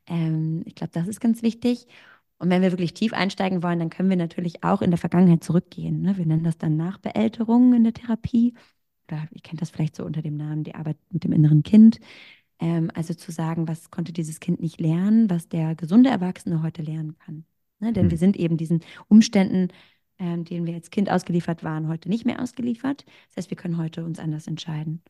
Ähm, 0.07 0.63
ich 0.65 0.75
glaube, 0.75 0.91
das 0.93 1.07
ist 1.07 1.19
ganz 1.19 1.41
wichtig. 1.41 1.87
Und 2.39 2.49
wenn 2.49 2.61
wir 2.61 2.71
wirklich 2.71 2.93
tief 2.93 3.13
einsteigen 3.13 3.63
wollen, 3.63 3.79
dann 3.79 3.89
können 3.89 4.09
wir 4.09 4.17
natürlich 4.17 4.63
auch 4.63 4.81
in 4.81 4.91
der 4.91 4.97
Vergangenheit 4.97 5.43
zurückgehen. 5.43 6.01
Ne? 6.01 6.17
Wir 6.17 6.25
nennen 6.25 6.43
das 6.43 6.57
dann 6.57 6.77
Nachbeälterung 6.77 7.73
in 7.73 7.83
der 7.83 7.93
Therapie. 7.93 8.53
Oder 9.09 9.27
ihr 9.31 9.41
kennt 9.41 9.61
das 9.61 9.71
vielleicht 9.71 9.95
so 9.95 10.05
unter 10.05 10.21
dem 10.21 10.37
Namen 10.37 10.63
die 10.63 10.75
Arbeit 10.75 10.97
mit 11.11 11.23
dem 11.25 11.33
inneren 11.33 11.63
Kind. 11.63 11.99
Ähm, 12.59 12.91
also 12.93 13.13
zu 13.13 13.31
sagen, 13.31 13.67
was 13.67 13.89
konnte 13.91 14.11
dieses 14.11 14.39
Kind 14.39 14.61
nicht 14.61 14.79
lernen, 14.79 15.29
was 15.29 15.47
der 15.47 15.75
gesunde 15.75 16.09
Erwachsene 16.09 16.61
heute 16.61 16.81
lernen 16.81 17.17
kann. 17.17 17.45
Ne? 17.79 17.93
Denn 17.93 18.07
mhm. 18.07 18.11
wir 18.11 18.17
sind 18.17 18.37
eben 18.37 18.57
diesen 18.57 18.81
Umständen, 19.07 19.69
ähm, 20.17 20.43
denen 20.43 20.65
wir 20.65 20.73
als 20.73 20.89
Kind 20.89 21.09
ausgeliefert 21.09 21.63
waren, 21.63 21.87
heute 21.87 22.09
nicht 22.09 22.25
mehr 22.25 22.41
ausgeliefert. 22.41 23.05
Das 23.29 23.37
heißt, 23.37 23.49
wir 23.49 23.57
können 23.57 23.77
heute 23.77 24.03
uns 24.03 24.19
anders 24.19 24.47
entscheiden. 24.47 25.01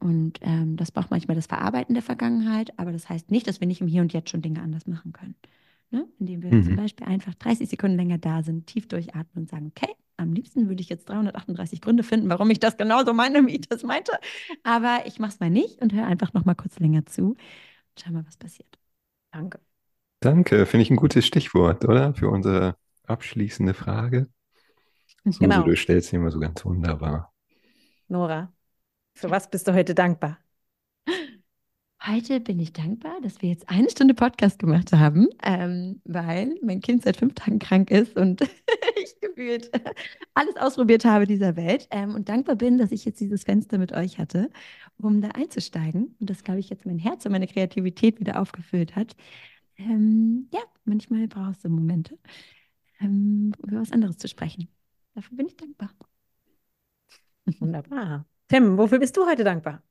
Und 0.00 0.40
ähm, 0.42 0.76
das 0.76 0.90
braucht 0.90 1.12
manchmal 1.12 1.36
das 1.36 1.46
Verarbeiten 1.46 1.94
der 1.94 2.02
Vergangenheit, 2.02 2.76
aber 2.76 2.90
das 2.90 3.08
heißt 3.08 3.30
nicht, 3.30 3.46
dass 3.46 3.60
wir 3.60 3.68
nicht 3.68 3.80
im 3.80 3.86
Hier 3.86 4.02
und 4.02 4.12
Jetzt 4.12 4.30
schon 4.30 4.42
Dinge 4.42 4.60
anders 4.60 4.88
machen 4.88 5.12
können. 5.12 5.36
Ne? 5.90 6.08
Indem 6.18 6.42
wir 6.42 6.52
mhm. 6.52 6.64
zum 6.64 6.76
Beispiel 6.76 7.06
einfach 7.06 7.34
30 7.34 7.68
Sekunden 7.68 7.96
länger 7.96 8.18
da 8.18 8.42
sind, 8.42 8.66
tief 8.66 8.88
durchatmen 8.88 9.44
und 9.44 9.48
sagen, 9.48 9.72
okay, 9.76 9.94
am 10.16 10.32
liebsten 10.32 10.68
würde 10.68 10.82
ich 10.82 10.88
jetzt 10.88 11.08
338 11.08 11.80
Gründe 11.80 12.02
finden, 12.02 12.28
warum 12.28 12.50
ich 12.50 12.60
das 12.60 12.76
genauso 12.76 13.12
meine, 13.12 13.46
wie 13.46 13.56
ich 13.56 13.68
das 13.68 13.82
meinte. 13.82 14.12
Aber 14.62 15.02
ich 15.06 15.18
mache 15.18 15.32
es 15.32 15.40
mal 15.40 15.50
nicht 15.50 15.80
und 15.80 15.92
höre 15.92 16.06
einfach 16.06 16.32
noch 16.32 16.44
mal 16.44 16.54
kurz 16.54 16.78
länger 16.78 17.06
zu 17.06 17.30
und 17.30 17.38
schau 18.02 18.12
mal, 18.12 18.24
was 18.26 18.36
passiert. 18.36 18.78
Danke. 19.30 19.60
Danke, 20.20 20.66
finde 20.66 20.82
ich 20.82 20.90
ein 20.90 20.96
gutes 20.96 21.26
Stichwort, 21.26 21.84
oder? 21.84 22.14
Für 22.14 22.28
unsere 22.28 22.76
abschließende 23.06 23.74
Frage. 23.74 24.28
Suse, 25.24 25.38
genau. 25.40 25.62
du 25.62 25.76
stellst 25.76 26.10
sie 26.10 26.16
immer 26.16 26.30
so 26.30 26.40
ganz 26.40 26.64
wunderbar. 26.64 27.32
Nora, 28.08 28.52
für 29.14 29.30
was 29.30 29.50
bist 29.50 29.66
du 29.68 29.74
heute 29.74 29.94
dankbar? 29.94 30.38
Heute 32.04 32.40
bin 32.40 32.58
ich 32.58 32.72
dankbar, 32.72 33.20
dass 33.22 33.42
wir 33.42 33.50
jetzt 33.50 33.68
eine 33.68 33.88
Stunde 33.88 34.14
Podcast 34.14 34.58
gemacht 34.58 34.92
haben, 34.92 35.28
ähm, 35.44 36.00
weil 36.04 36.52
mein 36.60 36.80
Kind 36.80 37.04
seit 37.04 37.16
fünf 37.16 37.34
Tagen 37.34 37.60
krank 37.60 37.92
ist 37.92 38.16
und 38.16 38.40
ich 39.00 39.20
gefühlt 39.20 39.70
alles 40.34 40.56
ausprobiert 40.56 41.04
habe 41.04 41.28
dieser 41.28 41.54
Welt. 41.54 41.86
Ähm, 41.92 42.16
und 42.16 42.28
dankbar 42.28 42.56
bin, 42.56 42.76
dass 42.76 42.90
ich 42.90 43.04
jetzt 43.04 43.20
dieses 43.20 43.44
Fenster 43.44 43.78
mit 43.78 43.92
euch 43.92 44.18
hatte, 44.18 44.50
um 44.98 45.20
da 45.20 45.28
einzusteigen. 45.28 46.16
Und 46.18 46.28
das, 46.28 46.42
glaube 46.42 46.58
ich, 46.58 46.70
jetzt 46.70 46.86
mein 46.86 46.98
Herz 46.98 47.24
und 47.24 47.30
meine 47.30 47.46
Kreativität 47.46 48.18
wieder 48.18 48.40
aufgefüllt 48.40 48.96
hat. 48.96 49.14
Ähm, 49.76 50.48
ja, 50.52 50.62
manchmal 50.84 51.28
brauchst 51.28 51.64
du 51.64 51.68
Momente, 51.68 52.18
ähm, 53.00 53.52
über 53.62 53.80
was 53.80 53.92
anderes 53.92 54.16
zu 54.18 54.26
sprechen. 54.26 54.66
Dafür 55.14 55.36
bin 55.36 55.46
ich 55.46 55.56
dankbar. 55.56 55.90
Wunderbar. 57.60 58.26
Tim, 58.48 58.76
wofür 58.76 58.98
bist 58.98 59.16
du 59.16 59.24
heute 59.24 59.44
dankbar? 59.44 59.84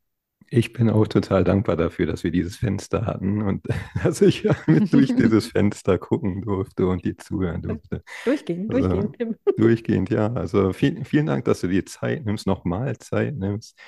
Ich 0.49 0.73
bin 0.73 0.89
auch 0.89 1.07
total 1.07 1.43
dankbar 1.43 1.77
dafür, 1.77 2.05
dass 2.05 2.23
wir 2.23 2.31
dieses 2.31 2.57
Fenster 2.57 3.05
hatten 3.05 3.41
und 3.41 3.65
dass 4.03 4.21
ich 4.21 4.47
mit 4.67 4.91
durch 4.93 5.15
dieses 5.15 5.47
Fenster 5.47 5.97
gucken 5.97 6.41
durfte 6.41 6.87
und 6.87 7.05
dir 7.05 7.17
zuhören 7.17 7.61
durfte. 7.61 8.03
Durchgehend, 8.25 8.73
also, 8.73 9.01
durchgehend. 9.01 9.37
Durchgehend, 9.57 10.09
ja. 10.09 10.33
Also 10.33 10.73
viel, 10.73 11.03
vielen 11.05 11.25
Dank, 11.25 11.45
dass 11.45 11.61
du 11.61 11.67
dir 11.67 11.85
Zeit 11.85 12.25
nimmst, 12.25 12.47
nochmal 12.47 12.97
Zeit 12.97 13.35
nimmst, 13.35 13.79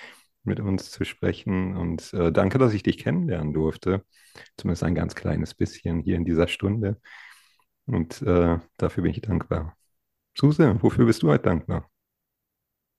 mit 0.43 0.59
uns 0.59 0.91
zu 0.91 1.03
sprechen. 1.03 1.75
Und 1.75 2.13
äh, 2.13 2.31
danke, 2.31 2.57
dass 2.57 2.73
ich 2.73 2.83
dich 2.83 2.97
kennenlernen 2.97 3.53
durfte. 3.53 4.03
Zumindest 4.57 4.83
ein 4.83 4.95
ganz 4.95 5.15
kleines 5.15 5.53
bisschen 5.53 5.99
hier 5.99 6.15
in 6.15 6.25
dieser 6.25 6.47
Stunde. 6.47 6.99
Und 7.85 8.21
äh, 8.21 8.59
dafür 8.77 9.03
bin 9.03 9.11
ich 9.11 9.21
dankbar. 9.21 9.75
Suse, 10.37 10.77
wofür 10.81 11.05
bist 11.05 11.23
du 11.23 11.29
heute 11.29 11.43
dankbar? 11.43 11.89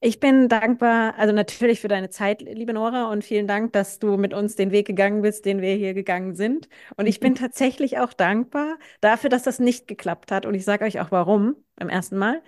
Ich 0.07 0.21
bin 0.21 0.51
dankbar, 0.51 1.15
also 1.17 1.33
natürlich 1.33 1.81
für 1.81 1.89
deine 1.89 2.11
Zeit, 2.11 2.43
liebe 2.43 2.75
Nora, 2.75 3.11
und 3.11 3.25
vielen 3.25 3.47
Dank, 3.47 3.73
dass 3.73 3.99
du 3.99 4.19
mit 4.19 4.35
uns 4.35 4.55
den 4.55 4.71
Weg 4.71 4.87
gegangen 4.87 5.23
bist, 5.23 5.47
den 5.47 5.63
wir 5.63 5.73
hier 5.77 5.95
gegangen 5.95 6.35
sind. 6.35 6.69
Und 6.99 7.07
ich 7.07 7.21
bin 7.21 7.35
tatsächlich 7.35 7.99
auch 7.99 8.13
dankbar 8.13 8.77
dafür, 9.01 9.31
dass 9.31 9.45
das 9.45 9.61
nicht 9.61 9.89
geklappt 9.89 10.31
hat. 10.31 10.45
Und 10.45 10.53
ich 10.53 10.67
sage 10.67 10.85
euch 10.85 11.01
auch 11.01 11.11
warum 11.11 11.57
beim 11.77 11.89
ersten 11.89 12.19
Mal. 12.19 12.43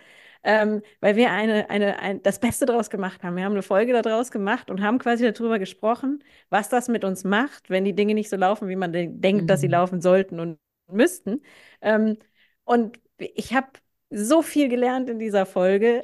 Ähm, 0.45 0.83
weil 1.01 1.16
wir 1.16 1.33
eine, 1.33 1.71
eine, 1.71 1.99
ein, 1.99 2.23
das 2.23 2.40
Beste 2.40 2.66
daraus 2.66 2.90
gemacht 2.90 3.23
haben. 3.23 3.37
Wir 3.37 3.45
haben 3.45 3.53
eine 3.53 3.62
Folge 3.62 3.95
daraus 4.03 4.31
gemacht 4.31 4.71
und 4.71 4.83
haben 4.83 4.99
quasi 4.99 5.25
darüber 5.33 5.59
gesprochen, 5.59 6.23
was 6.51 6.69
das 6.69 6.88
mit 6.88 7.05
uns 7.05 7.25
macht, 7.25 7.71
wenn 7.71 7.87
die 7.87 7.95
Dinge 7.95 8.12
nicht 8.12 8.29
so 8.29 8.37
laufen, 8.37 8.69
wie 8.69 8.77
man 8.77 8.92
denkt, 8.92 9.25
mhm. 9.25 9.47
dass 9.47 9.62
sie 9.62 9.69
mhm. 9.69 9.73
laufen 9.73 10.01
sollten 10.03 10.40
und 10.40 10.59
müssten. 10.88 11.40
Ähm, 11.81 12.19
und 12.64 13.01
ich 13.16 13.55
habe 13.55 13.69
so 14.11 14.42
viel 14.42 14.69
gelernt 14.69 15.09
in 15.09 15.19
dieser 15.19 15.47
Folge 15.47 16.03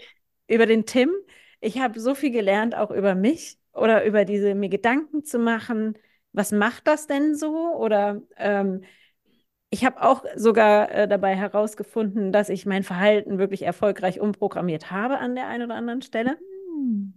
über 0.52 0.66
den 0.66 0.86
Tim, 0.86 1.10
ich 1.60 1.78
habe 1.78 1.98
so 2.00 2.14
viel 2.14 2.30
gelernt, 2.30 2.74
auch 2.76 2.90
über 2.90 3.14
mich 3.14 3.58
oder 3.72 4.04
über 4.04 4.24
diese, 4.24 4.54
mir 4.54 4.68
Gedanken 4.68 5.24
zu 5.24 5.38
machen, 5.38 5.96
was 6.32 6.52
macht 6.52 6.86
das 6.86 7.06
denn 7.06 7.34
so? 7.34 7.74
Oder 7.76 8.22
ähm, 8.36 8.82
ich 9.70 9.84
habe 9.84 10.02
auch 10.02 10.24
sogar 10.36 10.90
äh, 10.90 11.08
dabei 11.08 11.34
herausgefunden, 11.34 12.32
dass 12.32 12.48
ich 12.48 12.66
mein 12.66 12.82
Verhalten 12.82 13.38
wirklich 13.38 13.62
erfolgreich 13.62 14.20
umprogrammiert 14.20 14.90
habe 14.90 15.18
an 15.18 15.34
der 15.34 15.48
einen 15.48 15.64
oder 15.64 15.74
anderen 15.76 16.02
Stelle. 16.02 16.38
Mhm. 16.68 17.14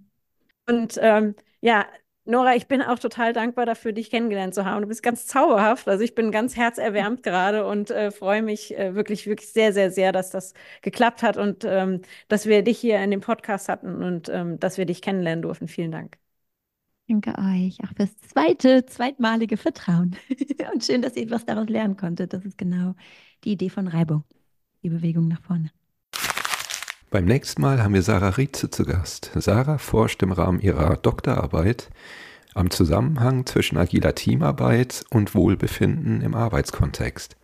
Und 0.67 0.97
ähm, 1.01 1.35
ja, 1.61 1.85
Nora, 2.27 2.55
ich 2.55 2.67
bin 2.67 2.81
auch 2.81 2.97
total 2.97 3.33
dankbar 3.33 3.67
dafür, 3.67 3.91
dich 3.93 4.09
kennengelernt 4.09 4.55
zu 4.55 4.65
haben. 4.65 4.81
Du 4.81 4.87
bist 4.87 5.03
ganz 5.03 5.27
zauberhaft. 5.27 5.87
Also 5.87 6.03
ich 6.03 6.15
bin 6.15 6.31
ganz 6.31 6.55
herzerwärmt 6.55 7.21
gerade 7.21 7.65
und 7.67 7.91
äh, 7.91 8.09
freue 8.11 8.41
mich 8.41 8.75
äh, 8.75 8.95
wirklich, 8.95 9.27
wirklich 9.27 9.49
sehr, 9.51 9.73
sehr, 9.73 9.91
sehr, 9.91 10.11
dass 10.11 10.31
das 10.31 10.53
geklappt 10.81 11.21
hat 11.21 11.37
und 11.37 11.63
ähm, 11.65 12.01
dass 12.27 12.47
wir 12.47 12.63
dich 12.63 12.79
hier 12.79 12.99
in 13.03 13.11
dem 13.11 13.21
Podcast 13.21 13.69
hatten 13.69 14.01
und 14.03 14.27
ähm, 14.29 14.59
dass 14.59 14.77
wir 14.79 14.85
dich 14.87 15.03
kennenlernen 15.03 15.43
durften. 15.43 15.67
Vielen 15.67 15.91
Dank. 15.91 16.17
Danke 17.07 17.35
euch 17.37 17.77
auch 17.83 17.93
fürs 17.95 18.17
zweite, 18.17 18.85
zweitmalige 18.87 19.57
Vertrauen. 19.57 20.15
und 20.73 20.83
schön, 20.83 21.03
dass 21.03 21.15
ihr 21.15 21.23
etwas 21.23 21.45
daraus 21.45 21.69
lernen 21.69 21.95
konntet. 21.97 22.33
Das 22.33 22.43
ist 22.43 22.57
genau 22.57 22.95
die 23.43 23.51
Idee 23.51 23.69
von 23.69 23.87
Reibung, 23.87 24.23
die 24.81 24.89
Bewegung 24.89 25.27
nach 25.27 25.41
vorne. 25.41 25.69
Beim 27.11 27.25
nächsten 27.25 27.61
Mal 27.61 27.83
haben 27.83 27.93
wir 27.93 28.01
Sarah 28.01 28.29
Rietze 28.29 28.69
zu 28.69 28.83
Gast. 28.83 29.31
Sarah 29.35 29.77
forscht 29.77 30.21
im 30.23 30.31
Rahmen 30.31 30.59
ihrer 30.59 30.97
Doktorarbeit 30.97 31.89
am 32.55 32.71
Zusammenhang 32.71 33.45
zwischen 33.45 33.77
agiler 33.77 34.15
Teamarbeit 34.15 35.05
und 35.11 35.35
Wohlbefinden 35.35 36.21
im 36.21 36.33
Arbeitskontext. 36.33 37.37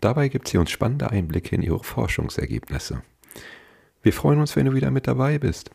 Dabei 0.00 0.28
gibt 0.28 0.48
sie 0.48 0.58
uns 0.58 0.70
spannende 0.70 1.10
Einblicke 1.10 1.54
in 1.54 1.62
ihre 1.62 1.82
Forschungsergebnisse. 1.82 3.02
Wir 4.02 4.12
freuen 4.12 4.40
uns, 4.40 4.56
wenn 4.56 4.66
du 4.66 4.74
wieder 4.74 4.90
mit 4.90 5.06
dabei 5.06 5.38
bist. 5.38 5.70